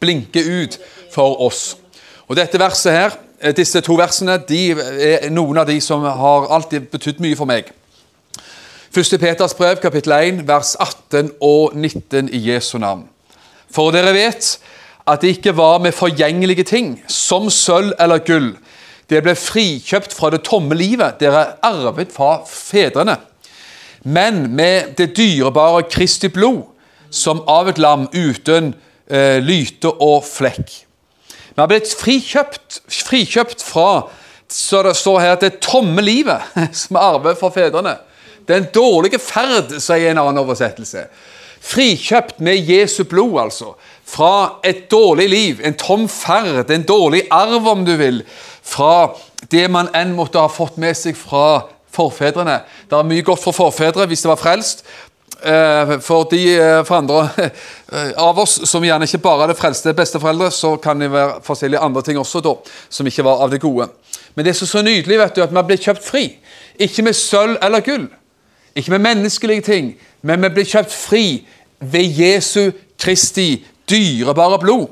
blinker 0.00 0.62
ut 0.62 0.78
for 1.12 1.40
oss. 1.46 1.76
Og 2.28 2.36
dette 2.36 2.58
verset 2.58 2.92
her, 2.92 3.10
eh, 3.40 3.56
Disse 3.56 3.80
to 3.80 3.94
versene 3.94 4.38
de 4.48 4.70
er 4.70 5.30
noen 5.30 5.58
av 5.58 5.66
de 5.66 5.80
som 5.80 6.02
har 6.02 6.48
alltid 6.50 6.80
betydd 6.90 7.20
mye 7.20 7.36
for 7.36 7.46
meg. 7.46 7.70
1. 8.96 9.18
Peters 9.18 9.54
brev, 9.54 9.76
kapittel 9.76 10.12
1, 10.12 10.48
vers 10.48 10.76
18 10.80 11.30
og 11.40 11.74
19 11.74 12.28
i 12.32 12.50
Jesu 12.50 12.78
navn. 12.78 13.04
For 13.70 13.94
dere 13.94 14.14
vet 14.14 14.58
at 15.10 15.22
det 15.22 15.36
ikke 15.36 15.56
var 15.56 15.80
med 15.82 15.96
forgjengelige 15.96 16.64
ting, 16.64 16.92
som 17.08 17.50
sølv 17.50 17.92
eller 18.00 18.22
gull. 18.24 18.52
Det 19.10 19.22
ble 19.24 19.34
frikjøpt 19.34 20.14
fra 20.14 20.30
det 20.30 20.44
tomme 20.46 20.76
livet 20.78 21.18
dere 21.20 21.56
arvet 21.66 22.12
fra 22.14 22.44
fedrene. 22.46 23.16
Men 24.02 24.46
med 24.56 24.94
det 24.98 25.16
dyrebare 25.16 25.82
Kristi 25.90 26.30
blod, 26.32 26.62
som 27.10 27.42
av 27.50 27.68
et 27.68 27.80
lam 27.82 28.06
uten 28.14 28.72
eh, 29.10 29.42
lyte 29.42 29.90
og 29.90 30.22
flekk. 30.24 30.70
Vi 31.50 31.58
har 31.58 31.68
blitt 31.68 31.90
frikjøpt, 31.98 32.80
frikjøpt 32.86 33.64
fra 33.66 33.90
så 34.50 34.82
det 34.82 34.96
står 34.98 35.20
her, 35.22 35.34
det 35.38 35.60
tomme 35.62 36.02
livet 36.02 36.42
som 36.78 36.96
vi 36.96 37.02
arver 37.02 37.36
fra 37.38 37.50
fedrene. 37.54 37.96
Den 38.48 38.66
dårlige 38.74 39.20
ferd, 39.22 39.76
sier 39.78 40.10
en 40.10 40.22
annen 40.22 40.42
oversettelse. 40.42 41.04
Frikjøpt 41.60 42.40
med 42.42 42.58
Jesu 42.66 43.04
blod, 43.04 43.36
altså 43.44 43.74
fra 44.10 44.60
et 44.66 44.88
dårlig 44.90 45.28
liv, 45.30 45.60
en 45.64 45.76
tom 45.78 46.08
ferd, 46.10 46.70
en 46.70 46.86
dårlig 46.86 47.26
arv, 47.30 47.68
om 47.68 47.84
du 47.86 47.94
vil, 48.00 48.22
fra 48.62 49.12
det 49.52 49.68
man 49.72 49.90
enn 49.96 50.16
måtte 50.16 50.40
ha 50.42 50.50
fått 50.50 50.80
med 50.82 50.96
seg 50.98 51.18
fra 51.18 51.62
forfedrene. 51.94 52.60
Det 52.90 52.98
er 52.98 53.06
mye 53.06 53.26
godt 53.26 53.42
for 53.42 53.56
forfedre 53.56 54.06
hvis 54.10 54.24
de 54.24 54.30
var 54.30 54.40
frelst. 54.40 54.84
Eh, 55.40 55.94
for 56.04 56.26
de 56.28 56.40
eh, 56.52 56.82
for 56.84 56.98
andre 56.98 57.22
eh, 57.40 58.10
av 58.20 58.38
oss 58.42 58.58
som 58.68 58.84
gjerne 58.84 59.06
ikke 59.08 59.22
bare 59.24 59.46
det 59.48 59.56
frelste 59.56 59.94
besteforeldre, 59.96 60.50
så 60.52 60.74
kan 60.82 61.00
det 61.00 61.08
være 61.14 61.38
forskjellige 61.46 61.80
andre 61.80 62.02
ting 62.04 62.20
også 62.20 62.42
da, 62.44 62.52
som 62.92 63.08
ikke 63.08 63.24
var 63.24 63.40
av 63.46 63.54
det 63.54 63.62
gode. 63.62 63.88
Men 64.34 64.44
det 64.44 64.52
er 64.52 64.60
så, 64.60 64.82
nydelig 64.84 65.18
vet 65.22 65.38
du, 65.38 65.42
at 65.44 65.54
vi 65.54 65.64
blitt 65.70 65.86
kjøpt 65.86 66.04
fri. 66.04 66.26
Ikke 66.80 67.04
med 67.06 67.16
sølv 67.16 67.56
eller 67.64 67.84
gull, 67.84 68.06
ikke 68.76 68.92
med 68.92 69.06
menneskelige 69.06 69.64
ting, 69.66 69.94
men 70.22 70.44
vi 70.44 70.52
blir 70.58 70.68
kjøpt 70.68 70.92
fri 70.92 71.24
ved 71.80 72.20
Jesu 72.20 72.70
Kristi 73.00 73.64
dyrebare 73.90 74.58
blod. 74.58 74.88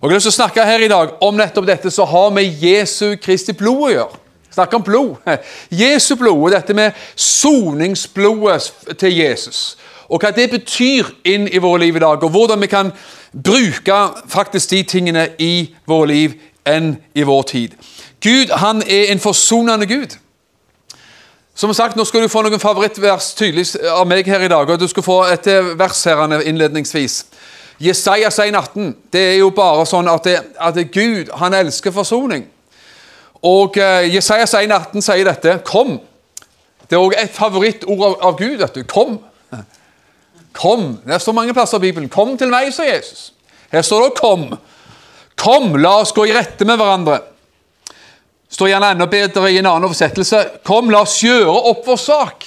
Og 0.00 0.02
Jeg 0.02 0.10
har 0.10 0.14
lyst 0.14 0.28
til 0.30 0.36
å 0.36 0.38
snakke 0.38 0.64
her 0.64 0.84
i 0.84 0.88
dag 0.88 1.16
om 1.26 1.34
nettopp 1.34 1.66
dette 1.66 1.90
som 1.90 2.06
har 2.06 2.30
med 2.30 2.62
Jesu 2.62 3.16
Kristi 3.18 3.52
blod 3.52 3.88
å 3.88 3.92
gjøre. 3.92 4.20
Snakke 4.54 4.76
om 4.76 4.82
blod. 4.82 5.16
Jesu 5.82 6.14
blod 6.16 6.44
og 6.44 6.52
dette 6.54 6.74
med 6.74 6.94
soningsblodet 7.14 8.98
til 8.98 9.16
Jesus. 9.18 9.76
Og 10.08 10.22
hva 10.22 10.30
det 10.32 10.48
betyr 10.50 11.10
inn 11.28 11.48
i 11.50 11.60
våre 11.60 11.82
liv 11.82 11.98
i 11.98 12.02
dag, 12.02 12.22
og 12.22 12.30
hvordan 12.30 12.62
vi 12.62 12.70
kan 12.70 12.92
bruke 13.32 13.98
faktisk 14.28 14.70
de 14.70 14.82
tingene 14.82 15.26
i 15.38 15.74
våre 15.86 16.08
liv 16.08 16.38
enn 16.66 16.94
i 17.14 17.26
vår 17.26 17.42
tid. 17.42 17.74
Gud 18.24 18.54
han 18.62 18.82
er 18.86 19.12
en 19.12 19.20
forsonende 19.20 19.86
Gud. 19.86 20.16
Som 21.54 21.74
sagt, 21.74 21.96
Nå 21.96 22.04
skal 22.06 22.22
du 22.22 22.30
få 22.30 22.42
noen 22.46 22.62
favorittvers 22.62 23.32
tydelig 23.34 23.66
av 23.90 24.06
meg 24.06 24.26
her 24.26 24.46
i 24.46 24.48
dag. 24.48 24.70
og 24.70 24.80
Du 24.80 24.86
skal 24.88 25.02
få 25.02 25.24
et 25.26 25.46
vers 25.78 26.04
her 26.04 26.40
innledningsvis. 26.40 27.24
Jesaja 27.78 28.30
18, 28.30 28.96
det 29.12 29.20
er 29.20 29.36
jo 29.38 29.50
bare 29.54 29.86
sånn 29.86 30.08
at, 30.10 30.24
det, 30.26 30.38
at 30.58 30.78
Gud 30.92 31.30
han 31.38 31.54
elsker 31.54 31.94
forsoning. 31.94 32.48
Og 33.46 33.78
uh, 33.78 34.02
Jesaja 34.10 34.48
18 34.50 35.02
sier 35.02 35.28
dette 35.28 35.60
Kom. 35.66 36.00
Det 36.88 36.96
er 36.96 37.04
òg 37.04 37.14
et 37.20 37.30
favorittord 37.30 38.02
av, 38.02 38.16
av, 38.24 38.38
Gud. 38.38 38.64
du, 38.74 38.82
Kom. 38.84 39.18
Kom. 40.58 40.96
Det 41.06 41.20
står 41.22 41.36
mange 41.36 41.54
plasser 41.54 41.78
i 41.78 41.86
Bibelen. 41.86 42.08
Kom 42.10 42.34
til 42.38 42.50
meg, 42.50 42.72
sier 42.74 42.96
Jesus. 42.96 43.32
Her 43.70 43.82
står 43.82 44.08
det 44.08 44.18
'kom'. 44.18 44.58
Kom, 45.36 45.76
la 45.76 46.00
oss 46.00 46.12
gå 46.12 46.24
i 46.26 46.32
rette 46.32 46.64
med 46.64 46.76
hverandre. 46.76 47.20
står 48.50 48.68
gjerne 48.68 48.90
enda 48.90 49.06
bedre 49.06 49.52
i 49.52 49.58
en 49.58 49.66
annen 49.66 49.84
oversettelse. 49.84 50.50
Kom, 50.64 50.90
la 50.90 51.02
oss 51.04 51.20
gjøre 51.22 51.52
opp 51.70 51.86
vår 51.86 51.96
sak. 51.96 52.46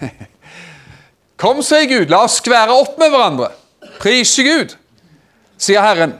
Kom, 1.42 1.62
sier 1.62 1.84
Gud, 1.84 2.08
la 2.10 2.24
oss 2.24 2.40
skvære 2.40 2.72
opp 2.72 2.98
med 2.98 3.10
hverandre. 3.10 3.50
Prise 4.00 4.42
Gud, 4.42 4.76
sier 5.58 5.82
Herren. 5.82 6.14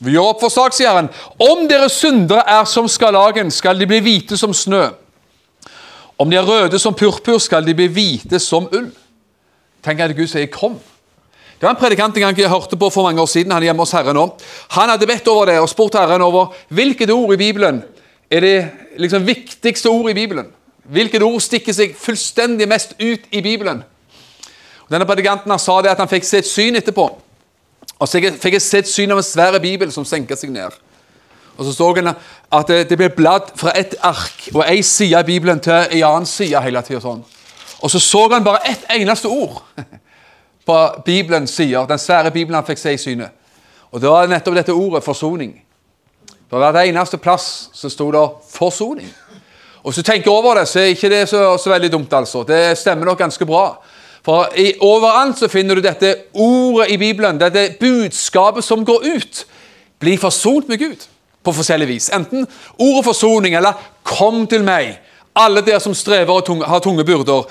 Vi 0.00 0.14
gjør 0.14 0.32
opp 0.32 0.40
for 0.40 0.52
sak, 0.52 0.74
sier 0.74 0.90
Herren. 0.90 1.10
Om 1.40 1.66
dere 1.68 1.90
syndere 1.92 2.44
er 2.48 2.64
som 2.68 2.88
skarlagen, 2.88 3.50
skal 3.52 3.78
de 3.78 3.88
bli 3.88 4.00
hvite 4.04 4.38
som 4.40 4.54
snø. 4.56 4.86
Om 6.20 6.30
de 6.30 6.36
er 6.36 6.46
røde 6.46 6.78
som 6.78 6.96
purpur, 6.96 7.38
skal 7.40 7.64
de 7.64 7.74
bli 7.76 7.88
hvite 7.88 8.40
som 8.40 8.68
ull. 8.72 8.90
Tenk 9.84 10.00
at 10.00 10.16
Gud 10.16 10.28
sier 10.28 10.46
'kom'. 10.46 10.80
Det 11.60 11.66
var 11.68 11.74
en 11.74 11.76
predikant 11.76 12.16
en 12.16 12.22
gang 12.22 12.38
jeg 12.38 12.48
hørte 12.48 12.76
på 12.76 12.88
for 12.90 13.02
mange 13.02 13.20
år 13.20 13.26
siden. 13.26 13.52
Han 13.52 13.62
er 13.62 13.66
hjemme 13.68 13.82
hos 13.82 13.92
Herren 13.92 14.16
nå. 14.16 14.38
Han 14.70 14.88
hadde 14.88 15.06
bedt 15.06 15.28
over 15.28 15.44
det 15.46 15.58
og 15.60 15.68
spurt 15.68 15.94
Herren 15.94 16.22
over 16.22 16.54
hvilket 16.68 17.10
ord 17.10 17.34
i 17.34 17.36
Bibelen 17.36 17.82
er 18.30 18.40
det 18.40 18.70
liksom 18.96 19.26
viktigste 19.26 19.88
ordet 19.88 20.10
i 20.10 20.14
Bibelen. 20.14 20.46
Hvilket 20.84 21.22
ord 21.22 21.40
stikker 21.40 21.72
seg 21.72 21.92
fullstendig 21.98 22.68
mest 22.68 22.94
ut 22.96 23.20
i 23.30 23.42
Bibelen? 23.42 23.84
Denne 24.90 25.06
predikanten 25.06 25.58
sa 25.58 25.80
det 25.82 25.90
at 25.92 25.98
han 26.02 26.08
fikk 26.10 26.24
se 26.26 26.38
et 26.42 26.48
syn 26.48 26.76
etterpå. 26.76 27.06
Og 28.00 28.08
så 28.08 28.20
fikk 28.20 28.56
jeg 28.56 28.62
se 28.64 28.78
et 28.78 28.88
syn 28.88 29.12
av 29.12 29.20
en 29.20 29.26
svær 29.26 29.58
bibel 29.62 29.92
som 29.92 30.04
senka 30.04 30.36
seg 30.36 30.50
ned. 30.50 30.74
Og 31.56 31.64
Så 31.66 31.72
så 31.72 31.94
han 31.94 32.14
at 32.52 32.68
det, 32.68 32.88
det 32.88 32.96
ble 32.98 33.10
bladd 33.12 33.52
fra 33.56 33.72
et 33.76 33.94
ark 34.02 34.48
og 34.54 34.64
ei 34.64 34.82
side 34.82 35.18
av 35.18 35.24
Bibelen 35.24 35.60
til 35.60 35.72
en 35.72 36.04
annen 36.04 36.26
side 36.26 36.62
hele 36.64 36.82
tida. 36.82 37.00
Sånn. 37.00 37.20
Og 37.82 37.90
så 37.90 38.00
så 38.00 38.28
han 38.32 38.44
bare 38.44 38.64
ett 38.70 38.86
eneste 38.90 39.28
ord 39.28 39.60
på 40.66 40.78
Bibelens 41.04 41.50
sider. 41.50 41.86
Den 41.86 41.98
svære 41.98 42.30
Bibelen 42.30 42.54
han 42.54 42.66
fikk 42.66 42.78
se 42.78 42.94
i 42.94 42.98
synet. 42.98 43.36
Og 43.92 44.00
det 44.00 44.08
var 44.08 44.30
nettopp 44.30 44.56
dette 44.56 44.72
ordet 44.72 45.04
forsoning. 45.04 45.52
På 46.50 46.58
hver 46.58 46.80
eneste 46.82 47.18
plass 47.18 47.70
så 47.72 47.88
sto 47.88 48.10
det 48.10 48.28
'forsoning'. 48.58 49.12
Og 49.82 49.92
Hvis 49.92 49.96
du 49.96 50.02
tenker 50.02 50.30
over 50.30 50.54
det, 50.54 50.68
så 50.68 50.80
er 50.80 50.84
ikke 50.84 51.08
det 51.08 51.28
så, 51.28 51.56
så 51.56 51.70
veldig 51.70 51.92
dumt. 51.92 52.12
altså. 52.12 52.42
Det 52.42 52.78
stemmer 52.78 53.04
nok 53.04 53.18
ganske 53.18 53.46
bra. 53.46 53.82
For 54.24 54.50
i, 54.56 54.74
overalt 54.84 55.38
så 55.38 55.48
finner 55.48 55.74
du 55.74 55.84
dette 55.84 56.14
ordet 56.34 56.90
i 56.90 56.98
Bibelen, 57.00 57.40
dette 57.40 57.76
budskapet 57.80 58.64
som 58.64 58.84
går 58.84 59.06
ut. 59.16 59.44
Bli 60.00 60.16
forsont 60.20 60.68
med 60.68 60.78
Gud 60.78 61.06
på 61.44 61.54
forskjellig 61.56 61.88
vis. 61.88 62.10
Enten 62.12 62.46
ordet 62.78 63.04
forsoning 63.04 63.54
eller 63.54 63.72
'kom 64.04 64.46
til 64.46 64.62
meg'. 64.62 64.98
Alle 65.36 65.60
dere 65.60 65.80
som 65.80 65.94
strever 65.94 66.32
og 66.32 66.44
tunge, 66.44 66.64
har 66.64 66.78
tunge 66.78 67.04
byrder. 67.04 67.42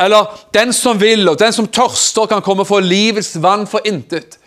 Eller 0.00 0.38
'den 0.54 0.72
som 0.72 1.00
vil, 1.00 1.28
og 1.28 1.38
den 1.38 1.52
som 1.52 1.66
tørster, 1.66 2.26
kan 2.26 2.42
komme 2.42 2.64
for 2.64 2.80
livets 2.80 3.42
vann 3.42 3.66
for 3.66 3.80
intet'. 3.86 4.38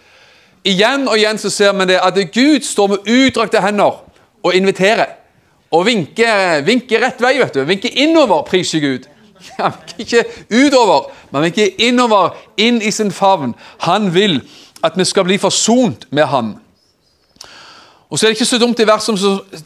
Igjen 0.63 1.07
og 1.07 1.17
igjen 1.17 1.37
så 1.37 1.49
ser 1.49 1.71
vi 1.73 1.85
det 1.85 1.99
at 2.03 2.13
Gud 2.33 2.61
står 2.61 2.87
med 2.87 2.97
utdrakte 2.97 3.61
hender 3.61 4.03
og 4.43 4.55
inviterer. 4.55 5.05
Og 5.71 5.85
vinker, 5.85 6.61
vinker 6.61 7.01
rett 7.01 7.21
vei. 7.21 7.37
vet 7.39 7.53
du, 7.53 7.63
Vinker 7.63 7.89
innover, 7.95 8.43
priser 8.43 8.79
Gud. 8.79 9.07
Han 9.59 9.71
vil 9.85 10.05
ikke 10.05 10.25
utover, 10.49 11.11
men 11.31 11.41
han 11.41 11.43
vil 11.43 11.51
ikke 11.51 11.87
innover, 11.87 12.35
inn 12.57 12.81
i 12.81 12.91
sin 12.91 13.11
favn. 13.11 13.55
Han 13.87 14.13
vil 14.13 14.41
at 14.83 14.97
vi 14.97 15.05
skal 15.05 15.23
bli 15.23 15.37
forsont 15.37 16.07
med 16.09 16.25
han. 16.25 16.55
Og 18.09 18.19
så 18.19 18.25
er 18.25 18.29
det 18.29 18.37
ikke 18.41 18.45
så 18.45 18.57
dumt 18.57 18.79
i 18.79 18.87
vers 18.87 19.03
som 19.03 19.17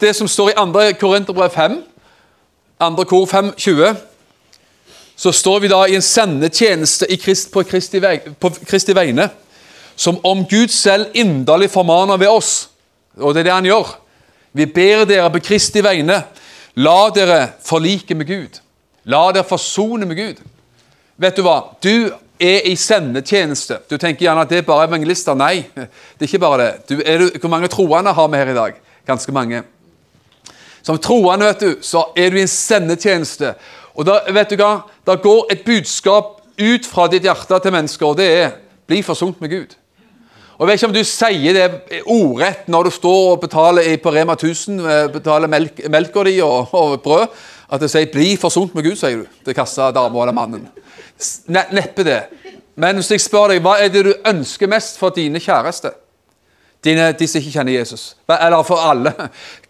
det 0.01 0.15
som 0.15 0.27
står 0.27 0.49
i 0.49 0.53
2. 0.53 0.81
Korinterbrev 0.99 1.49
5, 1.49 1.83
2. 2.81 3.03
kor 3.03 3.25
5, 3.25 3.53
20. 3.57 3.95
Så 5.15 5.31
står 5.31 5.59
vi 5.59 5.67
da 5.67 5.85
i 5.85 5.95
en 5.95 6.01
sendetjeneste 6.01 7.07
i 7.11 7.15
Krist, 7.15 7.51
på, 7.51 7.63
Kristi 7.63 8.01
vei, 8.03 8.19
på 8.19 8.51
Kristi 8.67 8.93
vegne, 8.95 9.29
som 9.95 10.19
om 10.23 10.43
Gud 10.45 10.67
selv 10.67 11.07
inderlig 11.13 11.71
formaner 11.71 12.17
ved 12.17 12.27
oss. 12.27 12.69
Og 13.17 13.33
det 13.33 13.39
er 13.39 13.43
det 13.43 13.53
han 13.53 13.65
gjør. 13.65 13.95
Vi 14.53 14.65
ber 14.65 15.05
dere 15.07 15.31
på 15.31 15.39
Kristi 15.39 15.81
vegne, 15.83 16.21
la 16.75 16.99
dere 17.15 17.47
forlike 17.63 18.15
med 18.15 18.27
Gud. 18.27 18.59
La 19.05 19.27
dere 19.31 19.45
forsone 19.45 20.07
med 20.09 20.17
Gud. 20.17 20.41
Vet 21.21 21.37
du 21.37 21.43
hva? 21.45 21.59
Du 21.83 22.09
er 22.41 22.65
i 22.67 22.75
sendetjeneste. 22.79 23.79
Du 23.89 23.97
tenker 24.01 24.25
gjerne 24.25 24.43
at 24.43 24.51
det 24.51 24.63
er 24.63 24.67
bare 24.67 24.87
evangelister. 24.89 25.37
Nei, 25.37 25.67
det 25.75 26.25
er 26.25 26.27
ikke 26.27 26.41
bare 26.41 26.63
det. 26.63 26.71
Du, 26.89 26.97
du, 26.99 27.39
hvor 27.39 27.53
mange 27.53 27.69
troende 27.71 28.13
har 28.17 28.27
vi 28.31 28.41
her 28.41 28.51
i 28.51 28.57
dag? 28.57 28.81
Ganske 29.07 29.35
mange. 29.35 29.61
Som 30.85 30.99
troende 31.01 31.47
vet 31.47 31.63
du, 31.63 31.71
så 31.85 32.07
er 32.17 32.33
du 32.33 32.39
i 32.39 32.43
en 32.43 32.51
sendetjeneste. 32.51 33.55
Og 33.95 34.05
da, 34.09 34.19
vet 34.33 34.51
du 34.51 34.59
hva? 34.59 34.73
Da 35.07 35.15
går 35.21 35.53
et 35.53 35.63
budskap 35.65 36.41
ut 36.59 36.85
fra 36.87 37.07
ditt 37.11 37.25
hjerte 37.25 37.59
til 37.61 37.73
mennesker, 37.73 38.05
og 38.05 38.17
det 38.17 38.29
er 38.43 38.51
'bli 38.87 39.01
forsont 39.01 39.41
med 39.41 39.49
Gud'. 39.49 39.75
Og 40.55 40.61
Jeg 40.61 40.67
vet 40.67 40.79
ikke 40.79 40.87
om 40.87 40.93
du 40.93 41.03
sier 41.03 41.53
det 41.53 42.01
ordrett 42.07 42.67
når 42.71 42.83
du 42.83 42.89
står 42.89 43.31
og 43.33 43.41
betaler 43.41 43.97
på 43.97 44.11
Rema 44.15 44.33
1000, 44.33 44.79
eh, 44.79 45.07
betaler 45.11 45.51
melk, 45.51 45.81
melka 45.91 46.23
di 46.23 46.39
og, 46.39 46.69
og, 46.71 47.01
brød, 47.01 47.27
at 47.71 47.81
du 47.81 47.87
sier 47.87 48.05
'bli 48.05 48.35
forsont 48.37 48.75
med 48.75 48.85
Gud', 48.85 48.95
sier 48.95 49.17
du 49.17 49.25
til 49.45 49.53
kassadama 49.53 50.21
eller 50.21 50.33
mannen. 50.33 50.67
Neppe 51.47 52.03
det. 52.03 52.23
Men 52.75 52.95
hvis 52.95 53.11
jeg 53.11 53.21
spør 53.21 53.47
deg, 53.47 53.61
hva 53.61 53.77
er 53.79 53.87
det 53.87 54.05
du 54.05 54.13
ønsker 54.25 54.67
mest 54.67 54.99
for 54.99 55.09
dine 55.09 55.39
kjæreste? 55.39 55.91
Dine, 56.83 57.11
de 57.11 57.27
som 57.27 57.39
ikke 57.39 57.51
kjenner 57.51 57.79
Jesus. 57.79 58.15
Eller 58.29 58.63
for 58.63 58.77
alle. 58.77 59.13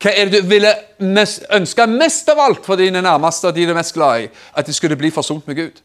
Hva 0.01 0.12
er 0.12 0.25
det 0.25 0.42
du 0.42 0.47
ville 0.50 0.74
mest, 1.00 1.45
ønske 1.53 1.88
mest 1.88 2.30
av 2.30 2.39
alt 2.39 2.65
for 2.65 2.75
dine 2.75 3.01
nærmeste 3.01 3.47
og 3.47 3.56
de 3.56 3.65
du 3.65 3.71
er 3.71 3.77
mest 3.77 3.94
glad 3.94 4.25
i? 4.25 4.30
At 4.57 4.68
de 4.68 4.74
skulle 4.74 4.97
bli 5.00 5.12
forsont 5.12 5.47
med 5.47 5.56
Gud? 5.56 5.81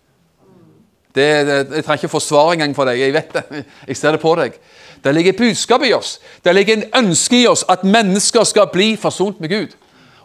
Det, 1.14 1.46
det, 1.46 1.54
jeg 1.74 1.84
trenger 1.84 2.04
ikke 2.04 2.08
få 2.08 2.20
svar 2.22 2.52
engang 2.52 2.74
for 2.74 2.88
deg. 2.88 2.98
Jeg 3.00 3.14
vet 3.14 3.32
det. 3.34 3.64
Jeg 3.88 3.96
ser 3.96 4.16
det 4.16 4.22
på 4.22 4.34
deg. 4.38 4.58
Det 5.04 5.14
ligger 5.14 5.38
budskap 5.38 5.82
i 5.86 5.92
oss. 5.92 6.18
Det 6.44 6.54
ligger 6.54 6.76
en 6.76 7.04
ønske 7.04 7.42
i 7.42 7.46
oss 7.46 7.64
at 7.68 7.84
mennesker 7.84 8.44
skal 8.44 8.70
bli 8.72 8.96
forsont 8.96 9.40
med 9.40 9.50
Gud. 9.50 9.76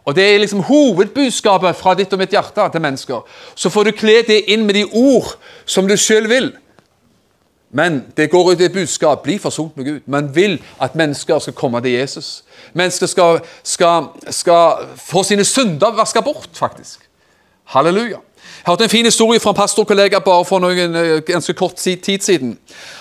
Og 0.06 0.16
Det 0.16 0.24
er 0.24 0.38
liksom 0.40 0.64
hovedbudskapet 0.64 1.76
fra 1.76 1.94
ditt 1.98 2.14
og 2.14 2.20
mitt 2.22 2.34
hjerte 2.34 2.70
til 2.72 2.82
mennesker. 2.82 3.24
Så 3.56 3.70
får 3.70 3.84
du 3.84 3.92
kle 3.92 4.22
det 4.28 4.44
inn 4.54 4.66
med 4.66 4.78
de 4.78 4.86
ord 4.86 5.34
som 5.66 5.88
du 5.88 5.98
sjøl 5.98 6.30
vil. 6.30 6.52
Men 7.76 8.04
det 8.18 8.30
går 8.32 8.52
ut 8.52 8.62
i 8.62 8.68
et 8.70 8.74
budskap 8.74 9.24
bli 9.24 9.40
forsont 9.42 9.78
med 9.78 9.86
Gud. 9.86 10.00
Man 10.06 10.30
vil 10.36 10.62
at 10.82 10.96
mennesker 10.96 11.40
skal 11.40 11.54
komme 11.54 11.82
til 11.82 11.92
Jesus. 11.92 12.44
Mennesker 12.74 13.08
skal, 13.08 13.40
skal, 13.64 14.08
skal 14.30 14.86
få 14.96 15.24
sine 15.24 15.44
synder 15.44 15.92
vaska 15.98 16.22
bort, 16.22 16.50
faktisk. 16.54 17.00
Halleluja. 17.66 18.22
Jeg 18.66 18.72
hørte 18.72 18.84
en 18.84 18.90
fin 18.90 19.06
historie 19.06 19.40
fra 19.40 19.50
en 19.50 19.56
pastorkollega 19.56 20.20
bare 20.20 20.46
for 20.46 20.62
noen 20.62 20.96
eh, 20.96 21.22
ganske 21.26 21.54
kort 21.54 21.76
tid 21.76 22.22
siden. 22.22 22.58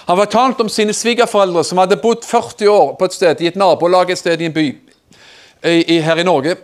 Han 0.09 0.17
fortalte 0.17 0.61
om 0.61 0.69
sine 0.69 0.93
svigerforeldre 0.93 1.65
som 1.65 1.79
hadde 1.79 2.01
bodd 2.01 2.25
40 2.25 2.69
år 2.69 2.95
på 2.99 3.05
et 3.05 3.13
sted, 3.15 3.41
i 3.41 3.47
et 3.47 3.57
nabolag 3.57 4.11
et 4.11 4.19
sted 4.19 4.41
i 4.41 4.49
en 4.49 4.53
by 4.53 4.67
i, 5.65 6.01
her 6.01 6.17
i 6.17 6.27
Norge. 6.27 6.57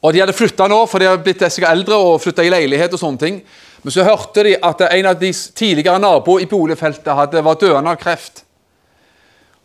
Og 0.00 0.12
De 0.12 0.20
hadde 0.22 0.32
flytta 0.36 0.68
nå, 0.68 0.78
for 0.88 0.98
de 0.98 1.10
hadde 1.10 1.24
blitt 1.24 1.42
eldre 1.42 1.96
og 1.96 2.20
flytta 2.22 2.44
i 2.44 2.52
leilighet. 2.52 2.92
og 2.92 2.98
sånne 2.98 3.18
ting. 3.18 3.42
Men 3.82 3.92
så 3.92 4.04
hørte 4.04 4.44
de 4.44 4.56
at 4.56 4.80
en 4.80 5.06
av 5.06 5.18
de 5.20 5.32
tidligere 5.32 5.98
naboer 5.98 6.42
i 6.44 6.46
boligfeltet 6.46 7.14
hadde, 7.16 7.44
var 7.44 7.54
døende 7.60 7.90
av 7.90 7.96
kreft. 7.96 8.44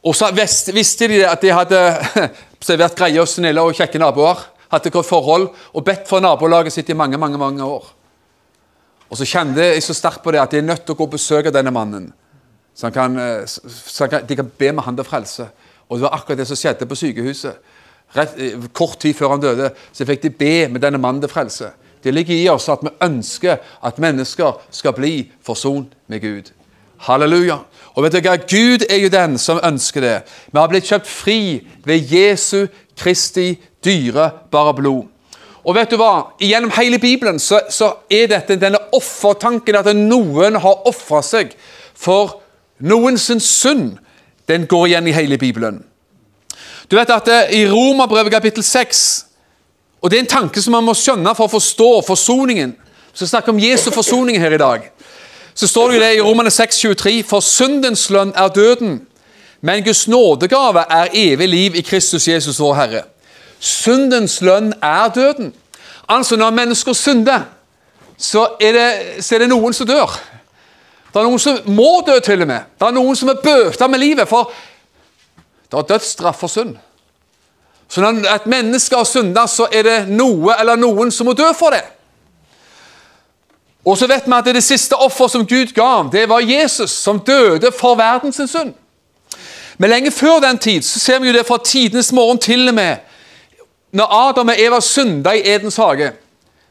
Og 0.05 0.15
så 0.15 0.29
visste 0.35 1.07
de 1.07 1.23
at 1.25 1.41
de 1.41 1.51
hadde 1.51 1.79
vært 2.67 2.97
greie 2.97 3.21
og 3.21 3.27
snille 3.27 3.61
og 3.61 3.75
kjekke 3.75 3.99
naboer. 3.99 4.43
Hadde 4.71 4.91
godt 4.93 5.07
forhold 5.07 5.49
og 5.73 5.85
bedt 5.85 6.07
for 6.09 6.23
nabolaget 6.23 6.73
sitt 6.73 6.89
i 6.89 6.97
mange 6.97 7.17
mange, 7.17 7.37
mange 7.37 7.63
år. 7.63 7.85
Og 9.09 9.17
så 9.17 9.27
kjente 9.27 9.63
jeg 9.63 9.83
så 9.83 9.93
sterkt 9.95 10.23
på 10.23 10.33
det 10.33 10.41
at 10.41 10.51
de 10.51 10.59
er 10.59 10.67
nødt 10.67 10.85
til 10.85 10.95
å 10.95 10.99
gå 10.99 11.07
og 11.07 11.13
besøke 11.13 11.53
denne 11.53 11.73
mannen. 11.73 12.09
Så, 12.75 12.89
kan, 12.91 13.17
eh, 13.19 13.45
så 13.47 14.07
kan, 14.11 14.25
de 14.27 14.35
kan 14.35 14.49
be 14.57 14.71
med 14.71 14.83
han 14.83 14.97
til 14.97 15.07
frelse. 15.07 15.47
Og 15.89 15.97
det 15.97 16.07
var 16.07 16.17
akkurat 16.17 16.41
det 16.41 16.47
som 16.49 16.59
skjedde 16.59 16.87
på 16.89 16.97
sykehuset. 16.97 17.61
Eh, 18.15 18.67
kort 18.73 18.99
tid 18.99 19.13
før 19.13 19.35
han 19.35 19.43
døde, 19.43 19.71
så 19.93 20.05
fikk 20.07 20.23
de 20.23 20.29
be 20.29 20.67
med 20.71 20.81
denne 20.81 21.01
mannen 21.01 21.21
til 21.23 21.31
frelse. 21.31 21.71
Det 22.03 22.13
ligger 22.13 22.35
i 22.35 22.49
oss 22.49 22.69
at 22.69 22.83
vi 22.85 22.93
ønsker 23.03 23.57
at 23.83 23.99
mennesker 23.99 24.59
skal 24.71 24.93
bli 24.93 25.31
forsont 25.43 25.95
med 26.07 26.21
Gud. 26.21 26.51
Halleluja. 27.07 27.57
Og 27.95 28.03
vet 28.03 28.19
hva? 28.23 28.35
Gud 28.37 28.85
er 28.89 28.99
jo 29.01 29.09
den 29.11 29.37
som 29.41 29.59
ønsker 29.63 30.03
det. 30.03 30.15
Vi 30.51 30.59
har 30.59 30.69
blitt 30.71 30.87
kjøpt 30.87 31.07
fri 31.07 31.39
ved 31.85 32.11
Jesu 32.11 32.67
Kristi 32.97 33.55
dyrebare 33.83 34.75
blod. 34.77 35.03
Og 35.65 35.75
vet 35.75 35.89
du 35.89 35.97
hva? 35.97 36.35
Gjennom 36.39 36.71
hele 36.77 36.99
Bibelen 37.01 37.39
så, 37.41 37.63
så 37.73 37.91
er 38.11 38.29
dette 38.29 38.59
denne 38.61 38.79
offertanken 38.93 39.79
at 39.79 39.89
noen 39.97 40.59
har 40.61 40.87
ofra 40.87 41.23
seg 41.25 41.55
for 41.97 42.37
noens 42.85 43.31
synd. 43.41 43.95
Den 44.45 44.67
går 44.69 44.91
igjen 44.91 45.09
i 45.09 45.15
hele 45.15 45.41
Bibelen. 45.41 45.81
Du 46.91 46.95
vet 46.95 47.09
at 47.09 47.29
I 47.53 47.65
Romerbrevet 47.67 48.31
kapittel 48.31 48.63
6 48.63 49.25
og 50.01 50.11
Det 50.11 50.17
er 50.17 50.21
en 50.21 50.27
tanke 50.27 50.61
som 50.61 50.71
man 50.71 50.83
må 50.85 50.93
skjønne 50.93 51.31
for 51.33 51.47
å 51.47 51.55
forstå 51.55 51.87
forsoningen. 52.05 52.75
Vi 52.77 53.17
skal 53.17 53.27
snakke 53.27 53.49
om 53.49 53.59
Jesu 53.59 53.87
forsoning 53.89 54.37
her 54.37 54.53
i 54.53 54.59
dag. 54.61 54.83
Så 55.55 55.67
står 55.67 55.87
det 55.87 55.95
jo 55.95 56.01
det 56.03 56.09
i 56.15 56.21
Romane 56.21 56.51
6,23.: 56.53 57.23
For 57.25 57.39
syndens 57.39 58.09
lønn 58.09 58.33
er 58.35 58.47
døden, 58.47 58.99
men 59.61 59.83
Guds 59.83 60.07
nådegave 60.07 60.83
er 60.89 61.07
evig 61.13 61.49
liv 61.49 61.75
i 61.75 61.81
Kristus 61.81 62.27
Jesus 62.27 62.59
vår 62.59 62.73
Herre. 62.73 63.01
Syndens 63.59 64.41
lønn 64.41 64.73
er 64.83 65.07
døden. 65.09 65.53
Altså, 66.09 66.35
når 66.35 66.49
mennesker 66.49 66.93
synder, 66.93 67.41
så 68.17 68.47
er, 68.61 68.71
det, 68.71 69.23
så 69.23 69.35
er 69.35 69.39
det 69.39 69.49
noen 69.49 69.73
som 69.73 69.87
dør. 69.87 70.19
Det 71.13 71.19
er 71.19 71.23
noen 71.23 71.39
som 71.39 71.57
må 71.65 72.03
dø, 72.07 72.19
til 72.19 72.41
og 72.41 72.47
med. 72.47 72.59
Det 72.79 72.87
er 72.87 72.91
noen 72.93 73.15
som 73.15 73.29
er 73.29 73.41
bøta 73.41 73.87
med 73.87 73.99
livet. 73.99 74.27
For 74.29 74.51
det 75.71 75.79
er 75.79 75.89
dødsstraff 75.89 76.39
for 76.39 76.47
synd. 76.47 76.75
Så 77.89 78.01
når 78.01 78.25
et 78.35 78.45
menneske 78.45 78.95
har 78.95 79.03
synda, 79.03 79.47
så 79.47 79.67
er 79.71 79.83
det 79.83 79.97
noe 80.09 80.55
eller 80.59 80.79
noen 80.79 81.11
som 81.11 81.29
må 81.29 81.33
dø 81.33 81.51
for 81.57 81.75
det. 81.75 81.83
Og 83.85 83.97
så 83.97 84.07
vet 84.09 84.25
vi 84.25 84.33
at 84.33 84.45
det, 84.45 84.55
det 84.57 84.63
siste 84.65 84.97
offer 84.97 85.29
som 85.29 85.45
Gud 85.45 85.73
ga, 85.75 86.07
det 86.11 86.25
var 86.29 86.41
Jesus, 86.41 86.91
som 86.91 87.19
døde 87.19 87.71
for 87.71 87.95
verdens 87.95 88.41
synd. 88.49 88.73
Men 89.77 89.89
lenge 89.89 90.11
før 90.11 90.39
den 90.39 90.57
tid 90.57 90.81
så 90.81 90.99
ser 90.99 91.19
vi 91.19 91.27
jo 91.27 91.33
det 91.35 91.45
fra 91.45 91.57
tidenes 91.63 92.11
morgen 92.11 92.39
til 92.39 92.67
og 92.67 92.73
med 92.73 92.95
når 93.95 94.13
Adam 94.29 94.47
og 94.51 94.59
Eva 94.59 94.79
synda 94.81 95.31
i 95.31 95.41
Edens 95.45 95.75
hage, 95.75 96.11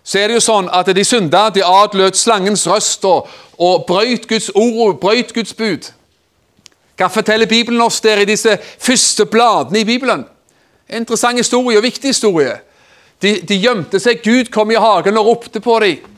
så 0.05 0.19
er 0.19 0.29
det 0.29 0.37
jo 0.37 0.45
sånn 0.45 0.69
at 0.73 0.91
de 0.93 1.05
synda, 1.05 1.47
de 1.49 1.65
adlød 1.65 2.19
slangens 2.21 2.67
røst 2.69 3.05
og, 3.09 3.31
og 3.57 3.87
brøyt 3.89 4.27
Guds 4.29 4.51
ord 4.55 4.99
brøyt 5.01 5.33
Guds 5.33 5.55
bud. 5.57 5.89
Hva 6.97 7.09
forteller 7.11 7.51
Bibelen 7.51 7.83
oss 7.83 8.01
der 8.01 8.23
i 8.23 8.29
disse 8.29 8.59
første 8.79 9.27
bladene 9.27 9.81
i 9.83 9.89
Bibelen? 9.89 10.25
Interessant 10.89 11.39
historie 11.39 11.79
og 11.79 11.87
viktig 11.87 12.13
historie. 12.13 12.59
De, 13.23 13.39
de 13.49 13.59
gjemte 13.59 13.99
seg. 14.03 14.23
Gud 14.23 14.51
kom 14.55 14.71
i 14.71 14.79
hagen 14.79 15.19
og 15.19 15.27
ropte 15.27 15.63
på 15.65 15.79
dem. 15.83 16.11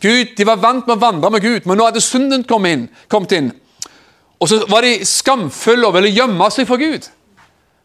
Gud, 0.00 0.36
De 0.36 0.46
var 0.48 0.60
vant 0.60 0.86
med 0.86 0.96
å 0.96 1.00
vandre 1.00 1.30
med 1.30 1.42
Gud, 1.44 1.66
men 1.68 1.76
nå 1.76 1.88
hadde 1.88 2.00
synden 2.00 2.44
kommet 2.48 2.76
inn. 2.76 2.86
Kommet 3.10 3.34
inn. 3.36 3.50
Og 4.40 4.48
så 4.48 4.62
var 4.70 4.86
de 4.86 5.04
skamfulle 5.04 5.88
og 5.88 5.98
ville 5.98 6.12
gjemme 6.14 6.46
seg 6.54 6.68
for 6.68 6.80
Gud. 6.80 7.10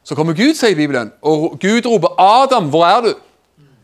Så 0.06 0.16
kommer 0.16 0.38
Gud, 0.38 0.54
sier 0.56 0.78
Bibelen, 0.78 1.12
og 1.22 1.58
Gud 1.60 1.86
roper 1.90 2.14
'Adam, 2.20 2.70
hvor 2.70 2.86
er 2.86 3.02
du?' 3.02 3.16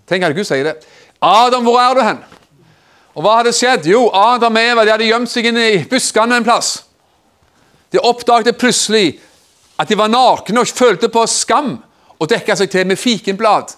Tenk 0.07 0.23
at 0.23 0.35
Gud 0.35 0.43
sier 0.43 0.63
det. 0.63 0.75
'Adam, 1.21 1.63
hvor 1.63 1.79
er 1.79 1.93
du 1.93 2.01
hen?' 2.01 2.23
Og 3.15 3.23
hva 3.23 3.37
hadde 3.37 3.51
skjedd? 3.53 3.87
Jo, 3.91 4.09
Adam 4.13 4.55
og 4.55 4.61
Eva 4.61 4.85
de 4.85 4.91
hadde 4.91 5.09
gjemt 5.09 5.29
seg 5.29 5.45
inn 5.45 5.57
i 5.57 5.83
buskene 5.83 6.37
en 6.37 6.43
plass. 6.47 6.85
De 7.91 7.99
oppdaget 7.99 8.57
plutselig 8.57 9.19
at 9.79 9.89
de 9.89 9.97
var 9.97 10.11
nakne 10.11 10.61
og 10.61 10.67
følte 10.67 11.09
på 11.11 11.25
skam 11.27 11.75
og 12.19 12.29
dekka 12.29 12.55
seg 12.55 12.71
til 12.71 12.87
med 12.87 12.99
fikenblad. 13.01 13.73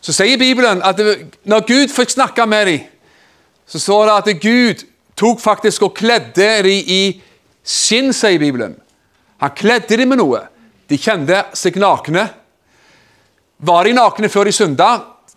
Så 0.00 0.14
sier 0.16 0.40
Bibelen 0.40 0.80
at 0.82 1.00
når 1.44 1.66
Gud 1.68 1.92
fikk 1.92 2.14
snakke 2.16 2.46
med 2.48 2.66
dem, 2.66 2.86
så 3.70 3.78
står 3.78 4.06
det 4.08 4.14
at 4.16 4.42
Gud 4.42 4.86
tok 5.16 5.40
faktisk 5.40 5.84
og 5.86 5.94
kledde 5.94 6.48
dem 6.64 6.90
i 6.90 7.20
skinn, 7.62 8.12
sier 8.16 8.40
Bibelen. 8.40 8.74
Han 9.40 9.54
kledde 9.56 9.96
dem 9.96 10.10
med 10.10 10.20
noe. 10.20 10.42
De 10.90 10.98
kjente 10.98 11.44
seg 11.56 11.78
nakne. 11.80 12.26
Var 13.60 13.86
de 13.86 13.94
nakne 13.94 14.28
før 14.32 14.48
de 14.48 14.56
synda? 14.56 14.90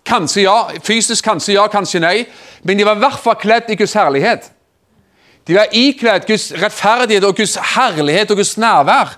Kanskje 0.08 0.48
ja. 0.48 0.58
Fysisk 0.84 1.24
kanskje 1.28 1.58
ja, 1.58 1.68
kanskje 1.72 2.02
nei. 2.04 2.24
Men 2.64 2.80
de 2.80 2.88
var 2.88 2.98
i 2.98 3.04
hvert 3.04 3.22
fall 3.22 3.38
kledd 3.40 3.70
i 3.72 3.78
Guds 3.80 3.96
herlighet. 4.00 4.50
De 5.48 5.56
var 5.58 5.72
ikledd 5.76 6.28
Guds 6.28 6.52
rettferdighet 6.56 7.26
og 7.28 7.36
Guds 7.38 7.58
herlighet 7.76 8.32
og 8.32 8.40
Guds 8.40 8.58
nærvær. 8.58 9.18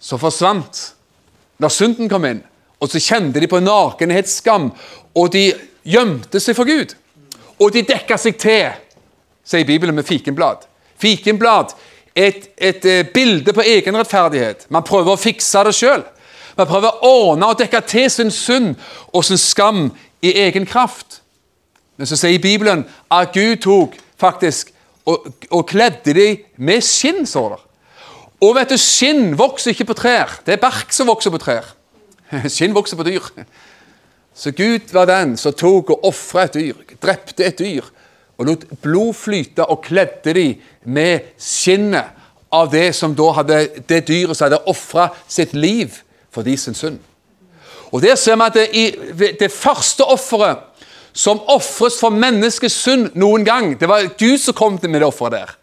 Så 0.00 0.18
forsvant 0.20 0.82
da 1.60 1.68
synden 1.72 2.08
kom 2.08 2.24
inn. 2.28 2.42
Og 2.80 2.92
så 2.92 3.00
kjente 3.00 3.40
de 3.40 3.48
på 3.48 3.60
nakenhetsskam, 3.64 4.68
og 5.16 5.32
de 5.32 5.48
gjemte 5.88 6.40
seg 6.42 6.56
for 6.58 6.68
Gud. 6.68 6.92
Og 7.56 7.72
de 7.72 7.84
dekka 7.88 8.18
seg 8.20 8.36
til, 8.40 8.74
sier 9.46 9.68
Bibelen, 9.68 9.96
med 9.96 10.04
fikenblad. 10.04 10.66
Fikenblad 11.00 11.72
et, 12.16 12.50
et, 12.56 12.84
eh, 12.84 13.06
bilde 13.14 13.52
på 13.52 13.64
egen 13.64 13.96
rettferdighet. 13.96 14.66
Man 14.68 14.84
prøver 14.84 15.14
å 15.14 15.20
fikse 15.20 15.64
det 15.64 15.74
sjøl. 15.76 16.04
Man 16.56 16.68
prøver 16.68 16.92
å 16.92 17.10
ordne 17.30 17.48
og 17.52 17.58
dekke 17.60 17.82
til 17.84 18.08
sin 18.10 18.32
synd 18.32 18.74
og 19.12 19.24
sin 19.24 19.40
skam 19.40 19.90
i 20.24 20.32
egen 20.46 20.66
kraft. 20.68 21.20
Men 21.96 22.08
så 22.08 22.16
sier 22.16 22.40
Bibelen 22.40 22.84
at 23.12 23.32
Gud 23.36 23.60
tok 23.64 23.96
faktisk 24.20 24.72
og, 25.06 25.30
og 25.50 25.66
kledde 25.70 26.14
dem 26.16 26.44
med 26.56 26.84
skinn, 26.84 27.26
står 27.26 27.54
det. 27.54 27.62
Og 28.44 28.52
vet 28.58 28.72
du, 28.74 28.76
skinn 28.80 29.36
vokser 29.38 29.72
ikke 29.72 29.88
på 29.92 29.96
trær. 29.96 30.40
Det 30.44 30.56
er 30.56 30.62
bark 30.62 30.92
som 30.92 31.08
vokser 31.08 31.32
på 31.32 31.40
trær. 31.40 31.68
Skinn 32.52 32.74
vokser 32.74 32.98
på 32.98 33.06
dyr. 33.06 33.30
Så 34.36 34.52
Gud 34.52 34.92
var 34.92 35.08
den 35.08 35.36
som 35.40 35.54
tok 35.56 35.94
og 35.94 36.04
ofra 36.10 36.44
et 36.44 36.58
dyr, 36.58 36.82
drepte 37.00 37.46
et 37.46 37.62
dyr 37.62 37.86
og 38.36 38.48
lot 38.50 38.66
blod 38.82 39.14
flyte 39.16 39.64
og 39.64 39.80
kledde 39.84 40.34
de 40.36 40.46
med 40.84 41.32
skinnet 41.40 42.12
av 42.52 42.68
det 42.72 42.90
som 42.96 43.14
da 43.16 43.30
hadde, 43.38 43.60
det 43.88 44.04
dyret 44.08 44.36
som 44.36 44.46
hadde 44.46 44.64
ofra 44.68 45.08
sitt 45.28 45.54
liv 45.56 45.94
for 46.32 46.44
de 46.46 46.56
sin 46.60 46.76
synd. 46.76 46.98
Og 47.92 48.02
Der 48.02 48.14
ser 48.14 48.36
vi 48.36 48.42
at 48.44 48.54
det, 48.54 48.68
i, 48.76 48.84
det 49.40 49.52
første 49.52 50.04
offeret 50.04 50.58
som 51.16 51.40
ofres 51.48 51.96
for 51.96 52.12
menneskets 52.12 52.74
synd 52.84 53.14
noen 53.16 53.44
gang, 53.44 53.70
det 53.80 53.88
var 53.88 54.04
Gud 54.20 54.36
som 54.42 54.54
kom 54.54 54.76
med 54.82 55.00
det 55.00 55.06
offeret 55.06 55.32
der. 55.32 55.54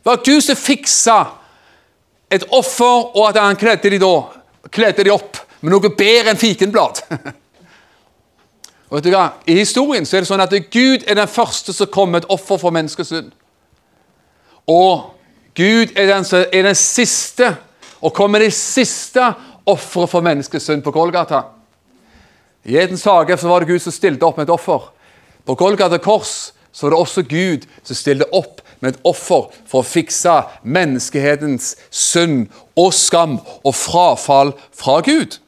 Det 0.00 0.08
var 0.08 0.22
Gud 0.24 0.40
som 0.40 0.56
fiksa 0.56 1.16
et 2.32 2.46
offer, 2.48 3.16
og 3.16 3.28
at 3.28 3.36
han 3.42 3.58
kledde 3.60 3.90
de, 3.92 3.98
da, 4.00 4.14
kledde 4.72 5.04
de 5.04 5.12
opp 5.12 5.42
med 5.60 5.74
noe 5.74 5.90
bedre 5.92 6.32
enn 6.32 6.40
fikenblad. 6.40 7.02
og 8.88 8.96
vet 8.96 9.04
du 9.04 9.10
hva? 9.12 9.26
I 9.44 9.58
historien 9.60 10.08
så 10.08 10.16
er 10.16 10.24
det 10.24 10.30
sånn 10.30 10.44
at 10.46 10.56
Gud 10.72 11.04
er 11.04 11.20
den 11.20 11.28
første 11.28 11.74
som 11.76 11.90
kom 11.92 12.14
med 12.14 12.24
et 12.24 12.32
offer 12.32 12.60
for 12.62 12.74
menneskets 12.74 13.12
synd. 13.12 13.34
Og 14.66 15.12
Gud 15.56 15.92
er 15.92 16.08
den, 16.08 16.24
er 16.24 16.70
den 16.70 16.78
siste, 16.78 17.52
og 18.00 18.16
kommer 18.16 18.42
det 18.42 18.54
siste 18.56 19.28
offeret 19.66 20.10
for 20.10 20.24
menneskets 20.24 20.70
synd 20.70 20.82
på 20.86 20.94
Golgata. 20.94 21.44
I 22.66 22.76
Edens 22.76 23.04
hage 23.04 23.36
så 23.38 23.48
var 23.48 23.62
det 23.62 23.70
Gud 23.70 23.80
som 23.82 23.94
stilte 23.94 24.26
opp 24.26 24.38
med 24.40 24.48
et 24.48 24.54
offer. 24.54 24.88
På 25.46 25.54
Golgata 25.54 25.98
kors 26.02 26.50
så 26.72 26.86
var 26.86 26.96
det 26.96 27.00
også 27.00 27.22
Gud 27.22 27.66
som 27.86 27.96
stilte 27.96 28.26
opp 28.34 28.60
med 28.80 28.94
et 28.94 29.00
offer 29.06 29.46
for 29.70 29.80
å 29.80 29.86
fikse 29.86 30.34
menneskehetens 30.66 31.76
synd 31.94 32.48
og 32.76 32.90
skam 32.94 33.38
og 33.62 33.74
frafall 33.74 34.52
fra 34.74 34.98
Gud. 35.06 35.38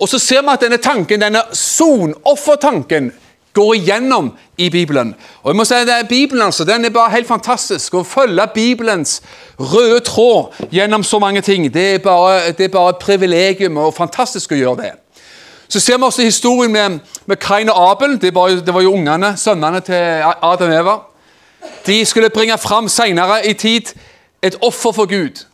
Og 0.00 0.08
så 0.10 0.18
ser 0.18 0.42
vi 0.42 0.50
at 0.52 0.64
denne 0.64 0.80
tanken, 0.82 1.22
denne 1.22 1.44
sonoffertanken 1.54 3.12
går 3.54 3.74
igjennom 3.74 4.32
i 4.58 4.70
Bibelen. 4.70 5.12
Og 5.42 5.50
jeg 5.50 5.58
må 5.58 5.66
si 5.66 5.78
at 5.78 6.08
Bibelen 6.08 6.42
altså, 6.42 6.64
den 6.64 6.84
er 6.84 6.94
bare 6.94 7.14
helt 7.14 7.28
fantastisk. 7.28 7.94
Å 7.94 8.06
følge 8.06 8.46
Bibelens 8.54 9.20
røde 9.58 10.00
tråd 10.06 10.58
gjennom 10.74 11.04
så 11.06 11.18
mange 11.22 11.42
ting, 11.46 11.68
det 11.72 11.86
er 11.94 12.02
bare, 12.04 12.52
det 12.56 12.66
er 12.66 12.74
bare 12.74 12.94
et 12.94 13.02
privilegium 13.02 13.78
og 13.78 13.94
fantastisk 13.94 14.54
å 14.54 14.60
gjøre 14.60 14.82
det. 14.82 14.92
Så 15.70 15.80
ser 15.80 15.96
vi 15.96 16.04
også 16.04 16.22
historien 16.22 16.72
med, 16.72 16.98
med 17.26 17.36
Kain 17.36 17.68
og 17.68 17.90
Abel. 17.90 18.20
Det 18.22 18.34
var, 18.34 18.48
det 18.48 18.74
var 18.74 18.80
jo 18.82 18.92
ungene, 18.92 19.36
sønnene 19.36 19.80
til 19.80 19.94
Adam 20.42 20.72
Eva. 20.72 20.96
De 21.86 22.04
skulle 22.04 22.30
bringe 22.30 22.58
fram 22.58 22.88
senere 22.88 23.46
i 23.46 23.52
tid 23.52 23.94
et 24.42 24.56
offer 24.62 24.92
for 24.92 25.06
Gud. 25.06 25.44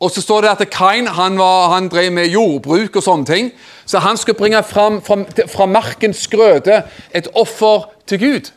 Og 0.00 0.10
så 0.10 0.22
står 0.22 0.40
det 0.40 0.48
at 0.48 0.70
Kain 0.70 1.06
han, 1.06 1.38
var, 1.38 1.70
han 1.74 1.88
drev 1.88 2.12
med 2.12 2.26
jordbruk 2.26 2.96
og 2.96 3.02
sånne 3.02 3.26
ting. 3.26 3.52
Så 3.86 3.98
han 4.02 4.16
skulle 4.16 4.38
bringe 4.38 4.62
fram 4.62 5.00
fra, 5.02 5.22
fra 5.46 5.66
markens 5.66 6.26
grøde 6.28 6.82
et 7.14 7.28
offer 7.34 7.88
til 8.06 8.18
Gud. 8.18 8.50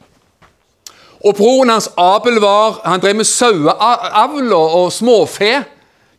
Og 1.25 1.35
broren 1.35 1.69
hans 1.69 1.89
Abel 1.97 2.41
var, 2.41 2.81
han 2.85 3.01
drev 3.01 3.15
med 3.15 3.29
saueavl 3.29 4.53
og 4.53 4.91
småfe. 4.93 5.59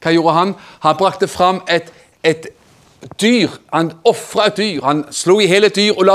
Hva 0.02 0.14
gjorde 0.14 0.38
han? 0.38 0.54
Han 0.87 0.99
brakte 0.99 1.28
fram 1.28 1.62
et, 1.71 1.90
et 2.23 2.47
dyr. 3.21 3.50
Han 3.73 3.92
ofra 4.04 4.47
et 4.47 4.56
dyr. 4.56 4.82
Han 4.85 5.04
slo 5.14 5.38
i 5.40 5.49
hele 5.50 5.68
dyr 5.68 5.97
og 5.97 6.06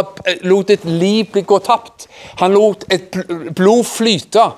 lot 0.43 0.69
et 0.73 0.85
liv 0.85 1.25
bli 1.31 1.43
gå 1.47 1.59
tapt. 1.65 2.07
Han 2.41 2.55
lot 2.55 2.85
et 2.93 3.15
blod 3.55 3.83
flyte 3.87 4.49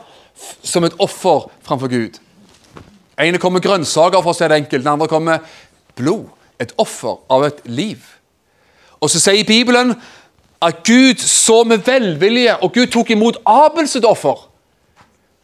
som 0.63 0.83
et 0.87 0.95
offer 0.99 1.49
framfor 1.67 1.91
Gud. 1.91 2.19
ene 3.19 3.37
kommer 3.37 3.59
grønnsaker, 3.59 4.21
for 4.21 4.31
å 4.31 4.37
si 4.37 4.47
det 4.47 4.55
enkelt. 4.55 4.83
Den 4.83 4.93
andre 4.93 5.07
kommer 5.07 5.39
blod. 5.95 6.29
Et 6.59 6.71
offer 6.77 7.19
av 7.29 7.43
et 7.43 7.59
liv. 7.65 7.99
Og 8.99 9.09
så 9.09 9.19
sier 9.19 9.47
Bibelen 9.47 9.93
at 10.61 10.83
Gud 10.83 11.19
så 11.23 11.63
med 11.63 11.85
velvilje, 11.87 12.55
og 12.63 12.73
Gud 12.73 12.87
tok 12.91 13.11
imot 13.11 13.39
Abels 13.45 13.95
offer. 13.95 14.47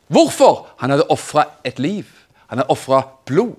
Hvorfor? 0.07 0.67
Han 0.77 0.89
hadde 0.89 1.07
ofra 1.09 1.45
et 1.63 1.79
liv. 1.79 2.05
Han 2.47 2.59
hadde 2.59 2.69
ofra 2.69 3.01
blod. 3.25 3.55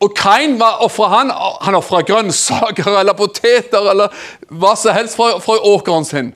Og 0.00 0.14
Kain, 0.16 0.56
ofra 0.60 1.08
han? 1.12 1.32
Han 1.60 1.76
ofra 1.76 2.00
grønnsaker 2.08 2.88
eller 3.00 3.16
poteter 3.16 3.90
eller 3.92 4.22
hva 4.48 4.72
som 4.76 4.96
helst 4.96 5.18
fra, 5.18 5.34
fra 5.44 5.58
åkeren 5.60 6.06
sin. 6.08 6.30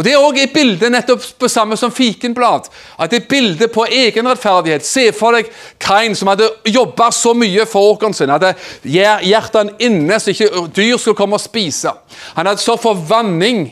Og 0.00 0.04
Det 0.04 0.12
er 0.12 0.22
også 0.22 0.42
et 0.42 0.52
bilde 0.54 0.88
nettopp 0.88 1.24
på 1.38 1.48
samme 1.52 1.76
som 1.76 1.92
fikenblad. 1.92 2.70
At 2.98 3.10
det 3.12 3.18
er 3.20 3.26
bilde 3.28 3.66
på 3.68 3.84
egenrettferdighet. 3.84 4.86
Se 4.86 5.10
for 5.12 5.36
deg 5.36 5.50
Kain 5.78 6.16
som 6.16 6.30
hadde 6.32 6.48
jobba 6.64 7.10
så 7.12 7.34
mye 7.36 7.66
for 7.68 7.92
åkeren 7.92 8.16
sin. 8.16 8.32
Hadde 8.32 8.54
hjertet 8.88 9.74
inne 9.84 10.16
så 10.16 10.32
ikke 10.32 10.64
dyr 10.72 10.96
skulle 10.96 11.18
komme 11.18 11.36
og 11.36 11.44
spise. 11.44 11.92
Han 12.38 12.48
hadde 12.48 12.64
stått 12.64 12.80
for 12.80 12.96
vanning. 12.96 13.66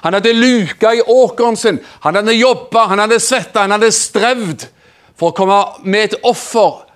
Han 0.00 0.16
hadde 0.16 0.32
luka 0.32 0.94
i 0.96 1.04
åkeren 1.04 1.56
sin. 1.56 1.82
Han 2.00 2.16
hadde 2.16 2.38
jobba, 2.38 2.86
han 2.88 3.04
hadde 3.04 3.20
svetta, 3.20 3.66
han 3.66 3.76
hadde 3.76 3.92
strevd 3.92 4.70
for 5.18 5.34
å 5.34 5.36
komme 5.36 5.62
med 5.84 6.08
et 6.08 6.20
offer 6.24 6.87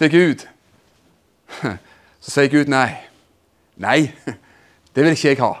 til 0.00 0.10
Gud. 0.10 0.46
Så 2.20 2.32
sier 2.32 2.48
Gud 2.52 2.70
nei. 2.72 2.88
Nei, 3.80 4.10
det 4.94 5.04
vil 5.04 5.12
ikke 5.16 5.34
jeg 5.34 5.40
ha. 5.40 5.54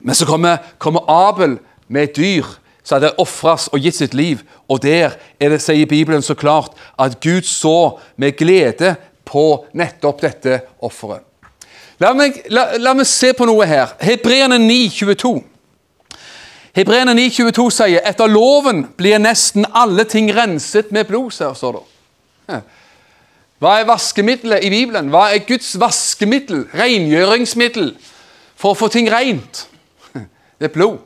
Men 0.00 0.16
så 0.16 0.26
kommer, 0.28 0.56
kommer 0.80 1.04
Abel 1.08 1.58
med 1.88 2.02
et 2.02 2.16
dyr 2.16 2.46
som 2.84 2.96
hadde 2.96 3.12
ofres 3.20 3.68
og 3.72 3.80
gitt 3.84 3.96
sitt 3.96 4.14
liv. 4.16 4.40
Og 4.68 4.80
der 4.82 5.16
er 5.40 5.52
det, 5.52 5.60
sier 5.60 5.88
Bibelen 5.88 6.22
så 6.24 6.34
klart, 6.34 6.72
at 6.98 7.18
Gud 7.20 7.44
så 7.48 7.98
med 8.16 8.36
glede 8.36 8.94
på 9.28 9.64
nettopp 9.76 10.22
dette 10.24 10.60
offeret. 10.80 11.24
La, 12.00 12.14
la, 12.48 12.64
la 12.80 12.94
meg 12.96 13.08
se 13.08 13.34
på 13.36 13.44
noe 13.44 13.66
her. 13.68 13.92
Hebreerne 14.00 14.56
9, 14.62 14.78
22. 14.96 15.34
Hebreerne 16.76 17.12
9, 17.16 17.28
22 17.42 17.66
sier 17.76 18.08
etter 18.08 18.30
loven 18.30 18.86
blir 18.96 19.20
nesten 19.20 19.68
alle 19.76 20.06
ting 20.08 20.30
renset 20.32 20.92
med 20.96 21.08
blod. 21.12 21.32
står 21.32 21.76
det. 21.76 22.62
Hva 23.60 23.76
er 23.76 23.88
vaskemiddelet 23.88 24.64
i 24.64 24.70
Bibelen? 24.72 25.10
Hva 25.12 25.26
er 25.34 25.44
Guds 25.44 25.74
vaskemiddel, 25.80 26.64
rengjøringsmiddel, 26.72 27.92
for 28.56 28.72
å 28.72 28.78
få 28.78 28.88
ting 28.92 29.10
rent? 29.12 29.66
Det 30.58 30.70
er 30.70 30.74
blod. 30.74 30.98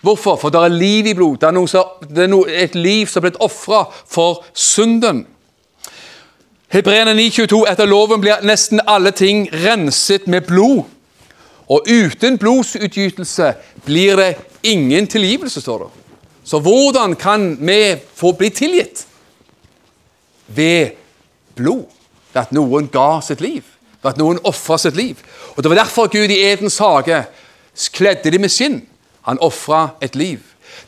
Hvorfor? 0.00 0.38
For 0.40 0.48
det 0.48 0.60
er 0.64 0.72
liv 0.72 1.10
i 1.10 1.12
blod. 1.12 1.36
Det 1.36 1.48
er, 1.48 1.66
som, 1.68 1.84
det 2.08 2.24
er 2.24 2.30
noe, 2.32 2.48
et 2.48 2.74
liv 2.74 3.04
som 3.06 3.20
er 3.20 3.28
blitt 3.28 3.42
ofra 3.44 3.82
for 4.08 4.40
synden. 4.56 5.26
Hebreerne 6.72 7.12
9,22.: 7.18 7.66
Etter 7.68 7.88
loven 7.88 8.22
blir 8.22 8.40
nesten 8.46 8.80
alle 8.86 9.12
ting 9.12 9.48
renset 9.52 10.24
med 10.24 10.48
blod. 10.48 10.86
Og 11.68 11.84
uten 11.84 12.38
blodsutgytelse 12.40 13.52
blir 13.84 14.16
det 14.16 14.30
ingen 14.62 15.06
tilgivelse, 15.06 15.60
står 15.60 15.84
det. 15.84 15.90
Så 16.44 16.58
hvordan 16.64 17.14
kan 17.16 17.52
vi 17.60 17.96
få 18.14 18.32
bli 18.32 18.48
tilgitt? 18.48 19.04
Ved 20.46 20.96
blod. 21.60 21.84
Ved 22.32 22.42
at 22.42 22.52
noen 22.56 22.88
ga 22.92 23.20
sitt 23.24 23.40
liv. 23.44 23.62
Ved 24.02 24.14
at 24.14 24.20
noen 24.20 24.40
ofra 24.44 24.78
sitt 24.78 24.96
liv. 24.96 25.20
Og 25.56 25.62
Det 25.62 25.70
var 25.70 25.82
derfor 25.84 26.08
Gud 26.08 26.30
i 26.30 26.40
Edens 26.52 26.78
hage 26.78 27.24
kledde 27.92 28.30
de 28.30 28.38
med 28.38 28.48
skinn. 28.48 28.82
Han 29.22 29.38
ofra 29.40 29.88
et 30.02 30.16
liv. 30.16 30.38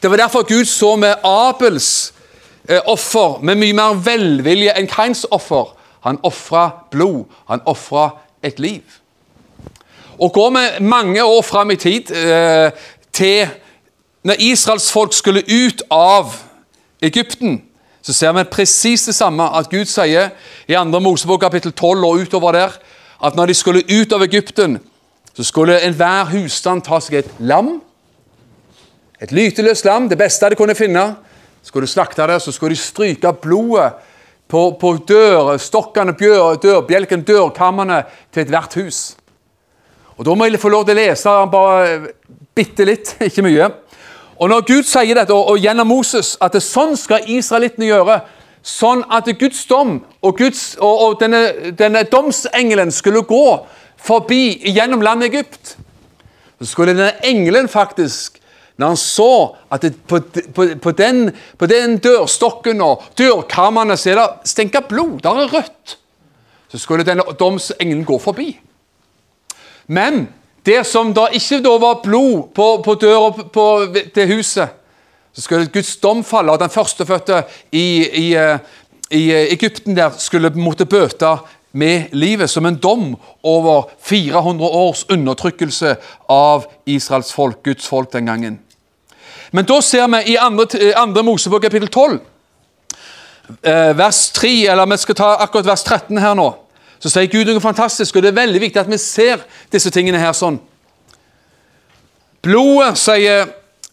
Det 0.03 0.11
var 0.11 0.17
derfor 0.17 0.43
Gud 0.43 0.65
så 0.65 0.97
med 0.97 1.15
Abels 1.25 2.15
eh, 2.69 2.81
offer 2.87 3.41
med 3.43 3.59
mye 3.61 3.77
mer 3.77 3.99
velvilje 4.05 4.75
enn 4.79 4.89
Kains 4.89 5.27
offer. 5.31 5.75
Han 6.07 6.19
ofra 6.23 6.71
blod. 6.91 7.25
Han 7.49 7.61
ofra 7.67 8.09
et 8.43 8.59
liv. 8.61 8.83
Og 10.19 10.33
går 10.33 10.51
vi 10.51 10.85
mange 10.85 11.25
år 11.25 11.43
fram 11.43 11.71
i 11.71 11.77
tid 11.77 12.11
eh, 12.11 12.71
til 13.13 13.49
når 14.25 14.35
Israels 14.39 14.93
folk 14.93 15.13
skulle 15.13 15.43
ut 15.43 15.83
av 15.91 16.35
Egypten 17.03 17.63
så 18.03 18.13
ser 18.13 18.33
vi 18.35 18.45
presis 18.51 19.07
det 19.07 19.15
samme 19.15 19.47
at 19.55 19.71
Gud 19.71 19.87
sier 19.87 20.33
i 20.67 20.75
2. 20.75 21.01
Mosebok 21.01 21.41
kapittel 21.45 21.73
12 21.73 22.05
og 22.05 22.25
utover 22.25 22.57
der 22.57 22.79
at 23.23 23.37
når 23.39 23.53
de 23.53 23.55
skulle 23.55 23.85
ut 23.87 24.13
av 24.13 24.25
Egypten, 24.27 24.81
så 25.33 25.45
skulle 25.47 25.79
enhver 25.87 26.27
husstand 26.33 26.83
ta 26.83 26.99
seg 27.01 27.21
et 27.21 27.31
lam. 27.39 27.77
Et 29.23 29.31
lyteløst 29.33 29.87
lam, 29.87 30.09
det 30.11 30.19
beste 30.19 30.51
de 30.51 30.59
kunne 30.59 30.75
finne. 30.75 31.05
Skulle 31.63 31.87
de 31.87 31.93
slakte 31.93 32.27
det, 32.27 32.41
så 32.43 32.53
skulle 32.53 32.75
de 32.75 32.83
stryke 32.83 33.31
blodet 33.43 33.95
på, 34.51 34.65
på 34.81 34.93
dørstokkene, 35.09 36.17
dørbjelken, 36.63 37.23
dørkammene 37.25 38.03
til 38.35 38.43
ethvert 38.43 38.75
hus. 38.83 39.03
Og 40.19 40.27
Da 40.27 40.35
må 40.35 40.45
jeg 40.47 40.61
få 40.61 40.69
lov 40.69 40.85
til 40.87 40.99
å 40.99 41.01
lese 41.01 41.37
bare 41.53 42.11
bitte 42.55 42.85
litt, 42.85 43.15
ikke 43.29 43.47
mye. 43.47 43.71
Og 44.43 44.49
Når 44.51 44.65
Gud 44.67 44.83
sier 44.83 45.15
dette, 45.15 45.35
og, 45.35 45.55
gjennom 45.63 45.87
Moses, 45.87 46.35
at 46.43 46.57
det, 46.57 46.65
sånn 46.67 46.97
skal 46.99 47.29
israelittene 47.31 47.87
gjøre 47.87 48.23
Sånn 48.63 49.01
at 49.11 49.27
Guds 49.39 49.65
dom 49.67 49.97
og, 50.23 50.37
Guds, 50.39 50.77
og, 50.79 51.01
og 51.03 51.15
denne, 51.19 51.73
denne, 51.75 52.05
domsengelen 52.07 52.93
skulle 52.95 53.25
gå 53.27 53.47
forbi 53.99 54.71
gjennom 54.71 55.03
landet 55.03 55.33
Egypt, 55.33 55.73
så 56.61 56.69
skulle 56.71 56.95
denne 56.95 57.17
engelen 57.27 57.67
faktisk 57.71 58.39
når 58.79 58.93
han 58.95 59.01
så 59.03 59.33
at 59.75 59.83
det, 59.83 59.97
på, 60.07 60.21
på, 60.55 60.69
på, 60.83 60.93
den, 60.95 61.33
på, 61.59 61.67
den, 61.67 61.99
dørstokken 62.03 62.81
og 62.87 63.03
dørkarmene 63.19 63.99
så 63.99 64.13
er 64.13 64.21
det 64.21 64.53
stenka 64.55 64.85
blod, 64.87 65.19
der 65.27 65.43
er 65.43 65.57
rødt, 65.59 65.97
så 66.71 66.79
skulle 66.79 67.07
denne 67.07 67.27
domsengelen 67.39 68.07
gå 68.07 68.19
forbi. 68.23 68.49
Men 69.91 70.29
det 70.67 70.85
som 70.87 71.11
da 71.15 71.27
ikke 71.35 71.61
da 71.65 71.73
var 71.83 72.03
blod 72.05 72.53
på, 72.55 72.67
på 72.85 72.95
døra 72.95 73.33
til 74.15 74.35
huset, 74.37 74.79
så 75.33 75.43
skulle 75.43 75.71
Guds 75.73 75.97
dom 75.97 76.23
falle, 76.25 76.53
og 76.53 76.61
den 76.61 76.71
førstefødte 76.71 77.43
i, 77.73 77.87
i, 78.05 78.27
eh, 78.37 78.59
i 79.11 79.23
Egypten 79.33 79.97
der 79.97 80.13
skulle 80.19 80.53
måtte 80.55 80.87
bøte 80.87 81.37
med 81.73 82.13
livet, 82.13 82.51
som 82.51 82.67
en 82.67 82.77
dom 82.77 83.15
over 83.43 83.89
400 84.01 84.69
års 84.69 85.07
undertrykkelse 85.09 85.97
av 86.29 86.67
Israels 86.87 87.33
folk, 87.33 87.63
Guds 87.65 87.89
folk 87.89 88.13
den 88.13 88.29
gangen. 88.29 88.59
Men 89.53 89.65
da 89.69 89.81
ser 89.85 90.07
vi 90.13 90.35
i 90.35 90.37
andre, 90.41 90.67
andre 90.97 91.23
Mosebok 91.25 91.65
kapittel 91.65 91.89
12, 91.89 92.19
eh, 93.63 93.97
vers 93.97 94.31
3, 94.37 94.53
eller 94.73 94.87
vi 94.87 95.01
skal 95.01 95.15
ta 95.15 95.31
akkurat 95.45 95.73
vers 95.73 95.85
13 95.85 96.19
her 96.19 96.37
nå, 96.37 96.51
så 97.03 97.11
sier 97.11 97.27
Gud 97.27 97.49
noe 97.51 97.63
fantastisk, 97.63 98.17
og 98.17 98.23
det 98.23 98.31
er 98.31 98.37
veldig 98.39 98.61
viktig 98.63 98.79
at 98.79 98.91
vi 98.91 98.99
ser 99.01 99.43
disse 99.73 99.91
tingene 99.91 100.21
her 100.23 100.35
sånn. 100.39 100.61
Blodet, 102.43 102.95
sier, 102.99 103.49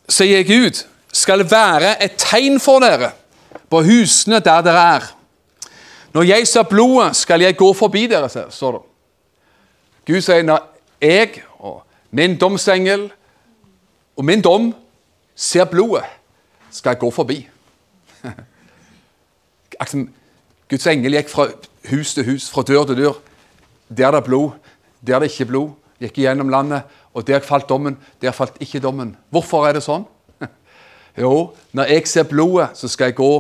sier 0.09 0.43
Gud, 0.45 0.83
skal 1.09 1.41
være 1.49 1.95
et 2.05 2.19
tegn 2.21 2.59
for 2.61 2.85
dere 2.85 3.15
på 3.69 3.81
husene 3.85 4.37
der 4.45 4.61
dere 4.65 4.83
er. 4.97 5.07
Når 6.13 6.27
jeg 6.29 6.47
ser 6.49 6.67
blodet, 6.69 7.15
skal 7.17 7.41
jeg 7.41 7.57
gå 7.57 7.69
forbi 7.73 8.05
dere, 8.09 8.29
står 8.29 8.77
det. 8.77 8.83
Gud 10.09 10.21
sier 10.25 10.45
når 10.45 10.69
jeg 11.01 11.41
og 11.57 11.81
min 12.13 12.37
domsengel 12.37 13.07
og 14.17 14.25
min 14.25 14.41
dom 14.41 14.69
ser 15.35 15.65
blodet, 15.69 16.05
skal 16.69 16.93
jeg 16.93 17.01
gå 17.01 17.11
forbi. 17.13 17.39
Guds 20.69 20.87
engel 20.93 21.17
gikk 21.17 21.29
fra 21.33 21.49
hus 21.89 22.13
til 22.13 22.25
hus, 22.25 22.49
fra 22.49 22.63
dør 22.63 22.85
til 22.85 22.97
dør. 22.97 23.19
Der 23.89 24.11
det 24.11 24.17
er 24.21 24.25
blod, 24.25 24.51
der 25.07 25.19
det 25.19 25.31
ikke 25.31 25.43
er 25.43 25.51
blod. 25.53 25.69
Gikk 25.99 26.15
gjennom 26.21 26.49
landet, 26.49 26.81
og 27.13 27.27
der 27.27 27.39
falt 27.43 27.69
dommen, 27.69 27.97
der 28.21 28.31
falt 28.31 28.55
ikke 28.59 28.79
dommen. 28.79 29.17
Hvorfor 29.29 29.67
er 29.67 29.75
det 29.75 29.83
sånn? 29.83 30.05
Jo, 31.19 31.51
når 31.75 31.89
jeg 31.89 32.07
ser 32.07 32.23
blodet, 32.23 32.69
så 32.79 32.87
skal 32.87 33.09
jeg 33.09 33.17
gå 33.17 33.33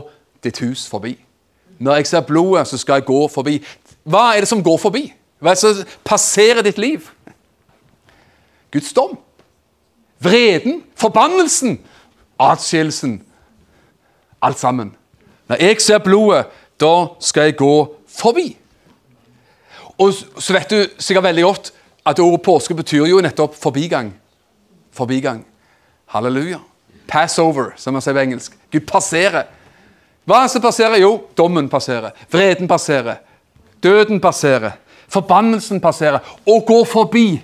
ditt 0.43 0.59
hus 0.59 0.87
forbi. 0.89 1.13
Når 1.79 1.95
jeg 1.95 2.07
ser 2.07 2.25
blodet, 2.27 2.67
så 2.67 2.77
skal 2.77 2.99
jeg 2.99 3.05
gå 3.07 3.19
forbi. 3.31 3.59
Hva 4.03 4.33
er 4.35 4.43
det 4.43 4.49
som 4.51 4.63
går 4.63 4.77
forbi? 4.81 5.05
Hva 5.39 5.53
er 5.53 5.55
det 5.55 5.61
som 5.61 5.93
passerer 6.03 6.65
ditt 6.65 6.77
liv? 6.81 7.07
Guds 8.73 8.91
dom. 8.93 9.15
Vreden. 10.19 10.83
Forbannelsen. 10.99 11.79
Atskillelsen. 12.39 13.21
Alt 14.41 14.59
sammen. 14.59 14.91
Når 15.47 15.63
jeg 15.63 15.81
ser 15.81 16.03
blodet, 16.03 16.45
da 16.79 17.07
skal 17.19 17.49
jeg 17.49 17.57
gå 17.61 17.73
forbi. 18.09 18.57
Og 19.99 20.13
så 20.13 20.55
vet 20.55 20.71
du 20.71 21.01
sikkert 21.01 21.27
veldig 21.27 21.43
godt 21.43 21.71
at 22.07 22.19
ordet 22.23 22.41
påske 22.41 22.75
betyr 22.75 23.05
jo 23.09 23.21
nettopp 23.21 23.55
forbigang. 23.59 24.13
Forbigang. 24.95 25.43
Halleluja. 26.13 26.59
Passover, 27.07 27.73
som 27.77 27.93
man 27.93 28.03
sier 28.05 28.15
på 28.15 28.23
engelsk. 28.23 28.55
Gud 28.71 28.85
passerer. 28.87 29.49
Hva 30.29 30.43
er 30.43 30.47
det 30.47 30.53
som 30.53 30.63
passerer? 30.63 31.01
Jo, 31.01 31.11
dommen 31.37 31.69
passerer. 31.69 32.13
Vreden 32.31 32.67
passerer. 32.69 33.21
Døden 33.83 34.21
passerer. 34.21 34.77
Forbannelsen 35.09 35.81
passerer. 35.81 36.19
Og 36.45 36.65
går 36.67 36.85
forbi. 36.85 37.41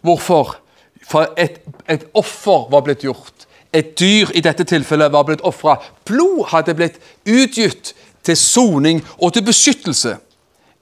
Hvorfor? 0.00 0.56
For 1.04 1.34
et, 1.36 1.60
et 1.88 2.06
offer 2.14 2.70
var 2.72 2.84
blitt 2.86 3.04
gjort. 3.04 3.46
Et 3.74 3.92
dyr 3.98 4.30
i 4.34 4.40
dette 4.40 4.64
tilfellet 4.64 5.12
var 5.12 5.26
blitt 5.28 5.44
ofra. 5.44 5.76
Blod 6.06 6.46
hadde 6.52 6.76
blitt 6.78 7.00
utgitt 7.26 7.92
til 8.24 8.36
soning 8.36 9.02
og 9.18 9.32
til 9.32 9.44
beskyttelse. 9.44 10.16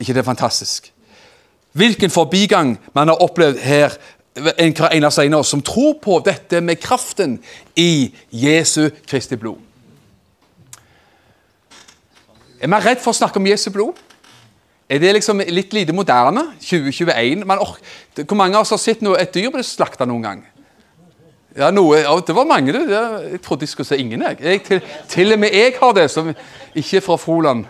ikke 0.01 0.13
det 0.13 0.21
er 0.21 0.31
fantastisk? 0.31 0.93
Hvilken 1.73 2.11
forbigang 2.11 2.79
man 2.95 3.09
har 3.09 3.23
opplevd 3.23 3.59
her 3.59 3.91
en 4.37 4.75
eneste 4.93 5.25
en 5.25 5.35
av 5.35 5.41
oss 5.41 5.51
som 5.53 5.63
tror 5.63 5.99
på 6.03 6.19
dette 6.25 6.61
med 6.61 6.81
kraften 6.81 7.37
i 7.77 8.13
Jesu 8.31 8.89
Kristi 9.07 9.37
blod. 9.37 9.59
Er 12.61 12.71
man 12.71 12.85
redd 12.85 13.03
for 13.03 13.13
å 13.13 13.19
snakke 13.19 13.41
om 13.41 13.47
Jesu 13.47 13.71
blod? 13.75 13.99
Er 14.89 15.01
det 15.03 15.15
liksom 15.17 15.41
litt 15.49 15.73
lite 15.73 15.93
moderne? 15.93 16.53
2021? 16.61 17.45
hvor 18.29 18.37
mange 18.37 18.57
av 18.57 18.63
oss 18.63 18.71
har 18.71 18.81
sett 18.81 19.03
noe, 19.03 19.19
et 19.19 19.35
dyr 19.35 19.51
bli 19.51 19.65
slakta 19.65 20.07
noen 20.09 20.23
gang? 20.23 20.43
Ja, 21.57 21.69
noe, 21.71 21.99
ja, 22.01 22.15
Det 22.27 22.35
var 22.35 22.49
mange, 22.49 22.73
du. 22.73 22.81
Jeg 22.89 23.41
trodde 23.45 23.67
jeg 23.67 23.69
skulle 23.69 23.87
se 23.87 23.99
ingen. 24.01 24.23
Jeg. 24.23 24.41
jeg 24.41 24.63
til, 24.65 24.81
til, 25.09 25.33
og 25.33 25.39
med 25.39 25.53
jeg 25.53 25.75
har 25.81 25.93
det, 25.93 26.11
som 26.11 26.33
ikke 26.75 26.97
er 26.97 27.05
fra 27.05 27.17
Froland. 27.17 27.67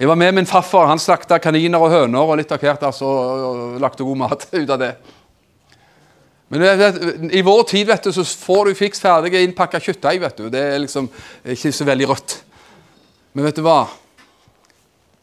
Jeg 0.00 0.08
var 0.08 0.18
med 0.18 0.32
min 0.34 0.46
farfar. 0.46 0.88
Han 0.88 0.98
slakta 0.98 1.38
kaniner 1.38 1.78
og 1.78 1.90
høner 1.90 2.18
og 2.18 2.36
litt 2.40 2.52
av 2.52 2.58
hvert. 2.58 2.82
Altså, 2.82 3.06
og 3.06 3.80
lagde 3.80 4.04
god 4.04 4.16
mat 4.16 4.46
ut 4.60 4.70
av 4.70 4.78
det. 4.80 4.94
Men 6.50 6.66
vet, 6.80 6.98
i 7.30 7.44
vår 7.46 7.62
tid 7.70 7.86
vet 7.86 8.08
du, 8.08 8.10
så 8.12 8.24
får 8.26 8.66
du 8.66 8.78
fiks 8.78 9.00
ferdige 9.00 9.44
innpakka 9.46 9.78
kjøttdeig. 9.78 10.20
vet 10.20 10.36
du. 10.40 10.48
Det 10.50 10.64
er 10.72 10.82
liksom 10.82 11.06
ikke 11.44 11.72
så 11.72 11.86
veldig 11.86 12.08
rødt. 12.10 12.40
Men 13.32 13.46
vet 13.46 13.60
du 13.60 13.62
hva? 13.62 13.84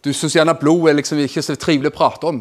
Du 0.05 0.13
syns 0.15 0.37
gjerne 0.37 0.55
blod 0.55 0.87
er 0.87 0.95
liksom 1.01 1.19
ikke 1.19 1.43
så 1.43 1.57
trivelig 1.59 1.91
å 1.91 1.97
prate 1.97 2.29
om, 2.29 2.39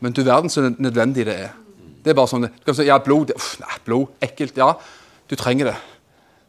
men 0.00 0.14
du 0.16 0.22
verden 0.24 0.48
så 0.48 0.62
nødvendig 0.70 1.26
det 1.28 1.34
er. 1.44 1.65
Det 2.06 2.12
er 2.12 2.18
bare 2.20 2.30
sånn, 2.30 2.46
ja, 2.86 3.00
blod, 3.02 3.32
det, 3.32 3.34
uff, 3.34 3.56
nei, 3.58 3.76
blod, 3.82 4.12
ekkelt. 4.22 4.54
Ja, 4.62 4.76
du 5.26 5.32
trenger 5.34 5.72
det. 5.72 5.74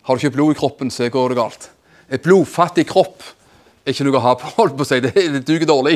Har 0.06 0.14
du 0.14 0.22
ikke 0.22 0.36
blod 0.36 0.54
i 0.54 0.58
kroppen, 0.60 0.92
så 0.94 1.08
går 1.10 1.34
det 1.34 1.38
galt. 1.40 1.66
Et 2.14 2.22
blodfattig 2.22 2.86
kropp 2.92 3.26
er 3.82 3.96
ikke 3.96 4.06
noe 4.06 4.20
å 4.20 4.22
ha 4.22 4.36
på. 4.38 4.52
holdt 4.60 4.78
på 4.78 4.86
å 4.86 4.90
si, 4.92 5.00
Det, 5.02 5.16
det 5.18 5.42
duger 5.48 5.66
dårlig. 5.66 5.96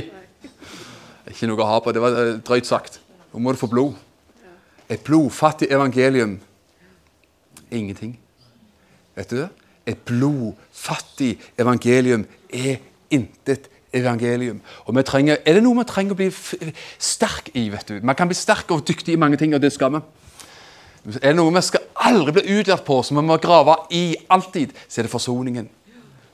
Ikke 1.29 1.51
noe 1.51 1.61
å 1.61 1.69
ha 1.69 1.77
på. 1.77 1.93
Det 1.93 2.01
var 2.01 2.17
eh, 2.17 2.33
drøyt 2.41 2.71
sagt. 2.71 2.97
Nå 3.29 3.43
må 3.45 3.53
du 3.53 3.61
få 3.61 3.69
blod. 3.69 3.93
Et 4.89 5.05
blodfattig 5.05 5.69
evangelium 5.69 6.39
ingenting. 7.69 8.17
Vet 9.15 9.29
du 9.29 9.37
det? 9.43 9.49
Et 9.93 10.05
blodfattig 10.09 11.35
evangelium 11.61 12.25
er 12.49 12.81
intet 13.13 13.69
evangelium. 13.93 14.61
Og 14.85 14.95
vi 14.95 15.03
trenger, 15.03 15.37
Er 15.45 15.53
det 15.53 15.63
noe 15.63 15.77
vi 15.77 15.83
trenger 15.87 16.13
å 16.13 16.15
bli 16.15 16.31
sterk 16.99 17.49
i? 17.53 17.69
vet 17.69 17.87
du? 17.87 17.99
Man 18.03 18.15
kan 18.15 18.27
bli 18.27 18.35
sterk 18.35 18.71
og 18.71 18.87
dyktig 18.87 19.13
i 19.13 19.19
mange 19.19 19.37
ting, 19.37 19.55
og 19.55 19.61
det 19.61 19.73
skal 19.73 19.91
vi. 19.91 20.01
Er 21.21 21.31
det 21.33 21.35
noe 21.35 21.53
vi 21.53 21.61
skal 21.61 21.81
aldri 21.95 22.31
bli 22.31 22.59
utlært 22.59 22.85
på, 22.85 23.01
som 23.03 23.17
vi 23.17 23.25
må 23.25 23.37
grave 23.37 23.75
i 23.89 24.15
alltid, 24.29 24.73
så 24.87 25.01
er 25.01 25.07
det 25.07 25.11
forsoningen. 25.11 25.69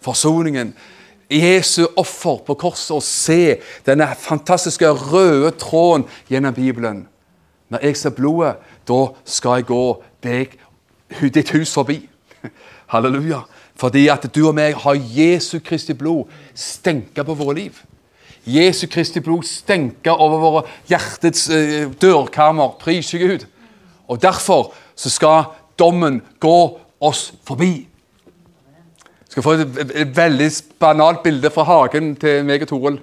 Forsoningen. 0.01 0.73
Jesu 1.29 1.85
offer 1.97 2.37
på 2.45 2.55
korset, 2.55 2.95
og 2.95 3.03
se 3.03 3.57
denne 3.85 4.07
fantastiske 4.19 4.87
røde 4.87 5.51
tråden 5.59 6.05
gjennom 6.29 6.53
Bibelen. 6.53 7.07
Når 7.69 7.83
jeg 7.83 7.97
ser 7.97 8.15
blodet, 8.15 8.55
da 8.87 9.07
skal 9.25 9.59
jeg 9.59 9.67
gå 9.67 10.03
deg, 10.23 10.55
ditt 11.21 11.51
hus 11.51 11.73
forbi. 11.73 11.99
Halleluja. 12.93 13.41
Fordi 13.77 14.07
at 14.09 14.25
du 14.33 14.41
og 14.47 14.55
meg 14.57 14.77
har 14.81 14.97
Jesu 14.97 15.59
Kristi 15.63 15.93
blod 15.93 16.31
stenka 16.57 17.23
på 17.23 17.35
våre 17.37 17.55
liv. 17.59 17.81
Jesu 18.47 18.87
Kristi 18.87 19.21
blod 19.21 19.45
stenka 19.45 20.15
over 20.15 20.41
våre 20.41 20.63
hjertets 20.89 21.49
eh, 21.53 21.91
dørkammer. 22.01 22.77
Prise 22.81 23.19
Gud. 23.21 23.45
Og 24.07 24.21
derfor 24.21 24.71
så 24.95 25.11
skal 25.13 25.51
dommen 25.79 26.21
gå 26.39 26.79
oss 26.99 27.33
forbi. 27.45 27.87
Jeg 29.27 29.35
skal 29.35 29.43
få 29.43 29.53
et, 29.59 29.91
et 29.93 30.17
veldig 30.17 30.49
banalt 30.79 31.21
bilde 31.23 31.51
fra 31.53 31.67
hagen 31.67 32.15
til 32.17 32.45
meg 32.47 32.63
og 32.65 32.71
Toril. 32.71 32.99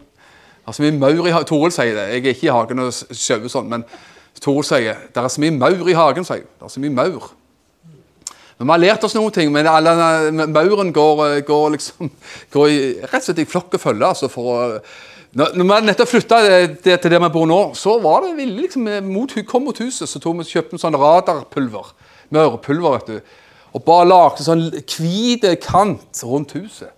Altså, 0.66 0.82
mye 0.82 0.96
maur 0.96 1.28
i 1.28 1.34
Toril 1.46 1.72
sier 1.76 1.92
det. 1.94 2.08
Jeg 2.08 2.24
er 2.24 2.34
ikke 2.34 2.48
i 2.48 2.54
hagen 2.56 2.82
og 2.86 2.92
sjauer 2.94 3.52
sånn, 3.52 3.68
men 3.70 3.84
Toril 4.42 4.66
sier 4.66 5.06
det 5.12 5.22
er 5.22 5.30
så 5.30 5.44
mye 5.44 5.54
maur 5.54 5.88
i 5.88 5.96
hagen. 5.98 6.26
sier 6.26 6.48
Det 6.48 6.66
er 6.66 6.72
så 6.72 6.82
mye 6.82 6.96
maur. 6.96 7.30
Men 8.58 8.66
Vi 8.66 8.72
har 8.72 8.82
lært 8.84 9.04
oss 9.04 9.16
noen 9.16 9.34
ting, 9.34 9.50
men 9.52 9.66
alle, 9.66 9.94
mauren 10.46 10.92
går, 10.94 11.40
går, 11.46 11.70
liksom, 11.74 12.10
går 12.54 12.68
i, 12.70 12.78
rett 13.02 13.18
og 13.18 13.26
slett 13.26 13.42
i 13.42 13.48
flokk 13.50 13.74
og 13.74 13.82
følge. 13.82 14.06
Altså 14.06 14.30
for 14.30 14.78
når, 15.34 15.56
vi 15.58 15.78
nettopp 15.88 16.10
flytta 16.12 16.38
til 16.84 17.10
der 17.10 17.22
vi 17.24 17.30
bor 17.34 17.48
nå, 17.50 17.60
så 17.74 17.96
var 18.02 18.22
det 18.22 18.36
villig 18.38 18.68
liksom, 18.68 18.86
mot, 19.08 19.32
kom 19.48 19.66
mot 19.66 19.78
huset, 19.82 20.06
så 20.06 20.20
vi 20.22 20.46
kjøpte 20.46 20.78
en 20.78 20.82
sånn 20.84 20.98
radarpulver. 20.98 21.90
Mørpulver, 22.34 23.00
vet 23.00 23.10
du. 23.10 23.40
Og 23.74 23.82
bare 23.82 24.06
lagde 24.06 24.46
sånn 24.46 24.68
hvit 24.70 25.48
kant 25.64 26.22
rundt 26.22 26.54
huset. 26.54 26.92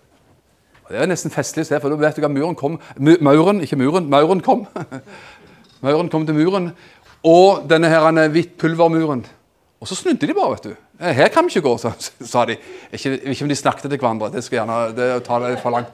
Og 0.85 0.93
Det 0.93 1.01
er 1.01 1.09
nesten 1.09 1.33
festlig 1.33 1.65
å 1.65 1.67
se, 1.71 1.79
for 1.81 1.91
da 1.91 1.97
vet 1.99 2.15
du 2.15 2.21
hva 2.23 2.29
muren 2.31 2.55
kom. 2.55 2.77
Mauren, 3.01 3.63
ikke 3.65 3.79
muren, 3.81 4.05
mauren 4.13 4.43
kom. 4.45 4.67
mauren 5.85 6.13
kom 6.13 6.29
til 6.29 6.37
muren. 6.37 6.69
Og 7.25 7.65
denne 7.67 7.89
her 7.89 8.29
hvitt 8.31 8.53
pulvermuren. 8.61 9.25
Og 9.79 9.87
så 9.89 9.95
snudde 9.95 10.27
de 10.27 10.33
bare, 10.33 10.55
vet 10.55 10.71
du. 10.71 10.77
Eh, 10.99 11.13
her 11.13 11.27
kan 11.33 11.45
vi 11.45 11.53
ikke 11.53 11.67
gå, 11.67 11.75
sa 12.33 12.45
de. 12.49 12.57
Ikke, 12.93 13.17
ikke 13.17 13.45
om 13.45 13.51
de 13.51 13.57
snakket 13.57 13.89
til 13.91 13.99
hverandre. 13.99 14.31
Det 14.33 14.43
skal 14.45 14.61
gjerne 14.61 14.79
det 14.97 15.11
ta 15.27 15.39
det 15.43 15.59
for 15.61 15.75
langt. 15.75 15.93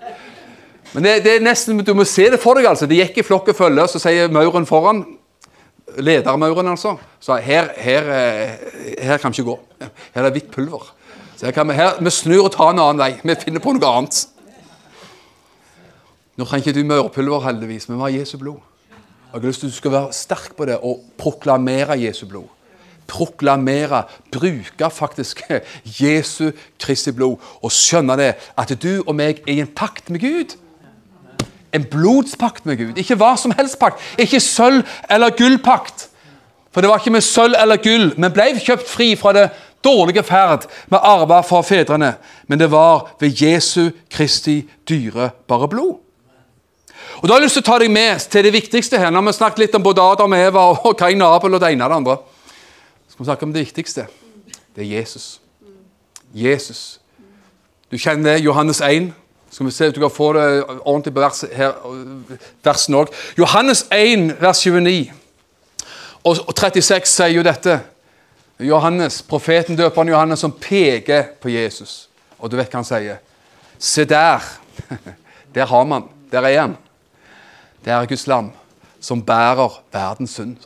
Men 0.93 1.03
det, 1.03 1.17
det, 1.25 1.35
er 1.35 1.43
nesten, 1.43 1.81
du 1.83 1.93
må 1.97 2.05
se 2.07 2.29
det 2.31 2.39
for 2.39 2.59
deg. 2.59 2.69
altså. 2.69 2.87
De 2.87 3.01
gikk 3.01 3.19
i 3.19 3.25
flokk 3.25 3.51
og 3.51 3.57
følge, 3.57 3.87
så 3.91 4.01
sier 4.01 4.31
mauren 4.31 4.67
foran 4.69 5.03
Ledermauren, 5.99 6.71
altså. 6.71 6.95
Så 7.21 7.35
her, 7.43 7.67
her, 7.77 8.07
eh, 8.09 8.53
her, 9.03 9.17
kan 9.21 9.33
vi 9.33 9.41
ikke 9.41 9.51
gå. 9.51 9.57
Her 10.15 10.23
er 10.23 10.29
det 10.29 10.39
hvitt 10.39 10.53
pulver. 10.53 10.87
Så 11.35 11.45
her 11.45 11.53
kan 11.53 11.67
vi, 11.67 11.75
her, 11.77 11.99
vi 11.99 12.13
snur 12.13 12.47
og 12.47 12.53
tar 12.55 12.71
en 12.71 12.81
annen 12.81 13.01
vei. 13.01 13.11
Vi 13.19 13.35
finner 13.43 13.61
på 13.61 13.75
noe 13.75 13.91
annet. 13.91 14.23
Nå 16.39 16.47
trenger 16.47 16.71
ikke 16.71 16.79
du 16.79 16.87
maurpulver, 16.89 17.43
heldigvis, 17.45 17.89
men 17.89 17.99
vi 17.99 18.07
har 18.07 18.15
Jesu 18.21 18.37
blod. 18.41 18.63
Jeg 19.33 19.41
har 19.41 19.47
lyst 19.49 19.61
til 19.61 19.69
at 19.69 19.73
du 19.73 19.77
skal 19.77 19.93
være 19.93 20.15
sterk 20.15 20.53
på 20.57 20.65
det 20.69 20.79
og 20.81 21.03
proklamere 21.19 21.99
Jesu 21.99 22.25
blod 22.29 22.47
proklamere, 23.13 24.03
bruke 24.33 24.89
faktisk 24.89 25.43
Jesu 26.01 26.51
Kristi 26.81 27.13
blod 27.13 27.37
og 27.61 27.71
skjønne 27.71 28.17
det, 28.17 28.33
at 28.57 28.73
du 28.81 29.03
og 29.05 29.13
meg 29.15 29.43
er 29.45 29.53
i 29.53 29.61
en 29.63 29.69
pakt 29.69 30.09
med 30.09 30.23
Gud. 30.23 30.57
en 31.73 31.85
blodspakt 31.89 32.67
med 32.69 32.77
Gud. 32.77 32.97
Ikke 33.01 33.15
hva 33.17 33.31
som 33.37 33.51
helst 33.57 33.79
pakt. 33.81 34.01
Ikke 34.21 34.37
sølv- 34.37 34.85
eller 35.09 35.33
gullpakt. 35.33 36.07
For 36.69 36.81
det 36.81 36.89
var 36.89 36.99
ikke 37.01 37.15
med 37.15 37.25
sølv 37.25 37.55
eller 37.57 37.79
gull, 37.81 38.11
men 38.17 38.33
ble 38.33 38.51
kjøpt 38.61 38.89
fri 38.89 39.15
fra 39.17 39.33
det 39.33 39.47
dårlige 39.83 40.23
ferd 40.23 40.67
med 40.93 40.99
arva 41.01 41.41
fra 41.41 41.63
fedrene. 41.65 42.13
Men 42.47 42.59
det 42.59 42.69
var 42.71 43.15
ved 43.19 43.41
Jesu 43.41 43.89
Kristi 44.11 44.59
dyrebare 44.89 45.67
blod. 45.67 45.97
Og 47.21 47.27
Da 47.27 47.33
har 47.33 47.39
jeg 47.39 47.45
lyst 47.47 47.57
til 47.57 47.63
å 47.63 47.69
ta 47.71 47.79
deg 47.79 47.91
med 47.91 48.19
til 48.29 48.43
det 48.43 48.53
viktigste 48.53 48.99
her. 48.99 49.09
Vi 49.09 49.25
har 49.25 49.33
snakket 49.33 49.59
litt 49.59 49.75
om 49.75 49.83
både 49.83 50.01
Adam 50.01 50.33
og 50.33 50.39
Eva 50.39 50.63
og 50.73 50.97
Kain 50.97 51.21
og 51.21 51.35
Abel 51.35 51.55
og 51.55 51.61
det 51.61 51.71
ene 51.71 51.85
og 51.85 51.89
det 51.89 51.99
andre, 52.01 52.17
skal 53.13 53.23
vi 53.23 53.25
snakke 53.25 53.43
om 53.43 53.53
det 53.53 53.59
viktigste. 53.59 54.07
Det 54.75 54.81
er 54.81 54.97
Jesus. 54.97 55.41
Jesus. 56.33 56.99
Du 57.91 57.97
kjenner 57.97 58.37
Johannes 58.37 58.81
1. 58.81 59.13
Skal 59.51 59.65
vi 59.65 59.71
se 59.71 59.87
om 59.87 59.93
du 59.93 59.99
kan 59.99 60.11
få 60.11 60.33
det 60.33 60.63
ordentlig 60.63 61.13
på 61.13 61.21
vers, 61.21 61.43
her, 61.53 61.75
versen 62.65 62.97
òg. 62.97 63.11
Johannes 63.37 63.85
1, 63.91 64.41
vers 64.41 64.63
29 64.65 65.11
og 66.23 66.55
36 66.57 67.05
sier 67.05 67.35
jo 67.35 67.43
dette. 67.45 67.77
Johannes, 68.59 69.21
Profeten 69.21 69.77
døperen 69.77 70.09
Johannes 70.09 70.41
som 70.41 70.55
peker 70.57 71.35
på 71.41 71.53
Jesus. 71.53 72.09
Og 72.39 72.49
du 72.49 72.57
vet 72.57 72.71
hva 72.73 72.81
han 72.81 72.89
sier? 72.89 73.21
Se 73.77 74.09
der. 74.09 74.41
Der 75.53 75.69
har 75.69 75.85
man. 75.85 76.09
Der 76.31 76.41
er 76.41 76.61
han. 76.61 76.77
Det 77.85 77.93
er 77.93 78.05
Guds 78.09 78.25
lam 78.27 78.49
som 78.99 79.21
bærer 79.21 79.81
verdens 79.91 80.33
synd. 80.33 80.57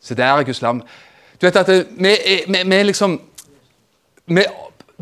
Se 0.00 0.14
der 0.14 0.24
er 0.24 0.42
Guds 0.42 0.62
lam. 0.62 0.82
Du 1.42 1.48
vet 1.48 1.56
at 1.58 1.66
det, 1.66 1.86
vi, 1.98 2.12
vi 2.46 2.82
liksom 2.86 3.16
Vi 4.26 4.44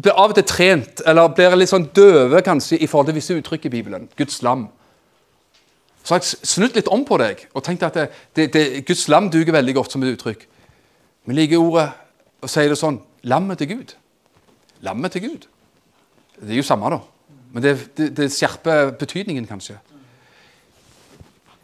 blir 0.01 0.17
av 0.17 0.33
og 0.33 0.39
til 0.39 0.47
trent, 0.49 1.03
eller 1.05 1.29
blir 1.37 1.53
litt 1.61 1.69
sånn 1.69 1.91
døve 1.93 2.41
kanskje, 2.41 2.79
i 2.81 2.87
forhold 2.89 3.11
til 3.11 3.17
visse 3.19 3.35
uttrykk 3.37 3.67
i 3.69 3.73
Bibelen. 3.75 4.07
Guds 4.17 4.39
lam. 4.47 4.63
Så 6.01 6.15
har 6.15 6.23
jeg 6.23 6.49
snudd 6.49 6.79
litt 6.79 6.89
om 6.89 7.05
på 7.05 7.19
deg 7.21 7.43
og 7.53 7.67
tenkt 7.67 7.85
at 7.85 7.99
det, 8.33 8.47
det, 8.55 8.63
Guds 8.89 9.05
lam 9.13 9.29
duger 9.29 9.53
veldig 9.59 9.75
godt 9.77 9.93
som 9.93 10.07
et 10.07 10.15
uttrykk. 10.15 10.47
Vi 11.29 11.37
liker 11.37 11.61
ordet 11.61 11.91
og 12.41 12.49
sier 12.49 12.73
det 12.73 12.81
sånn 12.81 13.03
lammet 13.29 13.61
til 13.61 13.75
Gud. 13.75 13.95
Lammet 14.89 15.13
til 15.13 15.27
Gud. 15.27 15.47
Det 16.41 16.55
er 16.55 16.63
jo 16.63 16.65
samme, 16.65 16.95
da. 16.97 17.03
Men 17.53 17.67
det, 17.67 17.77
det, 18.17 18.33
skjerper 18.33 18.95
betydningen, 18.97 19.45
kanskje. 19.45 19.77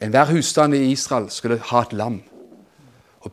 Enhver 0.05 0.29
husstand 0.35 0.77
i 0.77 0.91
Israel 0.93 1.31
skulle 1.33 1.63
ha 1.73 1.87
et 1.87 1.97
lam 1.97 2.21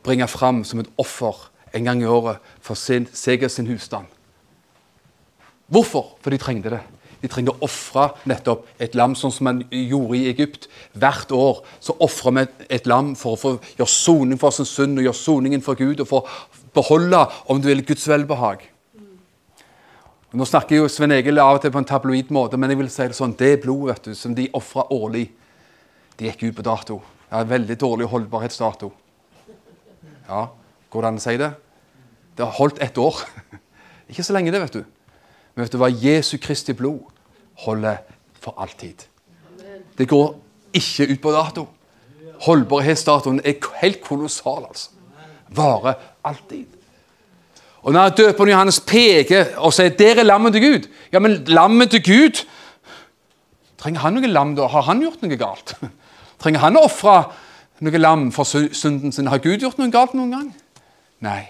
bringe 0.04 0.28
fram 0.28 0.64
som 0.68 0.82
et 0.84 0.90
offer 1.02 1.50
en 1.74 1.88
gang 1.88 2.02
i 2.04 2.10
året 2.10 2.42
for 2.62 2.78
sin, 2.80 3.08
seg 3.14 3.46
og 3.46 3.52
sin 3.52 3.70
husstand. 3.72 4.06
Hvorfor? 5.74 6.18
For 6.22 6.34
de 6.34 6.38
trengte 6.42 6.74
det. 6.74 6.82
De 7.24 7.30
trengte 7.32 7.54
å 7.54 7.64
ofre 7.64 8.10
nettopp 8.28 8.66
et 8.84 8.98
lam, 9.00 9.16
sånn 9.16 9.32
som 9.32 9.48
man 9.48 9.62
gjorde 9.72 10.20
i 10.20 10.28
Egypt. 10.28 10.68
Hvert 11.00 11.32
år 11.32 11.62
så 11.80 11.96
ofrer 12.04 12.36
vi 12.36 12.44
et 12.78 12.90
lam 12.90 13.14
for 13.16 13.38
å 13.38 13.40
få 13.40 13.54
gjøre 13.78 13.90
soning 13.90 14.42
for 14.42 14.52
sin 14.52 14.68
synd 14.68 15.00
og 15.00 15.08
gjøre 15.08 15.22
soningen 15.22 15.64
for 15.64 15.80
Gud 15.80 16.04
og 16.04 16.10
få 16.10 16.22
beholde, 16.76 17.24
om 17.48 17.62
du 17.62 17.70
vil, 17.72 17.86
Guds 17.88 18.06
velbehag. 18.10 18.68
Nå 20.34 20.46
snakker 20.50 20.80
jo 20.80 20.90
Sven 20.90 21.14
Egil 21.14 21.38
av 21.38 21.60
og 21.60 21.62
til 21.62 21.72
på 21.72 21.80
en 21.80 21.88
tabloid 21.88 22.32
måte, 22.34 22.58
men 22.58 22.74
jeg 22.74 22.80
vil 22.80 22.90
si 22.92 23.06
det 23.06 23.16
sånn, 23.16 23.36
det 23.38 23.60
blodet 23.64 23.94
vet 23.94 24.08
du, 24.10 24.18
som 24.18 24.34
de 24.36 24.50
ofra 24.58 24.88
årlig, 24.92 25.28
det 26.18 26.32
gikk 26.32 26.48
ut 26.48 26.58
på 26.58 26.66
dato. 26.66 26.98
Det 27.30 27.40
er 27.40 27.52
veldig 27.54 27.78
dårlig 27.80 28.10
holdbarhetsdato. 28.10 28.90
Ja, 30.30 30.48
Går 30.94 31.02
det 31.02 31.10
an 31.10 31.18
å 31.18 31.22
si 31.24 31.38
det? 31.42 31.50
Det 32.38 32.46
har 32.46 32.54
holdt 32.54 32.82
ett 32.86 32.98
år. 33.02 33.18
Ikke 34.12 34.26
så 34.26 34.36
lenge, 34.36 34.52
det, 34.54 34.62
vet 34.62 34.76
du. 34.78 34.84
Men 35.56 35.66
vet 35.66 35.74
du 35.74 35.80
hva? 35.82 35.90
Jesu 35.90 36.36
Kristi 36.42 36.76
blod 36.78 37.02
holder 37.66 38.04
for 38.42 38.54
alltid. 38.62 39.08
Det 39.98 40.06
går 40.10 40.36
ikke 40.74 41.08
ut 41.10 41.22
på 41.22 41.34
dato. 41.34 41.66
Holdbarhetsdatoen 42.46 43.42
er 43.46 43.58
helt 43.82 44.02
kolossal, 44.06 44.66
altså. 44.70 44.90
Varer 45.54 46.00
alltid. 46.26 46.66
Og 47.84 47.94
når 47.94 48.16
døperen 48.18 48.50
Johannes 48.50 48.80
peker 48.80 49.58
og 49.58 49.74
sier 49.74 49.90
'Der 49.90 50.20
er 50.20 50.24
lammet 50.24 50.54
til 50.54 50.62
Gud' 50.62 50.90
Ja, 51.12 51.20
men 51.20 51.44
lammet 51.46 51.92
til 51.92 52.04
Gud 52.04 52.46
Trenger 53.78 54.00
han 54.00 54.14
noe 54.14 54.28
lam, 54.28 54.56
da? 54.56 54.68
Har 54.68 54.82
han 54.82 55.02
gjort 55.02 55.22
noe 55.22 55.36
galt? 55.36 55.76
Trenger 56.42 56.60
han 56.60 56.78
å 56.78 56.86
ofre 56.86 57.34
noe 57.84 58.00
lam 58.00 58.30
for 58.36 58.48
synden 58.48 59.12
sin? 59.12 59.30
Har 59.32 59.44
Gud 59.44 59.64
gjort 59.64 59.80
noe 59.82 59.92
galt 59.94 60.16
noen 60.18 60.32
gang? 60.34 60.50
Nei. 61.24 61.44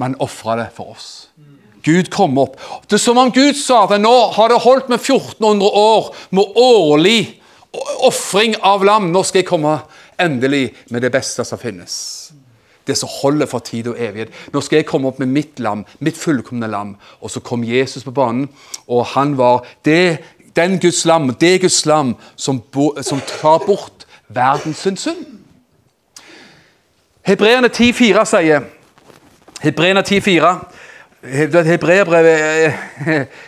Men 0.00 0.16
ofra 0.22 0.56
det 0.58 0.70
for 0.74 0.94
oss. 0.96 1.10
Gud 1.84 2.08
kom 2.10 2.38
opp. 2.40 2.56
Det 2.88 2.96
er 2.96 3.02
som 3.02 3.20
om 3.20 3.32
Gud 3.32 3.56
sa 3.60 3.84
at 3.84 3.98
nå 4.00 4.14
har 4.34 4.50
det 4.50 4.62
holdt 4.64 4.88
med 4.88 5.02
1400 5.02 5.68
år 5.68 6.14
med 6.32 6.56
årlig 6.56 7.18
ofring 8.06 8.56
av 8.64 8.84
lam. 8.86 9.10
Nå 9.12 9.22
skal 9.26 9.42
jeg 9.42 9.50
komme 9.50 9.76
endelig 10.20 10.70
med 10.90 11.04
det 11.04 11.12
beste 11.12 11.44
som 11.44 11.60
finnes. 11.60 11.96
Det 12.84 12.96
som 12.98 13.08
holder 13.20 13.48
for 13.48 13.64
tid 13.64 13.88
og 13.92 14.00
evighet. 14.00 14.32
Nå 14.52 14.60
skal 14.64 14.80
jeg 14.80 14.88
komme 14.88 15.08
opp 15.08 15.20
med 15.20 15.32
mitt 15.32 15.60
lam, 15.60 15.84
mitt 16.04 16.20
fullkomne 16.20 16.68
lam. 16.68 16.96
Og 17.20 17.32
så 17.32 17.40
kom 17.44 17.64
Jesus 17.64 18.04
på 18.04 18.12
banen, 18.16 18.48
og 18.88 19.06
han 19.14 19.36
var 19.38 19.64
det, 19.84 20.24
den 20.56 20.78
Guds 20.80 21.04
lam, 21.08 21.32
det 21.40 21.60
Guds 21.64 21.84
lam 21.86 22.14
som, 22.36 22.60
bo, 22.72 22.92
som 23.02 23.20
tar 23.28 23.64
bort 23.66 23.93
verdens 24.28 24.86
synd. 24.96 25.26
Hebreerne 27.24 27.68
10,4 27.68 28.24
sier 28.28 28.64
Hebreerne 29.62 30.02
10,4 30.04 30.56
Hebreerbrevet 31.64 32.74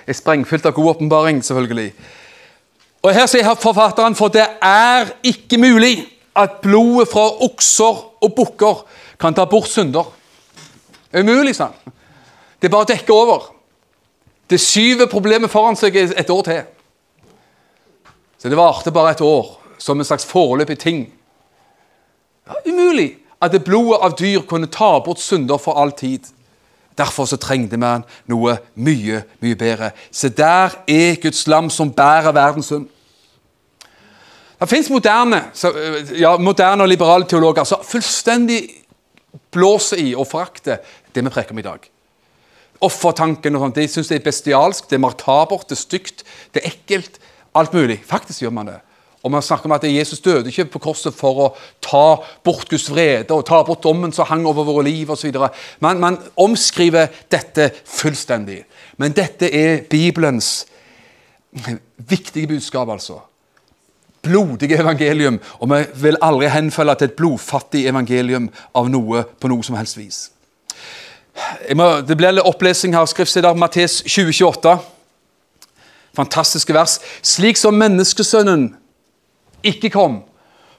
er 0.06 0.12
sprengfylt 0.16 0.66
av 0.66 0.72
god 0.72 0.94
åpenbaring, 0.94 1.42
selvfølgelig. 1.44 1.90
Og 3.02 3.14
Her 3.14 3.26
sier 3.28 3.54
forfatteren 3.60 4.16
for 4.16 4.32
det 4.32 4.46
er 4.64 5.10
ikke 5.22 5.58
mulig 5.60 5.98
at 6.36 6.60
blodet 6.62 7.08
fra 7.12 7.26
okser 7.44 8.00
og 8.24 8.32
bukker 8.36 8.80
kan 9.20 9.36
ta 9.36 9.44
bort 9.44 9.68
synder. 9.68 10.08
Er 11.12 11.20
umulig, 11.20 11.54
sa 11.56 11.68
han. 11.68 11.92
Det 12.60 12.68
er 12.68 12.72
bare 12.72 12.88
å 12.88 12.90
dekke 12.90 13.12
over. 13.12 13.44
Det 14.50 14.60
syver 14.60 15.10
problemet 15.10 15.50
foran 15.52 15.76
seg 15.76 15.96
et 16.00 16.30
år 16.30 16.42
til. 16.48 16.64
Så 18.38 18.48
det 18.48 18.58
varte 18.58 18.92
bare 18.92 19.12
et 19.12 19.20
år, 19.24 19.48
som 19.78 19.98
en 19.98 20.04
slags 20.04 20.26
foreløpig 20.26 20.78
ting. 20.78 21.06
Ja, 22.46 22.54
umulig 22.66 23.16
at 23.42 23.52
det 23.52 23.64
blodet 23.64 24.00
av 24.02 24.16
dyr 24.18 24.44
kunne 24.48 24.70
ta 24.72 24.96
bort 25.04 25.20
synder 25.20 25.60
for 25.60 25.78
all 25.80 25.92
tid. 25.92 26.24
Derfor 26.96 27.28
så 27.28 27.36
trengte 27.36 27.76
man 27.76 28.06
noe 28.30 28.56
mye, 28.74 29.22
mye 29.44 29.56
bedre. 29.58 29.90
Se, 30.10 30.30
der 30.32 30.78
er 30.88 31.18
Guds 31.20 31.44
lam 31.46 31.68
som 31.70 31.92
bærer 31.92 32.32
verdens 32.32 32.70
synd. 32.72 32.86
Det 34.56 34.68
fins 34.70 34.88
moderne, 34.88 35.42
ja, 36.16 36.36
moderne 36.40 36.86
og 36.86 36.88
liberale 36.88 37.26
teologer 37.28 37.66
som 37.68 37.82
fullstendig 37.84 38.62
blåser 39.52 40.00
i 40.00 40.14
og 40.16 40.24
forakter 40.30 40.80
det 41.12 41.24
vi 41.24 41.32
preker 41.32 41.52
om 41.52 41.60
i 41.60 41.66
dag. 41.66 41.90
Offertanken 42.80 43.56
og 43.56 43.66
sånt, 43.66 43.76
De 43.76 43.88
syns 43.88 44.08
det 44.08 44.16
er 44.16 44.24
bestialsk, 44.24 44.88
det 44.88 44.96
er 44.96 45.04
martabert, 45.04 45.68
det 45.68 45.76
er 45.76 45.82
stygt, 45.82 46.24
det 46.54 46.62
er 46.62 46.72
ekkelt. 46.72 47.20
Alt 47.56 47.72
mulig. 47.72 48.00
Faktisk 48.04 48.42
gjør 48.42 48.52
man 48.52 48.72
det. 48.72 48.80
Og 49.26 49.32
man 49.34 49.42
snakker 49.42 49.66
om 49.66 49.74
at 49.74 49.84
Jesus 49.90 50.20
døde 50.22 50.52
ikke 50.52 50.68
på 50.76 50.80
korset 50.84 51.14
for 51.14 51.40
å 51.42 51.46
ta 51.82 52.20
bort 52.46 52.68
Guds 52.70 52.86
vrede 52.86 53.34
og 53.34 53.42
ta 53.48 53.58
bort 53.66 53.82
dommen 53.82 54.12
som 54.14 54.28
hang 54.28 54.44
over 54.46 54.68
våre 54.68 54.84
liv 54.86 55.10
osv. 55.10 55.34
Man, 55.82 55.98
man 55.98 56.18
omskriver 56.38 57.10
dette 57.32 57.72
fullstendig. 57.82 58.60
Men 59.02 59.16
dette 59.16 59.50
er 59.50 59.82
Bibelens 59.90 60.68
viktige 61.96 62.46
budskap, 62.46 62.88
altså. 62.94 63.18
Blodige 64.22 64.78
evangelium. 64.78 65.40
Og 65.58 65.74
vi 65.74 65.82
vil 66.06 66.22
aldri 66.22 66.54
henfalle 66.54 66.94
til 66.94 67.10
et 67.10 67.18
blodfattig 67.18 67.82
evangelium 67.90 68.46
av 68.78 68.94
noe 68.94 69.26
på 69.26 69.50
noe 69.50 69.66
som 69.66 69.74
helst 69.80 69.98
vis. 69.98 70.22
Må, 71.74 71.90
det 72.06 72.14
blir 72.14 72.38
litt 72.38 72.46
opplesing 72.46 72.94
her. 72.94 73.10
Skriftsteder 73.10 73.58
Mattes 73.58 74.04
2028. 74.06 74.78
Fantastiske 76.14 76.78
vers. 76.78 77.00
Slik 77.26 77.58
som 77.58 77.74
menneskesønnen 77.74 78.70
ikke 79.68 79.92
kom 79.94 80.20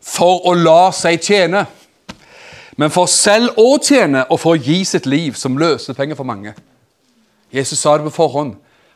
for 0.04 0.46
å 0.48 0.54
la 0.58 0.92
seg 0.96 1.22
tjene, 1.24 1.66
men 2.78 2.94
for 2.94 3.10
selv 3.10 3.58
å 3.58 3.78
tjene 3.82 4.26
og 4.30 4.40
for 4.40 4.54
å 4.54 4.62
gi 4.62 4.84
sitt 4.86 5.08
liv 5.10 5.38
som 5.38 5.58
løsepenger 5.58 6.18
for 6.18 6.30
mange. 6.30 6.54
Jesus 7.54 7.80
sa 7.82 7.96
det 7.98 8.06
på 8.06 8.18
forhånd. 8.20 8.56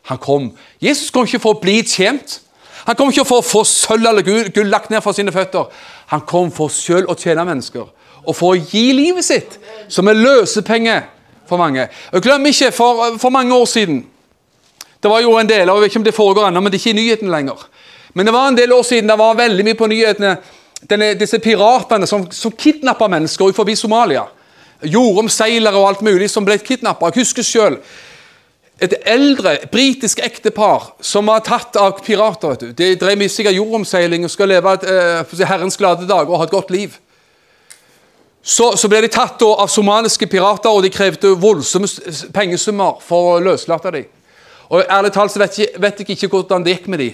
Han 0.09 0.19
kom. 0.21 0.51
Jesus 0.81 1.09
kom 1.13 1.25
ikke 1.25 1.41
for 1.41 1.55
å 1.55 1.61
bli 1.61 1.79
tjent. 1.87 2.39
Han 2.85 2.97
kom 2.97 3.09
ikke 3.09 3.25
for 3.25 3.41
å 3.41 3.45
få 3.45 3.63
sølv 3.67 4.07
eller 4.09 4.25
gull 4.25 4.69
lagt 4.69 4.89
ned 4.93 5.01
fra 5.05 5.13
sine 5.13 5.33
føtter. 5.33 5.69
Han 6.13 6.23
kom 6.29 6.51
for 6.53 6.73
selv 6.73 7.09
å 7.09 7.17
tjene 7.17 7.45
mennesker 7.47 7.89
og 8.21 8.35
for 8.37 8.53
å 8.53 8.59
gi 8.69 8.91
livet 8.93 9.25
sitt 9.25 9.57
som 9.89 10.09
er 10.09 10.19
løsepenger 10.19 11.07
for 11.49 11.57
mange. 11.61 11.87
Og 12.13 12.23
Glem 12.23 12.45
ikke, 12.51 12.71
for, 12.75 13.17
for 13.21 13.33
mange 13.33 13.55
år 13.55 13.65
siden 13.65 14.03
Det 15.01 15.09
var 15.09 15.23
jo 15.23 15.31
en 15.33 15.49
del, 15.49 15.65
og 15.69 15.79
jeg 15.79 15.81
vet 15.81 15.91
ikke 15.91 15.99
om 15.99 16.03
det 16.05 16.13
foregår 16.13 16.47
ennå, 16.47 16.61
men 16.61 16.69
det 16.69 16.77
er 16.77 16.81
ikke 16.83 16.91
i 16.91 16.99
nyheten 16.99 17.31
lenger. 17.33 17.63
Men 18.13 18.25
det 18.25 18.33
var 18.35 18.47
en 18.47 18.57
del 18.57 18.73
år 18.75 18.83
siden 18.83 19.07
det 19.09 19.17
var 19.19 19.35
veldig 19.39 19.65
mye 19.65 19.77
på 19.79 19.87
nyhetene 19.87 20.35
denne, 20.89 21.13
disse 21.15 21.39
piratene 21.39 22.07
som, 22.09 22.25
som 22.31 22.51
kidnappa 22.51 23.07
mennesker 23.11 23.53
forbi 23.55 23.75
Somalia. 23.77 24.25
Jordomseilere 24.81 25.77
og 25.77 25.87
alt 25.91 26.01
mulig 26.01 26.29
som 26.33 26.45
ble 26.45 26.57
kidnappa. 26.57 27.11
Jeg 27.11 27.21
husker 27.21 27.45
sjøl 27.45 27.77
et 28.81 28.95
eldre 29.05 29.59
britisk 29.71 30.19
ektepar 30.25 30.95
som 31.05 31.27
var 31.29 31.43
tatt 31.45 31.77
av 31.77 31.99
pirater. 32.01 32.49
vet 32.55 32.59
du. 32.59 32.71
De 32.73 32.95
drev 32.97 33.17
med 33.17 33.29
sikkert 33.29 33.53
jordomseiling 33.59 34.25
og 34.25 34.33
skal 34.33 34.49
leve 34.49 34.73
et, 34.73 34.83
eh, 34.89 35.45
Herrens 35.45 35.77
glade 35.77 36.07
dager 36.09 36.31
og 36.31 36.37
ha 36.41 36.47
et 36.49 36.55
godt 36.55 36.71
liv. 36.73 36.97
Så, 38.41 38.71
så 38.75 38.89
ble 38.89 39.03
de 39.05 39.07
tatt 39.13 39.37
da, 39.37 39.51
av 39.61 39.69
somaliske 39.69 40.25
pirater, 40.25 40.73
og 40.73 40.81
de 40.81 40.89
krevde 40.89 41.35
voldsomme 41.37 41.85
pengesummer 42.33 42.97
for 43.05 43.35
å 43.35 43.43
løslate 43.43 43.91
dem. 43.93 44.07
Og 44.71 44.81
ærlig 44.89 45.11
talt 45.13 45.31
så 45.31 45.43
vet, 45.43 45.59
jeg- 45.59 45.77
vet 45.77 45.99
jeg 45.99 46.09
ikke 46.15 46.27
hvordan 46.31 46.63
det 46.65 46.73
gikk 46.79 46.87
med 46.87 46.99
dem. 46.99 47.13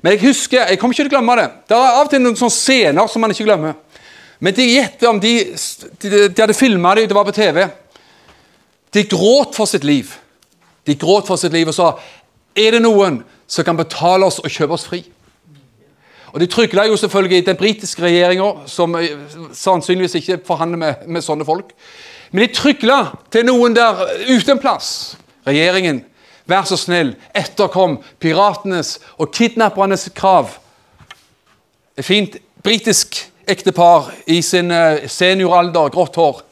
Men 0.00 0.14
jeg 0.14 0.22
husker, 0.24 0.64
jeg 0.64 0.80
kommer 0.80 0.94
ikke 0.94 1.04
til 1.04 1.10
å 1.10 1.16
glemme 1.16 1.36
det. 1.36 1.46
Det 1.68 1.76
er 1.76 1.98
av 1.98 2.06
og 2.06 2.10
til 2.12 2.22
noen 2.24 2.38
sånne 2.38 2.56
scener 2.56 3.10
som 3.10 3.20
man 3.20 3.34
ikke 3.34 3.46
glemmer. 3.48 3.76
Men 4.40 4.56
de 4.56 4.64
gjette 4.70 5.08
om 5.08 5.20
de, 5.20 5.34
de, 6.00 6.10
de 6.28 6.40
hadde 6.40 6.56
filma 6.56 6.94
det, 6.96 7.10
det 7.10 7.16
var 7.16 7.28
på 7.28 7.36
TV. 7.36 7.66
De 8.96 9.04
gråt 9.04 9.56
for 9.56 9.68
sitt 9.68 9.84
liv. 9.84 10.14
De 10.88 10.96
gråt 10.96 11.28
for 11.28 11.40
sitt 11.40 11.52
liv 11.52 11.68
og 11.68 11.76
sa 11.76 11.92
er 12.56 12.74
det 12.74 12.82
noen 12.82 13.20
som 13.50 13.66
kan 13.66 13.78
betale 13.78 14.26
oss 14.26 14.40
og 14.40 14.50
kjøpe 14.50 14.74
oss 14.74 14.86
fri. 14.88 15.02
Og 16.30 16.40
De 16.40 16.46
trygla 16.46 16.86
jo 16.86 16.96
selvfølgelig 16.96 17.46
den 17.46 17.58
britiske 17.58 18.02
regjeringa, 18.02 18.50
som 18.70 18.94
eh, 18.94 19.18
sannsynligvis 19.52 20.14
ikke 20.20 20.38
forhandler 20.46 20.78
med, 20.78 21.06
med 21.06 21.24
sånne 21.26 21.46
folk. 21.46 21.72
Men 22.30 22.46
de 22.46 22.54
trygla 22.54 23.00
til 23.34 23.46
noen 23.48 23.74
der 23.74 24.04
uten 24.30 24.60
plass. 24.62 25.16
Regjeringen, 25.46 26.04
vær 26.50 26.66
så 26.68 26.78
snill, 26.78 27.14
etterkom 27.36 27.98
piratenes 28.22 28.98
og 29.18 29.32
kidnappernes 29.34 30.08
krav. 30.16 30.56
Et 31.96 32.06
fint 32.06 32.36
britisk 32.64 33.22
ektepar 33.50 34.10
i 34.30 34.40
sin 34.44 34.70
eh, 34.74 35.06
senioralder, 35.10 35.90
grått 35.94 36.18
hår, 36.20 36.42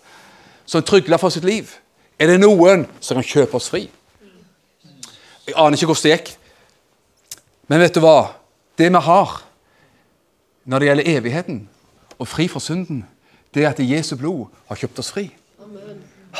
som 0.68 0.84
trygla 0.84 1.18
for 1.20 1.34
sitt 1.34 1.46
liv. 1.46 1.70
Er 2.18 2.32
det 2.32 2.40
noen 2.42 2.86
som 3.00 3.18
kan 3.18 3.26
kjøpe 3.26 3.58
oss 3.58 3.70
fri? 3.72 3.86
Jeg 5.48 5.56
aner 5.56 5.78
ikke 5.78 5.88
hvordan 5.88 6.04
det 6.04 6.16
gikk. 6.16 6.32
Men 7.68 7.82
vet 7.82 7.94
du 7.96 8.02
hva? 8.04 8.18
Det 8.78 8.88
vi 8.90 9.04
har 9.04 9.36
når 10.68 10.80
det 10.80 10.88
gjelder 10.88 11.10
evigheten 11.16 11.60
og 12.18 12.28
fri 12.28 12.48
fra 12.50 12.60
synden, 12.60 13.04
det 13.54 13.64
er 13.64 13.70
at 13.70 13.80
Jesu 13.80 14.16
blod 14.20 14.50
har 14.68 14.76
kjøpt 14.76 15.00
oss 15.00 15.12
fri. 15.14 15.28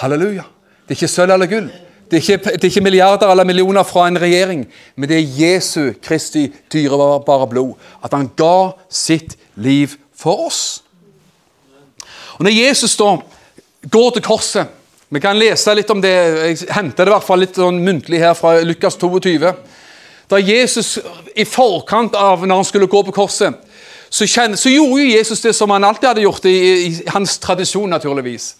Halleluja. 0.03 0.45
Det 0.85 0.93
er 0.93 0.99
ikke 0.99 1.11
sølv 1.11 1.33
eller 1.33 1.49
gull. 1.49 1.71
Det 2.11 2.17
er, 2.17 2.23
ikke, 2.23 2.51
det 2.51 2.65
er 2.65 2.71
ikke 2.71 2.81
milliarder 2.81 3.31
eller 3.31 3.45
millioner 3.45 3.85
fra 3.85 4.07
en 4.09 4.17
regjering, 4.21 4.63
men 4.97 5.09
det 5.09 5.19
er 5.19 5.35
Jesu 5.37 5.93
Kristi 6.03 6.47
dyrebare 6.73 7.49
blod. 7.51 7.75
At 8.05 8.15
han 8.17 8.31
ga 8.37 8.71
sitt 8.89 9.37
liv 9.61 9.93
for 10.17 10.47
oss. 10.47 10.63
Og 12.39 12.47
Når 12.47 12.55
Jesus 12.55 12.97
da 12.97 13.17
går 13.91 14.11
til 14.11 14.23
korset 14.23 14.75
Vi 15.09 15.21
kan 15.21 15.39
lese 15.41 15.73
litt 15.75 15.91
om 15.91 16.03
det. 16.05 16.11
Jeg 16.13 16.67
henter 16.77 17.07
det 17.07 17.09
i 17.09 17.15
hvert 17.15 17.25
fall 17.25 17.41
litt 17.41 17.57
sånn 17.57 17.79
muntlig 17.81 18.19
her 18.21 18.35
fra 18.37 18.59
Lukas 18.61 18.99
22. 19.01 19.53
Da 20.29 20.37
Jesus 20.37 20.99
i 21.33 21.47
forkant 21.49 22.13
av 22.13 22.45
når 22.45 22.61
han 22.61 22.69
skulle 22.69 22.91
gå 22.93 23.01
på 23.07 23.15
korset, 23.17 23.57
så, 24.09 24.27
kjenne, 24.29 24.57
så 24.61 24.69
gjorde 24.69 25.01
jo 25.01 25.15
Jesus 25.15 25.41
det 25.41 25.55
som 25.57 25.73
han 25.73 25.85
alltid 25.85 26.11
hadde 26.11 26.27
gjort 26.27 26.45
i, 26.49 26.57
i 26.91 26.91
hans 27.09 27.39
tradisjon, 27.41 27.89
naturligvis. 27.89 28.51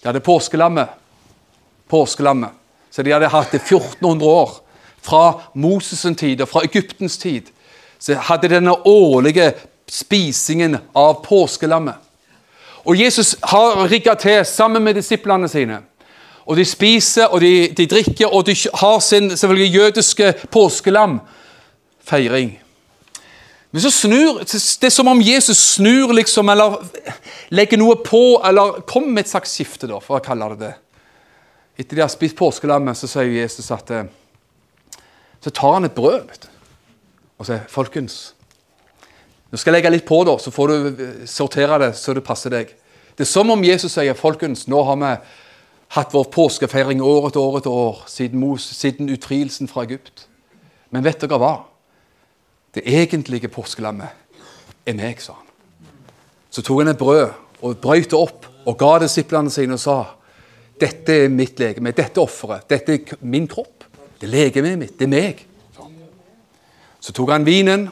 De 0.00 0.08
hadde 0.08 0.24
påskelammet. 0.24 0.96
Påskelammet. 1.92 2.57
Så 2.90 3.02
de 3.02 3.12
hadde 3.12 3.30
hatt 3.32 3.52
det 3.52 3.62
1400 3.62 4.26
år. 4.26 4.58
Fra 5.02 5.40
Moses' 5.54 6.14
tid 6.14 6.40
og 6.40 6.48
fra 6.48 6.64
Egyptens 6.66 7.18
tid. 7.18 7.42
Så 7.98 8.14
hadde 8.14 8.48
de 8.48 8.54
denne 8.54 8.74
årlige 8.86 9.52
spisingen 9.88 10.76
av 10.94 11.22
påskelammet. 11.24 11.94
Og 12.84 13.00
Jesus 13.00 13.36
har 13.42 13.88
rigga 13.90 14.14
til 14.14 14.44
sammen 14.44 14.84
med 14.84 14.94
disiplene 14.94 15.48
sine. 15.48 15.80
Og 16.48 16.56
de 16.56 16.64
spiser 16.64 17.26
og 17.26 17.40
de, 17.40 17.68
de 17.76 17.86
drikker, 17.86 18.26
og 18.26 18.46
de 18.46 18.56
har 18.74 18.98
sin 19.04 19.36
selvfølgelig 19.36 19.74
jødiske 19.74 20.34
påskelam-feiring. 20.50 22.58
Men 23.72 23.80
så 23.80 23.90
snur, 23.90 24.38
Det 24.38 24.84
er 24.84 24.88
som 24.88 25.08
om 25.08 25.20
Jesus 25.22 25.74
snur, 25.74 26.12
liksom, 26.12 26.48
eller 26.48 26.88
legger 27.50 27.76
noe 27.76 27.96
på, 28.04 28.40
eller 28.44 28.80
kommer 28.88 29.08
med 29.08 29.24
et 29.24 29.30
slags 29.30 29.52
skifte, 29.52 29.86
da, 29.86 29.98
for 30.00 30.16
å 30.16 30.24
kalle 30.24 30.48
det 30.54 30.60
det. 30.62 30.72
Etter 31.78 31.96
de 31.96 32.02
har 32.02 32.10
spist 32.10 32.36
påskelammet, 32.36 32.98
så 32.98 33.06
sier 33.06 33.30
Jesus 33.38 33.70
at 33.70 33.90
eh, 33.94 34.08
Så 35.40 35.50
tar 35.54 35.76
han 35.76 35.86
et 35.86 35.94
brød 35.94 36.24
vet 36.26 36.42
du, 36.42 36.48
og 37.38 37.46
sier, 37.46 37.60
'Folkens, 37.68 38.34
nå 39.50 39.56
skal 39.56 39.72
jeg 39.72 39.78
legge 39.78 39.92
litt 39.94 40.06
på, 40.06 40.24
da, 40.26 40.34
så 40.38 40.50
får 40.50 40.68
du 40.68 40.88
eh, 40.88 41.26
sortere 41.26 41.78
det 41.78 41.92
så 41.96 42.14
det 42.14 42.24
passer 42.26 42.50
deg.' 42.50 42.74
Det 43.14 43.24
er 43.26 43.30
som 43.30 43.50
om 43.50 43.64
Jesus 43.64 43.92
sier, 43.92 44.14
'Folkens, 44.14 44.66
nå 44.68 44.82
har 44.82 44.96
vi 44.96 45.12
hatt 45.94 46.12
vår 46.12 46.24
påskefeiring 46.34 47.00
år 47.00 47.28
etter 47.28 47.40
år 47.40 47.58
etter 47.58 47.70
år 47.70 48.02
siden, 48.06 48.40
Mos, 48.40 48.66
siden 48.74 49.08
utfrielsen 49.08 49.68
fra 49.68 49.86
Egypt.' 49.86 50.26
Men 50.90 51.04
vet 51.04 51.20
dere 51.20 51.38
hva? 51.38 51.54
Det 52.74 52.82
egentlige 52.86 53.48
påskelammet 53.48 54.08
er 54.86 54.94
meg, 54.94 55.20
sa 55.20 55.34
han. 55.36 55.46
Så 56.50 56.62
tok 56.62 56.80
han 56.80 56.88
et 56.88 56.98
brød 56.98 57.30
og 57.62 57.76
brøt 57.82 58.10
det 58.10 58.18
opp 58.18 58.46
og 58.66 58.78
ga 58.78 58.98
disiplene 59.02 59.50
sine 59.52 59.76
og 59.76 59.82
sa 59.82 59.98
dette 60.80 61.14
er 61.24 61.32
mitt 61.32 61.58
legeme, 61.60 61.92
dette 61.92 62.20
er 62.20 62.24
offeret, 62.24 62.66
dette 62.70 62.94
er 62.94 63.20
min 63.26 63.48
kropp. 63.50 63.86
Det 64.18 64.26
er 64.26 64.32
legemet 64.32 64.78
mitt, 64.78 64.96
det 64.98 65.06
er 65.06 65.12
meg. 65.12 65.44
sa. 65.76 65.86
Så 67.00 67.14
tok 67.14 67.30
han 67.30 67.46
vinen 67.46 67.88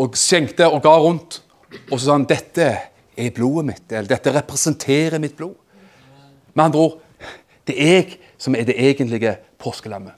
og 0.00 0.16
skjenkte 0.16 0.68
og 0.70 0.82
ga 0.84 0.94
rundt. 0.96 1.42
Og 1.90 1.98
så 1.98 2.06
sa 2.06 2.16
han 2.16 2.26
dette 2.28 2.68
er 3.20 3.34
blodet 3.36 3.66
mitt, 3.68 3.84
eller 3.92 4.08
dette 4.08 4.32
representerer 4.34 5.20
mitt 5.22 5.36
blod. 5.36 5.54
Med 6.54 6.64
andre 6.64 6.80
ord, 6.80 6.98
det 7.68 7.76
er 7.76 7.94
jeg 8.00 8.18
som 8.40 8.56
er 8.56 8.64
det 8.66 8.78
egentlige 8.80 9.36
påskelammet. 9.60 10.16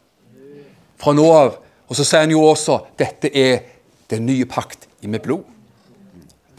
Fra 1.03 1.13
nå 1.13 1.27
av. 1.35 1.59
Og 1.91 1.99
så 1.99 2.07
sier 2.07 2.23
han 2.25 2.33
jo 2.33 2.45
også 2.47 2.79
dette 2.99 3.29
er 3.37 3.65
den 4.13 4.25
nye 4.29 4.47
pakt 4.49 4.87
i 5.03 5.11
mitt 5.11 5.25
blod. 5.27 5.43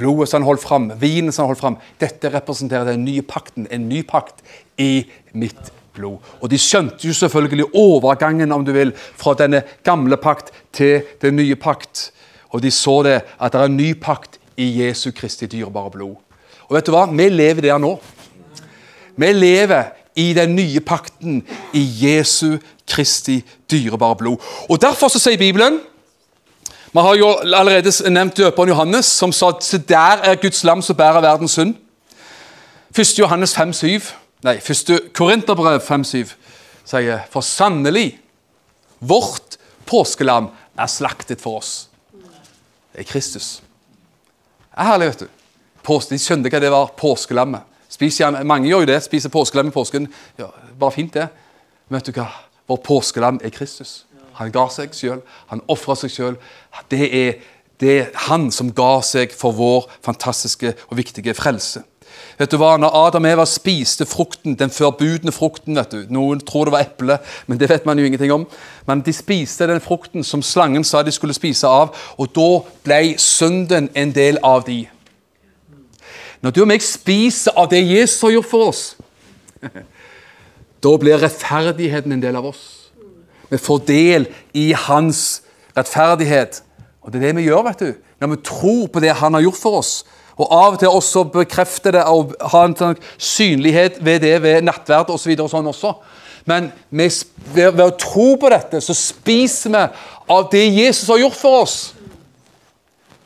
Blodet 0.03 0.27
som 0.29 0.41
han 0.41 0.47
holdt 0.49 0.63
fram, 0.63 0.89
vinen 0.99 1.31
som 1.31 1.45
han 1.45 1.53
holdt 1.53 1.61
fram, 1.63 1.77
dette 2.01 2.31
representerer 2.33 2.91
den 2.91 3.05
nye 3.07 3.23
pakten. 3.23 3.69
En 3.71 3.87
ny 3.87 4.01
pakt 4.03 4.43
i 4.81 5.05
mitt 5.31 5.71
blod. 5.95 6.19
Og 6.41 6.51
de 6.51 6.59
skjønte 6.59 7.07
jo 7.07 7.15
selvfølgelig 7.15 7.69
overgangen, 7.77 8.51
om 8.51 8.65
du 8.65 8.73
vil, 8.75 8.91
fra 8.95 9.35
denne 9.39 9.63
gamle 9.85 10.19
pakt 10.19 10.51
til 10.75 11.05
den 11.23 11.37
nye 11.39 11.55
pakt. 11.55 12.09
Og 12.51 12.61
de 12.65 12.71
så 12.73 12.99
det, 13.07 13.21
at 13.39 13.55
det 13.55 13.61
er 13.61 13.71
en 13.71 13.79
ny 13.79 13.93
pakt 14.01 14.39
i 14.59 14.67
Jesu 14.81 15.11
Kristi 15.15 15.47
dyrebare 15.49 15.93
blod. 15.95 16.17
Og 16.67 16.75
vet 16.75 16.87
du 16.87 16.93
hva? 16.93 17.07
Vi 17.09 17.29
lever 17.31 17.69
der 17.69 17.79
nå. 17.81 17.95
Vi 19.15 19.31
lever 19.33 19.93
i 20.19 20.33
den 20.37 20.55
nye 20.57 20.81
pakten 20.85 21.41
i 21.73 21.81
Jesu 22.03 22.57
Kristi 22.89 23.39
dyrebare 23.71 24.19
blod. 24.19 24.51
Og 24.69 24.81
Derfor 24.81 25.09
så 25.09 25.21
sier 25.21 25.39
Bibelen 25.41 25.79
Vi 26.93 26.99
har 26.99 27.15
jo 27.15 27.27
allerede 27.41 27.91
nevnt 28.13 28.37
døperen 28.37 28.69
Johannes, 28.69 29.05
som 29.05 29.31
sa 29.33 29.47
at 29.49 29.65
der 29.89 30.19
er 30.29 30.35
Guds 30.37 30.63
lam 30.63 30.81
som 30.81 30.95
bærer 30.95 31.23
verdens 31.25 31.55
synd. 31.57 31.73
1. 32.93 33.19
Johannes 33.19 33.57
5,7 33.57 34.11
Nei, 34.43 34.59
1. 34.59 34.91
Korinterbrev 35.15 35.79
5,7 35.81 36.35
sier 36.85 37.23
For 37.31 37.41
sannelig, 37.41 38.19
vårt 38.99 39.57
påskelam 39.89 40.51
er 40.77 40.91
slaktet 40.91 41.41
for 41.41 41.63
oss. 41.63 41.89
Det 42.93 43.01
er 43.01 43.09
Kristus. 43.09 43.63
Det 44.69 44.77
er 44.77 44.91
herlig, 44.91 45.09
vet 45.15 45.25
du. 45.25 45.27
Påske, 45.83 46.13
de 46.13 46.21
skjønte 46.21 46.53
hva 46.53 46.61
det 46.61 46.71
var. 46.75 46.93
Påskelammet. 46.99 47.65
Mange 48.45 48.69
gjør 48.69 48.85
jo 48.85 48.91
det. 48.93 49.01
Spiser 49.07 49.33
påskelam 49.33 49.73
i 49.73 49.73
påsken. 49.73 50.11
Ja, 50.37 50.51
bare 50.77 50.93
fint, 50.93 51.13
det. 51.17 51.25
Men 51.89 51.97
vet 51.97 52.13
du 52.13 52.19
hva? 52.19 52.29
Vår 52.69 52.83
påskelam 52.85 53.41
er 53.41 53.49
Kristus. 53.49 54.03
Han 54.39 54.51
ga 54.51 54.67
seg 54.73 54.93
sjøl. 54.97 55.21
Han 55.51 55.61
ofra 55.71 55.95
seg 55.99 56.11
sjøl. 56.13 56.37
Det, 56.91 57.07
er- 57.09 57.39
det 57.81 57.95
er 57.99 58.11
han 58.29 58.49
som 58.51 58.69
ga 58.71 59.01
seg 59.03 59.33
for 59.35 59.51
vår 59.57 59.89
fantastiske 60.05 60.75
og 60.89 60.97
viktige 60.97 61.33
frelse. 61.35 61.81
Vet 62.37 62.49
du 62.53 62.57
hva? 62.57 62.75
Når 62.81 62.93
Adam 62.97 63.25
og 63.25 63.31
Eva 63.31 63.43
spiste 63.49 64.05
frukten, 64.09 64.55
den 64.57 64.71
forbudne 64.73 65.31
frukten 65.33 65.75
vet 65.77 65.91
du, 65.93 66.05
Noen 66.13 66.39
tror 66.45 66.65
det 66.65 66.73
var 66.73 66.85
eple, 66.85 67.17
men 67.49 67.59
det 67.61 67.69
vet 67.69 67.85
man 67.85 67.99
jo 67.99 68.05
ingenting 68.05 68.31
om. 68.33 68.45
Men 68.87 69.01
de 69.05 69.13
spiste 69.13 69.67
den 69.69 69.81
frukten 69.81 70.23
som 70.25 70.41
slangen 70.45 70.85
sa 70.85 71.01
de 71.05 71.11
skulle 71.13 71.33
spise 71.37 71.67
av, 71.69 71.93
og 72.17 72.31
da 72.37 72.47
ble 72.85 73.01
synden 73.21 73.89
en 73.97 74.13
del 74.15 74.39
av 74.45 74.63
de. 74.65 74.83
Når 76.43 76.51
du 76.57 76.61
og 76.65 76.69
meg 76.73 76.81
spiser 76.85 77.53
av 77.57 77.69
det 77.71 77.83
Jesus 77.85 78.21
har 78.25 78.33
gjort 78.37 78.49
for 78.49 78.69
oss, 78.71 78.81
da 80.83 80.95
blir 80.99 81.21
rettferdigheten 81.21 82.11
en 82.17 82.23
del 82.23 82.35
av 82.39 82.49
oss. 82.53 82.63
Vi 83.49 83.59
får 83.61 83.85
del 83.87 84.27
i 84.53 84.71
hans 84.87 85.41
rettferdighet. 85.77 86.61
Og 87.03 87.11
det 87.11 87.19
er 87.19 87.27
det 87.27 87.37
vi 87.41 87.47
gjør, 87.49 87.65
vet 87.67 87.83
du. 87.83 87.93
Når 88.21 88.33
vi 88.35 88.43
tror 88.47 88.87
på 88.87 89.01
det 89.03 89.15
han 89.19 89.35
har 89.35 89.43
gjort 89.45 89.59
for 89.59 89.79
oss. 89.81 89.93
Og 90.39 90.49
av 90.49 90.75
og 90.75 90.79
til 90.81 90.89
også 90.89 91.25
bekrefte 91.33 91.91
det 91.93 92.03
og 92.09 92.33
ha 92.53 92.63
en 92.65 92.75
sånn 92.77 92.97
synlighet 93.21 93.99
ved 94.01 94.23
det 94.23 94.37
ved 94.41 94.63
nattverd 94.65 95.11
osv. 95.13 95.25
Så 95.25 95.31
videre 95.31 95.47
og 95.47 95.53
sånn 95.53 95.69
også. 95.69 95.93
Men 96.49 96.71
ved, 96.89 97.11
ved 97.53 97.83
å 97.85 97.93
tro 97.99 98.33
på 98.39 98.49
dette, 98.51 98.81
så 98.83 98.95
spiser 98.97 99.75
vi 99.75 99.83
av 100.33 100.49
det 100.51 100.63
Jesus 100.65 101.11
har 101.11 101.21
gjort 101.21 101.39
for 101.39 101.61
oss. 101.63 101.77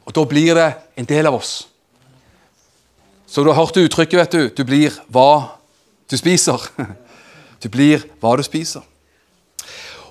Og 0.07 0.13
da 0.15 0.25
blir 0.27 0.57
det 0.57 0.69
en 0.99 1.07
del 1.07 1.29
av 1.29 1.39
oss. 1.39 1.55
Så 3.27 3.43
du 3.43 3.51
har 3.51 3.59
hørt 3.59 3.77
uttrykket, 3.77 4.19
vet 4.19 4.35
du. 4.35 4.43
Du 4.55 4.63
blir 4.67 4.93
hva 5.11 5.59
du 6.09 6.17
spiser. 6.19 6.61
Du 7.57 7.71
blir 7.73 8.03
hva 8.21 8.35
du 8.37 8.43
spiser. 8.45 8.83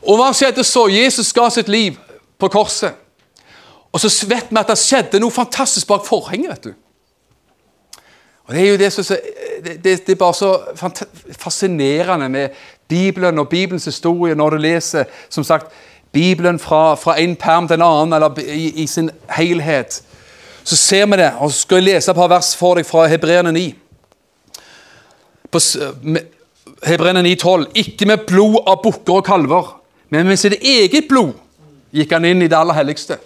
Og 0.07 0.21
hva 0.21 0.31
skjedde 0.35 0.64
så? 0.64 0.87
Jesus 0.90 1.33
ga 1.35 1.49
sitt 1.51 1.69
liv 1.69 1.99
på 2.38 2.49
korset. 2.53 2.95
Og 3.92 4.01
så 4.01 4.11
vet 4.29 4.51
vi 4.51 4.61
at 4.61 4.69
det 4.71 4.79
skjedde 4.79 5.21
noe 5.23 5.35
fantastisk 5.35 5.88
bak 5.88 6.05
forhenget. 6.07 6.51
vet 6.51 6.64
du. 6.64 6.73
Og 8.47 8.55
Det 8.55 8.62
er 8.62 8.71
jo 8.71 8.77
det 8.77 8.92
som 8.92 9.16
det, 9.64 9.85
det, 9.85 10.09
er 10.09 10.14
bare 10.14 10.35
så 10.35 10.61
fascinerende 11.38 12.29
med 12.29 12.49
Bibelen 12.88 13.38
og 13.38 13.49
Bibelens 13.49 13.85
historie 13.85 14.35
når 14.35 14.51
du 14.51 14.57
leser 14.57 15.05
som 15.29 15.45
sagt, 15.45 15.66
Bibelen 16.12 16.59
fra, 16.59 16.95
fra 16.95 17.21
en 17.21 17.37
perm 17.37 17.69
til 17.69 17.75
en 17.75 17.83
annen, 17.83 18.12
eller 18.12 18.38
i, 18.38 18.83
i 18.83 18.87
sin 18.87 19.11
helhet. 19.31 20.03
Så 20.64 20.77
ser 20.77 21.07
vi 21.07 21.16
det. 21.16 21.33
og 21.38 21.51
Så 21.51 21.61
skal 21.61 21.77
jeg 21.77 21.85
lese 21.85 22.11
et 22.11 22.16
par 22.16 22.29
vers 22.29 22.57
for 22.57 22.75
deg 22.75 22.87
fra 22.87 23.07
Hebreerne 23.07 23.53
9. 23.53 23.75
På 25.51 25.61
Hebreerne 26.87 27.23
9,12.: 27.23 27.66
Ikke 27.75 28.07
med 28.07 28.25
blod 28.27 28.62
av 28.66 28.81
bukker 28.83 29.21
og 29.21 29.25
kalver, 29.25 29.81
men 30.09 30.27
med 30.27 30.38
sitt 30.38 30.61
eget 30.62 31.09
blod 31.09 31.35
gikk 31.95 32.12
han 32.14 32.25
inn 32.29 32.45
i 32.45 32.49
det 32.51 32.59
aller 32.59 32.77
helligste. 32.77 33.19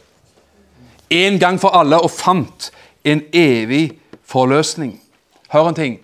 En 1.10 1.38
gang 1.42 1.58
for 1.60 1.74
alle 1.76 1.98
og 2.00 2.10
fant 2.10 2.70
en 3.04 3.22
evig 3.34 3.98
forløsning. 4.24 4.94
Hør 5.50 5.68
en 5.68 5.74
ting. 5.74 5.98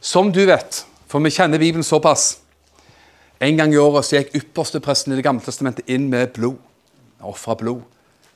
Som 0.00 0.32
du 0.32 0.44
vet, 0.46 0.84
for 1.08 1.24
vi 1.24 1.32
kjenner 1.34 1.58
Bibelen 1.58 1.84
såpass 1.84 2.40
En 3.40 3.56
gang 3.56 3.72
i 3.74 3.76
året 3.76 4.06
så 4.06 4.16
gikk 4.16 4.36
ypperstepresten 4.38 5.12
i 5.12 5.16
Det 5.16 5.24
gamle 5.24 5.42
testamentet 5.42 5.90
inn 5.90 6.06
med 6.08 6.30
blod. 6.32 6.54
Ofra 7.20 7.54
blod. 7.54 7.82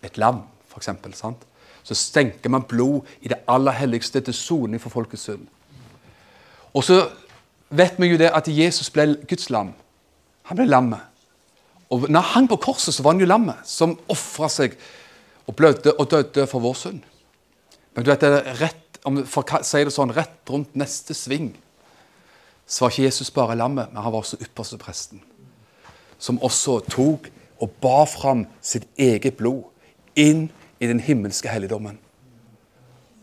Et 0.03 0.19
lam, 0.19 0.43
f.eks. 0.69 0.91
Så 1.83 1.95
stenker 1.95 2.51
man 2.51 2.67
blod 2.69 3.07
i 3.21 3.29
det 3.29 3.39
aller 3.49 3.73
helligste 3.73 4.21
til 4.21 4.35
soning 4.35 4.81
for 4.83 4.91
folkets 4.91 5.23
synd. 5.23 5.47
Og 6.75 6.85
så 6.85 6.99
vet 7.71 7.95
vi 7.97 8.11
jo 8.11 8.19
det 8.19 8.29
at 8.35 8.49
Jesus 8.49 8.91
ble 8.91 9.15
Guds 9.29 9.49
lam. 9.51 9.73
Han 10.51 10.59
ble 10.59 10.67
lammet. 10.67 11.01
Og 11.91 12.09
når 12.09 12.21
han 12.21 12.33
hang 12.35 12.49
på 12.51 12.61
korset, 12.69 12.95
så 12.95 13.03
var 13.03 13.15
han 13.15 13.23
jo 13.23 13.29
lammet 13.29 13.63
som 13.69 13.97
ofra 14.13 14.51
seg 14.53 14.75
og 15.49 15.57
blødde 15.57 15.95
og 15.97 16.11
døde 16.11 16.45
for 16.51 16.61
vår 16.61 16.77
synd. 16.77 17.01
Men 17.95 18.05
du 18.05 18.11
vet, 18.11 18.21
det 18.21 18.43
er 18.43 18.61
rett 18.61 19.01
om 19.09 19.23
for 19.25 19.47
å 19.47 19.63
si 19.65 19.81
det 19.87 19.95
sånn, 19.95 20.13
rett 20.13 20.53
rundt 20.53 20.77
neste 20.77 21.17
sving 21.17 21.55
så 22.69 22.85
var 22.85 22.93
ikke 22.93 23.07
Jesus 23.07 23.31
bare 23.33 23.57
lammet, 23.57 23.89
men 23.93 24.03
han 24.03 24.13
var 24.13 24.21
også 24.21 24.37
ypperste 24.45 24.77
presten. 24.81 25.23
Som 26.21 26.41
også 26.45 26.83
tok 26.85 27.31
og 27.59 27.71
bar 27.81 28.05
fram 28.11 28.45
sitt 28.61 28.85
eget 29.01 29.39
blod 29.39 29.65
inn 30.19 30.51
i 30.79 30.91
den 30.91 31.01
himmelske 31.01 31.49
helligdommen. 31.49 31.97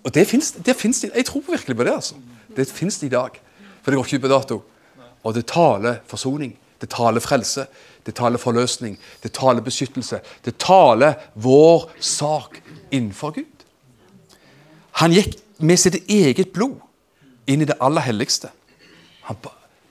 Og 0.06 0.14
det 0.14 0.26
fins 0.28 0.56
Jeg 1.04 1.26
tror 1.26 1.44
virkelig 1.48 1.78
på 1.78 1.84
det. 1.84 1.94
altså. 1.94 2.16
Det 2.56 2.68
fins 2.70 3.04
i 3.04 3.10
dag. 3.10 3.30
For 3.84 3.92
det 3.92 3.98
går 3.98 4.06
ikke 4.06 4.16
ut 4.18 4.22
på 4.22 4.28
dato. 4.28 4.64
Og 5.24 5.34
det 5.34 5.46
taler 5.46 6.02
forsoning. 6.08 6.58
Det 6.86 6.94
taler 6.94 7.20
frelse. 7.20 7.66
Det 8.06 8.14
taler 8.16 8.38
forløsning. 8.38 9.00
Det 9.24 9.32
taler 9.34 9.62
beskyttelse. 9.62 10.20
Det 10.46 10.58
taler 10.62 11.14
vår 11.34 11.92
sak 12.00 12.62
innenfor 12.92 13.32
Gud. 13.32 13.66
Han 15.02 15.12
gikk 15.12 15.34
med 15.58 15.82
sitt 15.82 15.98
eget 16.06 16.52
blod 16.54 16.78
inn 17.50 17.64
i 17.64 17.66
det 17.66 17.80
aller 17.82 18.06
helligste. 18.06 18.52
Han, 19.26 19.40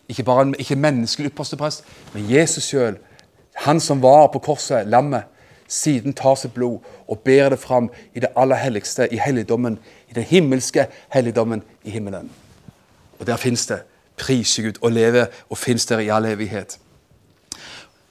ikke 0.08 0.22
bare 0.22 0.52
ikke 0.58 0.78
menneskelig 0.78 1.32
ypperste 1.32 1.58
men 2.12 2.30
Jesus 2.30 2.70
sjøl. 2.70 2.96
Han 3.66 3.80
som 3.80 4.02
var 4.02 4.30
på 4.30 4.38
korset, 4.38 4.86
lammet, 4.86 5.24
siden 5.68 6.14
tar 6.14 6.34
sitt 6.34 6.54
blod 6.54 6.78
og 7.08 7.18
bærer 7.18 7.48
det 7.48 7.58
fram 7.58 7.90
i 8.14 8.20
det 8.20 8.30
aller 8.36 8.56
helligste, 8.56 9.08
i 9.10 9.18
helligdommen, 9.18 9.78
i 10.10 10.14
den 10.14 10.22
himmelske 10.22 10.86
helligdommen 11.08 11.62
i 11.82 11.90
himmelen. 11.90 12.30
Og 13.18 13.26
der 13.26 13.36
fins 13.36 13.66
det. 13.66 13.82
Prise 14.16 14.62
Gud 14.62 14.78
og 14.82 14.92
leve 14.92 15.26
og 15.50 15.58
fins 15.58 15.86
der 15.86 15.98
i 15.98 16.08
all 16.08 16.24
evighet. 16.24 16.78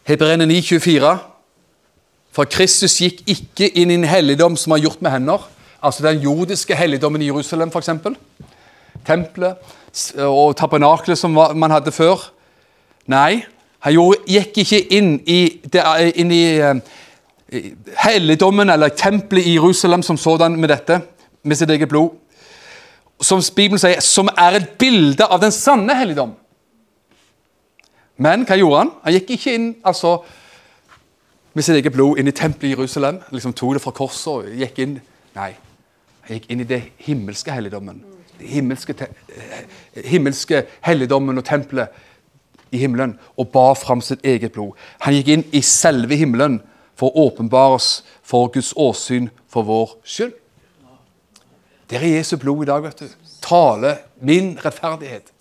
Hebreerne 0.04 0.46
9,24. 0.46 1.18
For 2.34 2.50
Kristus 2.50 2.98
gikk 3.00 3.22
ikke 3.30 3.70
inn 3.78 3.92
i 3.94 3.96
en 4.02 4.08
helligdom 4.10 4.58
som 4.60 4.74
var 4.76 4.82
gjort 4.84 5.02
med 5.02 5.12
hender, 5.12 5.50
Altså 5.84 6.04
den 6.06 6.22
jordiske 6.24 6.76
helligdommen 6.76 7.22
i 7.22 7.26
Jerusalem, 7.26 7.72
f.eks. 7.72 7.89
Tempelet 9.08 9.56
og 10.24 10.56
tabernaklet 10.56 11.18
som 11.20 11.36
man 11.36 11.72
hadde 11.72 11.92
før. 11.92 12.22
Nei, 13.12 13.44
han 13.84 14.13
gikk 14.24 14.62
ikke 14.63 14.80
inn 14.96 15.18
i, 15.28 15.42
inn 16.16 16.32
i 16.32 16.44
uh, 16.63 16.80
helligdommen 18.06 18.72
eller 18.72 18.96
tempelet 18.96 19.44
i 19.44 19.58
Jerusalem 19.58 20.06
som 20.08 20.18
sådan 20.18 20.56
med 20.56 20.72
dette, 20.72 21.02
med 21.44 21.60
sitt 21.60 21.70
eget 21.70 21.92
blod. 21.92 22.16
Som 23.20 23.44
Bibelen 23.56 23.80
sier, 23.80 24.00
som 24.00 24.32
er 24.38 24.62
et 24.62 24.72
bilde 24.80 25.28
av 25.28 25.44
den 25.44 25.52
sanne 25.52 26.00
helligdom. 26.00 26.32
Men 28.17 28.45
hva 28.45 28.58
gjorde 28.58 28.80
han? 28.84 28.93
Han 29.04 29.15
gikk 29.17 29.34
ikke 29.36 29.54
inn 29.58 29.67
altså, 29.86 30.17
med 31.54 31.65
sitt 31.65 31.78
eget 31.80 31.93
blod 31.93 32.19
inn 32.21 32.30
i 32.30 32.36
tempelet 32.36 32.71
i 32.71 32.76
Jerusalem. 32.76 33.21
liksom 33.32 33.54
Tok 33.54 33.78
det 33.78 33.84
fra 33.84 33.93
korset 33.95 34.34
og 34.34 34.58
gikk 34.60 34.80
inn. 34.86 34.97
Nei. 35.36 35.54
han 36.21 36.38
gikk 36.38 36.49
inn 36.52 36.62
i 36.62 36.69
det 36.69 36.82
himmelske 37.08 37.52
helligdommen. 37.52 38.04
Det 38.39 38.47
himmelske, 38.47 38.93
eh, 39.04 39.65
himmelske 40.06 40.65
helligdommen 40.82 41.38
og 41.38 41.45
tempelet 41.45 41.89
i 42.71 42.78
himmelen 42.78 43.17
og 43.38 43.52
bar 43.52 43.73
fram 43.73 44.02
sitt 44.02 44.23
eget 44.26 44.54
blod. 44.54 44.78
Han 44.99 45.13
gikk 45.13 45.28
inn 45.28 45.43
i 45.52 45.62
selve 45.62 46.15
himmelen 46.15 46.62
for 46.95 47.10
å 47.10 47.28
åpenbares 47.28 48.04
for 48.23 48.47
Guds 48.54 48.73
åsyn 48.78 49.30
for 49.49 49.65
vår 49.67 49.97
skyld. 50.06 50.34
Der 51.89 51.99
er 51.99 52.17
Jesu 52.17 52.38
blod 52.38 52.63
i 52.63 52.69
dag, 52.69 52.84
vet 52.84 52.99
du. 52.99 53.10
Tale 53.41 53.97
min 54.21 54.58
rettferdighet. 54.58 55.33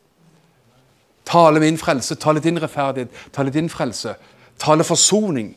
Tale 1.25 1.61
min 1.61 1.79
frelse, 1.79 2.15
tale 2.15 2.41
din 2.41 2.59
rettferdighet, 2.63 3.11
tale 3.33 3.51
din 3.51 3.71
frelse. 3.71 4.15
Tale 4.59 4.85
forsoning. 4.85 5.57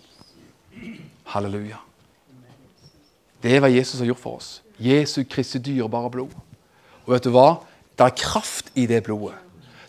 Halleluja. 1.33 1.81
Det 3.43 3.55
er 3.55 3.61
hva 3.61 3.69
Jesus 3.69 3.99
har 3.99 4.09
gjort 4.09 4.21
for 4.21 4.37
oss. 4.39 4.51
Jesu 4.79 5.23
Kristi 5.29 5.59
dyrebare 5.61 6.11
blod. 6.11 6.35
Og 7.05 7.13
vet 7.13 7.25
du 7.25 7.31
hva? 7.33 7.61
Det 7.97 8.05
er 8.05 8.15
kraft 8.19 8.71
i 8.75 8.85
det 8.89 9.03
blodet. 9.05 9.37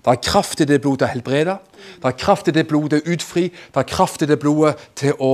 Det 0.05 0.13
er 0.13 0.23
kraft 0.23 0.61
i 0.63 0.67
det 0.69 0.81
blodet 0.81 1.01
til 1.01 1.09
å 1.09 1.15
helbrede. 1.15 1.57
Det 2.03 2.11
er 2.11 2.19
kraft 2.21 2.49
i 2.49 2.55
det 2.55 2.67
blodet 2.69 3.01
til 3.01 3.09
å 3.09 3.15
utfri. 3.17 3.47
Det 3.51 3.81
er 3.81 3.89
kraft 3.91 4.23
i 4.23 4.29
det 4.31 4.39
blodet 4.39 4.77
til 4.95 5.17
å, 5.19 5.33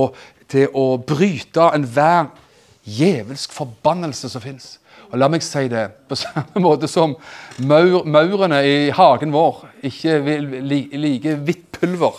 til 0.49 0.71
å 0.73 0.85
bryte 0.97 1.67
enhver 1.75 2.31
djevelsk 2.83 3.53
forbannelse 3.53 4.31
som 4.33 4.41
fins. 4.41 4.77
Og 5.13 5.19
la 5.21 5.29
meg 5.29 5.43
si 5.45 5.67
det 5.69 5.85
på 6.09 6.17
samme 6.23 6.61
måte 6.63 6.89
som 6.89 7.13
maur, 7.61 8.01
maurene 8.09 8.63
i 8.65 8.77
hagen 8.93 9.33
vår 9.33 9.61
ikke 9.85 10.17
vil 10.25 10.47
like 10.97 11.35
hvitt 11.45 11.67
pulver, 11.77 12.17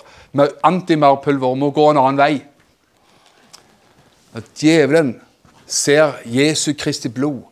antimaurpulver, 0.62 1.56
må 1.58 1.72
gå 1.74 1.88
en 1.90 1.98
annen 1.98 2.20
vei. 2.20 2.34
At 4.34 4.46
djevelen 4.58 5.16
ser 5.66 6.20
Jesu 6.26 6.72
Kristi 6.78 7.10
blod 7.10 7.42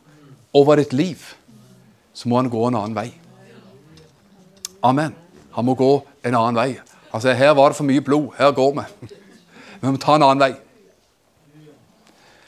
over 0.55 0.79
ditt 0.79 0.93
liv, 0.93 1.19
så 2.15 2.29
må 2.29 2.39
han 2.39 2.51
gå 2.53 2.63
en 2.69 2.79
annen 2.79 2.97
vei. 2.97 3.09
Amen. 4.83 5.15
Han 5.53 5.67
må 5.67 5.75
gå 5.79 5.93
en 6.25 6.35
annen 6.35 6.59
vei. 6.59 6.71
Altså, 7.13 7.33
Her 7.37 7.55
var 7.55 7.71
det 7.71 7.79
for 7.79 7.87
mye 7.89 8.03
blod. 8.03 8.33
Her 8.39 8.51
går 8.57 8.75
vi. 8.79 9.09
Vi 9.83 9.91
må 9.91 9.99
ta 9.99 10.17
en 10.17 10.25
annen 10.27 10.43
vei. 10.43 10.53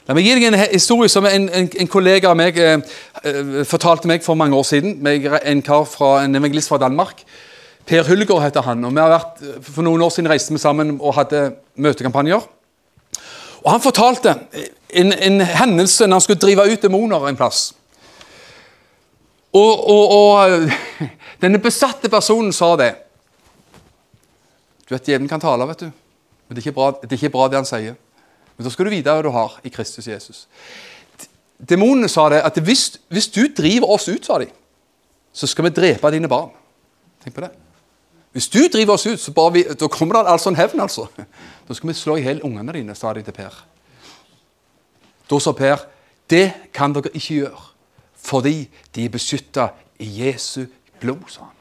La 0.05 0.13
meg 0.13 0.27
gi 0.27 0.35
deg 0.37 0.43
en 0.51 0.59
historie 0.69 1.09
som 1.09 1.25
en, 1.25 1.47
en, 1.49 1.67
en 1.81 1.89
kollega 1.89 2.29
av 2.29 2.37
meg 2.37 2.59
eh, 2.61 2.75
eh 3.25 3.63
fortalte 3.65 4.05
meg 4.07 4.21
for 4.21 4.37
mange 4.37 4.53
år 4.53 4.67
siden. 4.67 4.99
En 5.01 5.63
kar 5.65 5.87
fra, 5.89 6.19
en 6.23 6.37
evangelist 6.37 6.69
fra 6.69 6.77
Danmark. 6.77 7.23
Per 7.85 8.05
Hulgaard 8.05 8.43
heter 8.43 8.61
han. 8.61 8.85
og 8.85 8.93
vi 8.93 9.01
har 9.01 9.09
vært, 9.09 9.41
For 9.65 9.81
noen 9.81 10.01
år 10.01 10.13
siden 10.13 10.29
reiste 10.29 10.53
vi 10.53 10.61
sammen 10.61 10.99
og 10.99 11.15
hadde 11.17 11.55
møtekampanjer. 11.75 12.45
Og 13.63 13.71
Han 13.71 13.81
fortalte 13.81 14.35
en, 14.89 15.13
en 15.13 15.41
hendelse 15.41 16.05
når 16.05 16.19
han 16.19 16.21
skulle 16.21 16.39
drive 16.39 16.69
ut 16.69 16.81
demoner 16.81 17.27
en 17.27 17.37
plass. 17.37 17.73
Og, 19.53 19.89
og, 19.89 20.11
og, 20.11 20.69
denne 21.41 21.57
besatte 21.57 22.09
personen 22.09 22.53
sa 22.53 22.75
det. 22.77 22.93
Du 24.85 24.93
vet, 24.93 25.07
Djevelen 25.07 25.29
kan 25.29 25.41
tale, 25.41 25.65
vet 25.65 25.87
du. 25.87 25.89
Men 26.45 26.57
det 26.57 26.67
er, 26.67 26.75
bra, 26.77 26.91
det 27.01 27.09
er, 27.09 27.17
ikke 27.17 27.33
bra, 27.33 27.47
det 27.49 27.57
han 27.57 27.65
sier. 27.65 27.95
Men 28.57 28.67
da 28.67 28.71
skal 28.71 28.87
du 28.87 28.93
vite 28.93 29.11
hva 29.11 29.23
du 29.23 29.31
har 29.35 29.59
i 29.63 29.71
Kristus 29.73 30.07
Jesus. 30.07 30.45
Demonene 31.57 32.09
sa 32.11 32.27
det 32.31 32.41
at 32.45 32.57
hvis, 32.63 32.87
hvis 33.11 33.27
du 33.31 33.45
driver 33.57 33.95
oss 33.95 34.07
ut, 34.09 34.25
sa 34.25 34.39
de, 34.39 34.47
så 35.35 35.47
skal 35.47 35.67
vi 35.67 35.75
drepe 35.75 36.11
dine 36.11 36.31
barn. 36.31 36.51
Tenk 37.23 37.35
på 37.35 37.43
det. 37.43 37.51
Hvis 38.35 38.49
du 38.51 38.59
driver 38.71 38.93
oss 38.93 39.07
ut, 39.07 39.19
så 39.19 39.49
vi, 39.53 39.63
da 39.63 39.87
kommer 39.87 40.19
det 40.19 40.31
altså 40.31 40.51
en 40.51 40.59
hevn. 40.59 40.79
altså. 40.79 41.07
Da 41.67 41.73
skal 41.73 41.89
vi 41.89 41.93
slå 41.95 42.17
i 42.19 42.25
hjel 42.25 42.41
ungene 42.43 42.73
dine, 42.75 42.95
sa 42.95 43.13
de 43.13 43.23
til 43.23 43.35
Per. 43.35 43.61
Da 45.29 45.39
sa 45.39 45.53
Per 45.55 45.87
det 46.29 46.71
kan 46.73 46.93
dere 46.93 47.13
ikke 47.13 47.35
gjøre, 47.35 47.63
fordi 48.17 48.67
de 48.95 49.05
er 49.05 49.13
beskytta 49.13 49.67
i 50.01 50.07
Jesu 50.25 50.65
blod, 50.99 51.27
sa 51.29 51.45
han. 51.45 51.51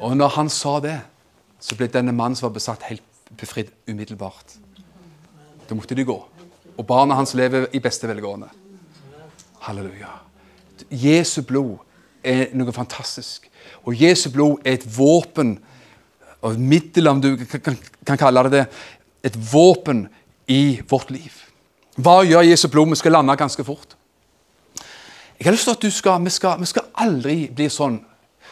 Og 0.00 0.16
når 0.16 0.28
han 0.34 0.50
sa 0.50 0.80
det, 0.82 0.98
så 1.60 1.76
ble 1.78 1.86
denne 1.88 2.12
mannen 2.12 2.36
som 2.36 2.48
var 2.48 2.56
besatt, 2.58 2.82
helt 2.90 3.13
befridd 3.38 3.72
umiddelbart. 3.88 4.56
Da 5.68 5.74
måtte 5.74 5.96
de 5.96 6.04
gå. 6.04 6.16
Og 6.76 6.86
barna 6.86 7.16
hans 7.18 7.34
lever 7.34 7.68
i 7.72 7.80
beste 7.82 8.08
velgående. 8.10 8.48
Halleluja. 9.64 10.10
Jesu 10.90 11.42
blod 11.46 11.78
er 12.24 12.50
noe 12.56 12.72
fantastisk. 12.74 13.48
Og 13.84 13.96
Jesu 14.00 14.28
blod 14.32 14.64
er 14.64 14.78
et 14.78 14.86
våpen 14.98 15.56
og 16.44 16.60
middel, 16.60 17.08
om 17.08 17.20
du 17.22 17.36
kan 18.04 18.18
kalle 18.20 18.42
det 18.44 18.52
det, 18.52 18.64
et 19.24 19.36
våpen 19.52 20.06
i 20.48 20.80
vårt 20.88 21.10
liv. 21.14 21.32
Hva 21.96 22.18
gjør 22.26 22.44
Jesu 22.44 22.68
blod? 22.68 22.90
Vi 22.92 23.00
skal 23.00 23.16
lande 23.16 23.36
ganske 23.36 23.64
fort. 23.64 23.96
Jeg 25.38 25.46
har 25.46 25.54
lyst 25.56 25.64
til 25.64 25.76
at 25.76 25.82
du 25.82 25.90
skal, 25.90 26.24
vi 26.24 26.30
skal, 26.30 26.60
vi 26.60 26.68
skal 26.68 26.90
aldri 27.00 27.36
bli 27.48 27.70
sånn. 27.72 27.96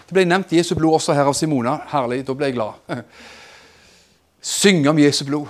Det 0.06 0.16
ble 0.16 0.24
nevnt 0.26 0.54
Jesu 0.56 0.74
blod 0.78 0.98
også 0.98 1.14
her 1.16 1.28
av 1.28 1.36
Simona. 1.36 1.76
Herlig, 1.92 2.22
da 2.26 2.34
ble 2.36 2.48
jeg 2.48 2.56
glad. 2.56 3.04
Synge 4.42 4.90
om 4.90 4.98
Jesu 4.98 5.24
blod. 5.24 5.46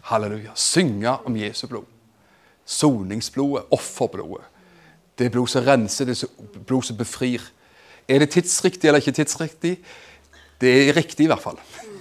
Halleluja. 0.00 0.50
Synge 0.54 1.16
om 1.24 1.36
Jesu 1.36 1.66
blod. 1.66 1.84
Soningsblodet, 2.64 3.64
offerblodet. 3.70 4.44
Det 5.18 5.32
blod 5.32 5.48
som 5.50 5.64
renser, 5.66 6.04
det 6.04 6.28
blod 6.66 6.82
som 6.82 6.96
befrir. 6.96 7.42
Er 8.08 8.18
det 8.18 8.30
tidsriktig 8.30 8.88
eller 8.88 9.02
ikke 9.02 9.12
tidsriktig? 9.12 9.78
Det 10.60 10.88
er 10.88 10.96
riktig, 10.96 11.24
i 11.24 11.26
hvert 11.26 11.42
fall. 11.42 11.58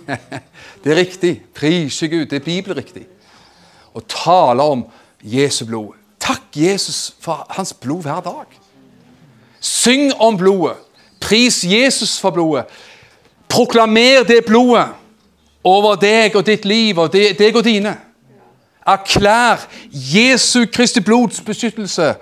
Det 0.83 0.91
er 0.91 0.95
riktig. 0.95 1.41
Prise 1.53 2.07
Gud. 2.07 2.25
Det 2.25 2.39
er 2.39 2.45
bibelriktig. 2.45 3.03
Å 3.93 4.01
tale 4.07 4.63
om 4.63 4.85
Jesu 5.21 5.65
blod. 5.65 5.97
Takk, 6.19 6.45
Jesus, 6.55 7.15
for 7.19 7.45
hans 7.49 7.73
blod 7.73 8.05
hver 8.05 8.21
dag. 8.21 8.53
Syng 9.59 10.13
om 10.21 10.37
blodet. 10.37 10.77
Pris 11.19 11.63
Jesus 11.65 12.19
for 12.21 12.31
blodet. 12.31 12.69
Proklamer 13.49 14.23
det 14.27 14.45
blodet 14.45 14.93
over 15.67 15.97
deg 15.99 16.35
og 16.35 16.45
ditt 16.47 16.65
liv 16.65 16.99
og 16.99 17.11
deg 17.13 17.55
og 17.55 17.65
dine. 17.65 17.95
Erklær 18.87 19.65
Jesu 19.91 20.65
Kristi 20.71 21.03
blods 21.03 21.41
beskyttelse 21.43 22.13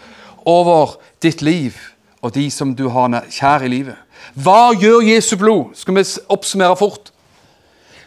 over 0.45 0.97
ditt 1.21 1.41
liv 1.45 1.77
og 2.25 2.33
de 2.33 2.47
som 2.51 2.73
du 2.75 2.87
har 2.89 3.21
kjær 3.29 3.67
i 3.67 3.69
livet. 3.69 3.97
Hva 4.33 4.73
gjør 4.73 5.05
Jesu 5.05 5.35
blod? 5.37 5.75
Skal 5.77 5.95
vi 5.95 6.03
oppsummere 6.33 6.77
fort? 6.79 7.11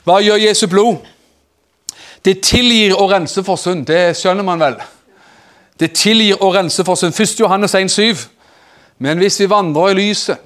Hva 0.04 0.18
gjør 0.24 0.42
Jesu 0.42 0.66
blod? 0.66 0.96
Det 2.24 2.40
tilgir 2.42 2.96
og 2.96 3.12
renser 3.12 3.44
for 3.46 3.60
synd. 3.60 3.86
Det 3.86 4.16
skjønner 4.18 4.44
man 4.44 4.60
vel. 4.60 4.74
Det 5.78 5.92
tilgir 5.94 6.42
og 6.42 6.56
renser 6.56 6.84
for 6.84 6.98
synd. 6.98 7.14
1. 7.14 7.38
Johannes 7.40 7.74
1,7. 7.74 8.26
Men 8.98 9.22
hvis 9.22 9.38
vi 9.40 9.50
vandrer 9.50 9.92
i 9.92 10.00
lyset, 10.00 10.42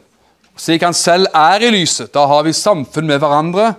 slik 0.56 0.84
han 0.84 0.94
selv 0.94 1.30
er 1.32 1.64
i 1.64 1.70
lyset, 1.72 2.12
da 2.12 2.26
har 2.28 2.44
vi 2.44 2.52
samfunn 2.52 3.08
med 3.08 3.22
hverandre 3.22 3.72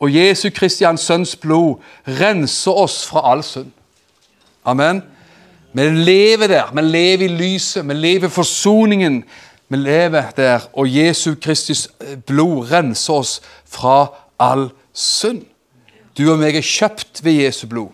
og 0.00 0.14
Jesu 0.14 0.50
Kristi, 0.54 0.84
hans 0.84 1.00
sønns 1.00 1.36
blod, 1.36 1.80
renser 2.06 2.72
oss 2.72 3.06
fra 3.06 3.24
all 3.32 3.42
synd. 3.42 3.72
Amen. 4.64 5.02
Vi 5.72 5.82
lever 5.82 6.46
der. 6.46 6.70
Vi 6.74 6.82
lever 6.82 7.24
i 7.24 7.28
lyset. 7.28 7.88
Vi 7.88 7.94
lever 7.94 8.26
i 8.26 8.30
forsoningen. 8.30 9.24
Vi 9.68 9.76
lever 9.76 10.30
der, 10.36 10.60
og 10.72 10.96
Jesu 10.96 11.34
Kristis 11.42 11.88
blod 12.26 12.70
renser 12.72 13.14
oss 13.14 13.40
fra 13.68 14.06
all 14.40 14.70
synd. 14.94 15.42
Du 16.18 16.24
og 16.32 16.38
meg 16.40 16.56
er 16.56 16.64
kjøpt 16.64 17.20
ved 17.24 17.42
Jesu 17.44 17.66
blod. 17.68 17.92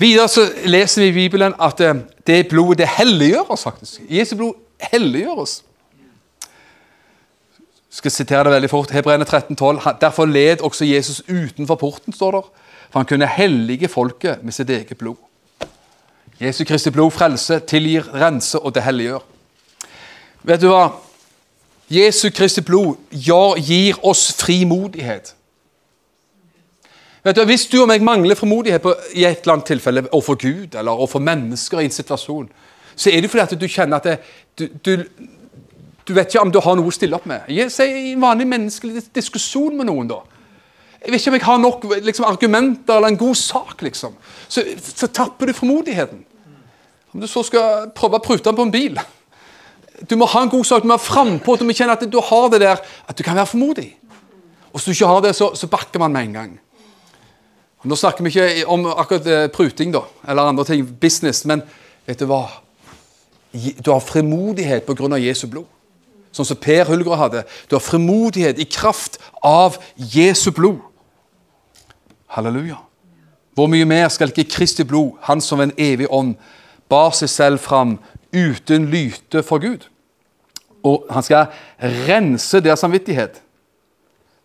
Videre 0.00 0.28
så 0.32 0.46
leser 0.64 1.02
vi 1.02 1.08
i 1.08 1.12
Bibelen 1.12 1.54
at 1.60 1.80
eh, 1.84 1.98
det 2.26 2.48
blodet 2.48 2.78
det 2.78 2.88
helliggjør 2.88 3.52
oss. 3.52 3.62
faktisk. 3.62 4.00
Jesu 4.08 4.36
blod 4.36 4.54
helliggjør 4.92 5.42
oss. 5.44 5.60
Skal 7.90 8.10
sitere 8.10 8.44
det 8.44 8.52
veldig 8.52 8.70
fort. 8.70 8.90
Hebreerne 8.94 9.24
13, 9.24 9.56
12. 9.56 9.80
Derfor 10.00 10.26
led 10.26 10.60
også 10.60 10.84
Jesus 10.84 11.22
utenfor 11.28 11.74
porten, 11.74 12.12
står 12.12 12.30
der. 12.30 12.50
For 12.90 12.98
han 12.98 13.06
kunne 13.06 13.26
hellige 13.26 13.88
folket 13.88 14.42
med 14.42 14.52
sitt 14.52 14.70
eget 14.70 14.98
blod. 14.98 15.16
Jesu 16.40 16.64
Kristi 16.64 16.90
blod 16.90 17.10
frelser, 17.10 17.58
tilgir, 17.58 18.06
renser, 18.14 18.58
og 18.58 18.74
det 18.74 18.82
helliggjør. 18.82 19.24
Vet 20.42 20.62
du 20.62 20.70
hva? 20.70 20.86
Jesu 21.90 22.30
Kristi 22.30 22.62
blod 22.64 22.96
gir 23.10 23.98
oss 24.06 24.30
frimodighet. 24.38 25.34
Vet 27.24 27.36
du, 27.36 27.44
Hvis 27.44 27.66
du 27.66 27.82
og 27.82 27.88
meg 27.90 28.02
mangler 28.02 28.34
frimodighet 28.34 28.82
på, 28.82 28.94
i 29.12 29.24
et 29.24 29.42
eller 29.42 29.58
annet 29.58 29.66
tilfelle 29.66 30.06
overfor 30.12 30.38
Gud 30.40 30.78
eller 30.78 30.92
overfor 30.92 31.18
mennesker 31.18 31.80
i 31.80 31.84
en 31.84 31.90
situasjon, 31.90 32.48
så 32.96 33.10
er 33.10 33.20
det 33.20 33.30
fordi 33.30 33.42
at 33.42 33.60
du 33.60 33.66
kjenner 33.68 33.96
at 33.96 34.04
det, 34.04 34.18
du, 34.58 34.66
du, 34.86 35.04
du 36.10 36.16
vet 36.16 36.32
ikke 36.32 36.42
om 36.42 36.50
du 36.50 36.58
har 36.58 36.74
noe 36.74 36.90
å 36.90 36.94
stille 36.94 37.14
opp 37.14 37.26
med. 37.30 37.46
Si 37.70 37.86
en 37.86 38.24
vanlig 38.24 38.48
menneskelig 38.50 39.04
diskusjon 39.14 39.76
med 39.78 39.86
noen, 39.86 40.08
da. 40.10 40.18
Jeg 41.00 41.12
vet 41.14 41.22
ikke 41.22 41.30
om 41.30 41.36
jeg 41.38 41.46
har 41.46 41.60
nok 41.62 41.86
liksom, 42.08 42.26
argumenter 42.28 42.98
eller 42.98 43.12
en 43.12 43.20
god 43.20 43.38
sak, 43.38 43.84
liksom. 43.86 44.16
Så, 44.50 44.64
så 44.82 45.08
tapper 45.14 45.48
du 45.48 45.54
formodigheten. 45.56 46.24
Om 47.14 47.22
du 47.22 47.28
så 47.30 47.44
skal 47.46 47.88
prøve 47.94 48.18
å 48.18 48.24
prute 48.24 48.44
den 48.48 48.58
på 48.58 48.66
en 48.66 48.74
bil. 48.74 48.98
Du 50.10 50.16
må 50.18 50.28
ha 50.34 50.42
en 50.42 50.50
god 50.50 50.66
sak, 50.66 50.82
du 50.82 50.90
må 50.90 50.98
være 50.98 51.06
frampå, 51.06 51.56
du 51.56 51.64
må 51.68 51.78
kjenne 51.78 51.94
at 51.94 52.04
du 52.10 52.20
har 52.26 52.50
det 52.52 52.62
der, 52.66 52.82
at 52.82 53.16
du 53.16 53.24
kan 53.24 53.38
være 53.38 53.52
formodig. 53.54 53.88
Og 54.70 54.78
hvis 54.78 54.90
du 54.90 54.92
ikke 54.96 55.14
har 55.14 55.24
det, 55.24 55.34
så, 55.38 55.52
så 55.54 55.70
bakker 55.70 56.02
man 56.02 56.14
med 56.14 56.28
en 56.28 56.36
gang. 56.40 56.54
Nå 57.86 57.96
snakker 57.96 58.26
vi 58.26 58.34
ikke 58.34 58.68
om 58.68 58.90
akkurat 58.90 59.26
eh, 59.30 59.48
pruting 59.54 59.94
da, 59.94 60.04
eller 60.28 60.50
andre 60.50 60.66
ting, 60.68 60.84
business, 61.00 61.46
men 61.48 61.62
vet 62.06 62.20
du 62.20 62.28
hva? 62.28 62.44
Du 63.80 63.94
har 63.94 64.02
fremodighet 64.04 64.84
pga. 64.86 65.16
Jesu 65.16 65.46
blod 65.50 65.68
sånn 66.34 66.46
som 66.46 66.58
Per 66.60 66.86
Hulgra 66.88 67.18
hadde. 67.18 67.42
Du 67.68 67.76
har 67.76 67.84
fremodighet 67.84 68.60
i 68.62 68.68
kraft 68.68 69.18
av 69.42 69.78
Jesu 69.96 70.50
blod. 70.54 70.78
Halleluja. 72.30 72.78
Hvor 73.58 73.68
mye 73.70 73.86
mer 73.88 74.08
skal 74.08 74.30
ikke 74.30 74.48
Kristi 74.52 74.86
blod, 74.86 75.18
han 75.26 75.42
som 75.42 75.60
en 75.60 75.74
evig 75.78 76.06
ånd, 76.10 76.36
bar 76.90 77.10
seg 77.16 77.30
selv 77.30 77.62
fram 77.62 77.98
uten 78.32 78.86
lyte 78.92 79.42
for 79.46 79.62
Gud? 79.62 79.88
Og 80.86 81.10
han 81.12 81.26
skal 81.26 81.50
rense 82.08 82.62
deres 82.62 82.80
samvittighet 82.80 83.42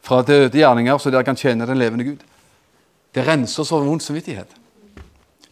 fra 0.06 0.22
døde 0.26 0.58
gjerninger, 0.58 0.98
så 0.98 1.14
dere 1.14 1.26
kan 1.26 1.38
tjene 1.38 1.68
den 1.70 1.80
levende 1.80 2.06
Gud. 2.06 2.26
Det 3.16 3.24
renser 3.26 3.64
oss 3.64 3.72
for 3.72 3.86
vond 3.86 4.04
samvittighet. 4.04 4.50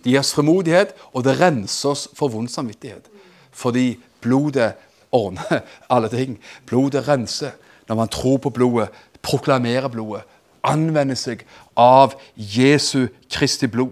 Det 0.03 0.11
gir 0.11 0.19
oss 0.19 0.33
fremodighet, 0.35 0.91
og 1.13 1.23
det 1.23 1.37
renser 1.39 1.93
oss 1.93 2.09
for 2.17 2.33
vond 2.33 2.51
samvittighet. 2.51 3.07
Fordi 3.55 3.93
blodet 4.21 4.73
ordne 5.13 5.61
alle 5.93 6.09
ting. 6.11 6.37
Blodet 6.65 7.07
renser. 7.07 7.55
Når 7.87 7.95
man 7.99 8.11
tror 8.11 8.37
på 8.37 8.49
blodet, 8.49 8.89
proklamerer 9.21 9.91
blodet, 9.91 10.23
anvender 10.63 11.17
seg 11.19 11.43
av 11.75 12.15
Jesu 12.35 13.09
Kristi 13.31 13.67
blod. 13.67 13.91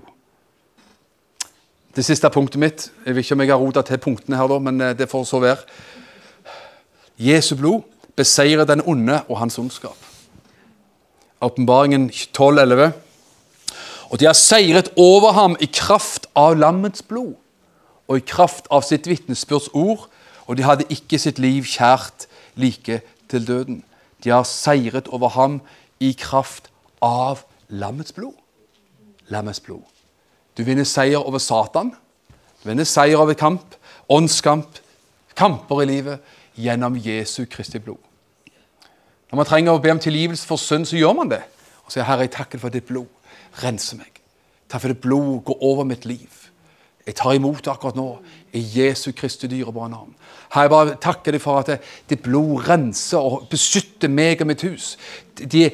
Det 1.92 2.06
siste 2.08 2.30
punktet 2.32 2.60
mitt 2.60 2.86
Jeg 3.06 3.16
vet 3.16 3.26
ikke 3.26 3.36
om 3.36 3.42
jeg 3.44 3.52
har 3.52 3.60
rota 3.60 3.82
til 3.84 4.00
punktene 4.00 4.38
her, 4.40 4.60
men 4.64 4.82
eh, 4.82 4.96
det 4.96 5.10
får 5.12 5.26
så 5.28 5.42
være. 5.44 5.60
Jesu 7.20 7.56
blod 7.60 7.84
beseirer 8.16 8.66
den 8.66 8.82
onde 8.86 9.22
og 9.28 9.40
hans 9.40 9.60
ondskap. 9.60 9.98
Åpenbaringen 11.42 12.10
12,11. 12.10 12.92
Og 14.10 14.20
de 14.20 14.26
har 14.26 14.34
seiret 14.34 14.92
over 14.96 15.32
ham 15.32 15.56
i 15.60 15.68
kraft 15.74 16.28
av 16.36 16.58
lammets 16.60 17.04
blod 17.04 17.36
og 18.12 18.18
i 18.20 18.26
kraft 18.28 18.68
av 18.72 18.84
sitt 18.84 19.08
vitnesbyrds 19.08 19.70
ord, 19.72 20.10
og 20.48 20.58
de 20.58 20.66
hadde 20.66 20.90
ikke 20.90 21.20
sitt 21.20 21.40
liv 21.40 21.64
kjært 21.64 22.28
like 22.56 23.02
til 23.30 23.48
døden. 23.48 23.84
De 24.24 24.30
har 24.30 24.44
seiret 24.44 25.08
over 25.08 25.30
ham 25.30 25.62
i 26.00 26.12
kraft 26.18 26.70
av 27.02 27.44
lammets 27.70 28.12
blod. 28.12 28.36
Lammets 29.30 29.60
blod. 29.60 29.84
Du 30.58 30.64
vinner 30.64 30.84
seier 30.84 31.22
over 31.24 31.40
Satan. 31.40 31.94
Du 32.62 32.70
vinner 32.70 32.86
seier 32.86 33.18
over 33.18 33.34
kamp, 33.34 33.76
åndskamp, 34.10 34.82
kamper 35.36 35.82
i 35.82 35.90
livet 35.90 36.34
gjennom 36.60 36.98
Jesu 37.00 37.46
Kristi 37.50 37.80
blod. 37.80 38.02
Når 39.32 39.40
man 39.40 39.48
trenger 39.48 39.74
å 39.74 39.82
be 39.82 39.94
om 39.94 40.00
tilgivelse 40.04 40.48
for 40.48 40.60
synd, 40.60 40.86
så 40.86 41.00
gjør 41.00 41.16
man 41.16 41.32
det. 41.32 41.42
Og 41.86 41.92
sier, 41.92 42.04
'Herre, 42.04 42.28
jeg 42.28 42.32
takker 42.32 42.60
for 42.60 42.70
ditt 42.70 42.86
blod. 42.86 43.08
Rense 43.64 43.96
meg.' 43.96 44.22
Takk 44.70 44.82
for 44.82 44.88
ditt 44.88 45.02
blod 45.02 45.44
går 45.44 45.58
over 45.62 45.84
mitt 45.84 46.06
liv. 46.06 46.51
Jeg 47.06 47.18
tar 47.18 47.34
imot 47.34 47.64
det 47.66 47.72
akkurat 47.72 47.98
nå 47.98 48.08
i 48.54 48.62
Jesu 48.76 49.10
Kristi 49.18 49.50
dyrebare 49.50 49.90
navn. 49.90 50.12
Her 50.54 50.68
jeg 50.68 50.74
bare 50.74 50.98
takker 51.02 51.34
deg 51.34 51.42
for 51.42 51.62
at 51.62 51.86
ditt 52.10 52.22
blod 52.26 52.68
renser 52.68 53.24
og 53.24 53.48
beskytter 53.50 54.12
meg 54.12 54.44
og 54.44 54.52
mitt 54.52 54.66
hus. 54.68 54.94
De, 55.40 55.70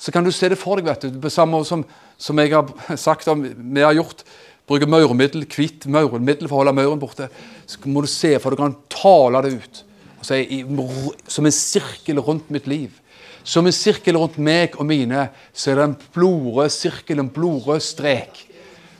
så 0.00 0.14
kan 0.14 0.24
du 0.24 0.32
se 0.32 0.48
det 0.48 0.60
for 0.60 0.80
deg, 0.80 0.88
vet 0.88 1.04
du. 1.04 1.18
På 1.20 1.32
samme 1.32 1.58
måte 1.58 1.68
som, 1.68 1.84
som 2.16 2.40
jeg 2.40 2.54
har 2.54 2.96
sagt 3.00 3.28
om 3.28 3.44
vi 3.44 3.84
har 3.84 3.96
gjort. 3.98 4.24
Bruker 4.68 4.88
maurmiddel, 4.88 5.44
hvitt 5.48 5.86
maurmiddel 5.88 6.48
for 6.48 6.58
å 6.58 6.62
holde 6.62 6.76
mauren 6.76 7.02
borte. 7.02 7.28
Så 7.68 7.80
må 7.88 8.04
du 8.04 8.08
se, 8.10 8.34
for 8.40 8.52
du 8.52 8.60
kan 8.60 8.76
tale 8.92 9.44
det 9.44 9.54
ut. 9.58 9.84
Si, 10.24 10.62
som 11.30 11.46
en 11.46 11.54
sirkel 11.54 12.20
rundt 12.24 12.48
mitt 12.52 12.68
liv. 12.68 12.96
Som 13.48 13.68
en 13.68 13.76
sirkel 13.76 14.16
rundt 14.20 14.40
meg 14.40 14.76
og 14.80 14.88
mine, 14.88 15.28
så 15.52 15.72
er 15.72 15.78
det 15.78 15.88
en 15.88 15.98
blodrød 16.16 16.72
sirkel, 16.72 17.20
en 17.20 17.32
blodrød 17.32 17.84
strek 17.84 18.47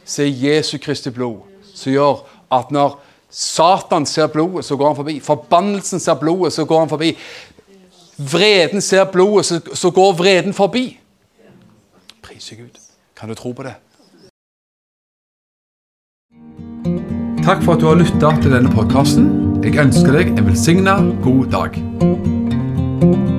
så 0.08 0.24
er 0.24 0.32
Jesu 0.32 0.78
Kristi 0.80 1.12
blod 1.12 1.44
som 1.74 1.92
gjør 1.92 2.24
at 2.54 2.72
når 2.74 2.96
Satan 3.30 4.06
ser 4.06 4.26
blodet, 4.32 4.64
så 4.64 4.76
går 4.76 4.86
han 4.86 4.96
forbi. 4.96 5.20
Forbannelsen 5.20 6.00
ser 6.00 6.14
blodet, 6.14 6.52
så 6.52 6.64
går 6.64 6.78
han 6.78 6.88
forbi. 6.88 7.16
Vreden 8.16 8.80
ser 8.80 9.04
blodet, 9.04 9.46
så, 9.74 9.90
går 9.90 10.12
vreden 10.18 10.54
forbi. 10.54 11.00
Prise 12.22 12.56
Gud. 12.56 12.80
Kan 13.16 13.28
du 13.28 13.34
tro 13.34 13.52
på 13.52 13.62
det? 13.62 13.74
Takk 17.44 17.62
for 17.64 17.76
at 17.76 17.80
du 17.80 17.86
har 17.86 18.00
lytta 18.00 18.34
til 18.42 18.52
denne 18.52 18.72
podkasten. 18.72 19.28
Jeg 19.64 19.78
ønsker 19.80 20.18
deg 20.18 20.34
en 20.34 20.48
velsigna 20.48 20.98
god 21.24 21.52
dag. 21.52 23.37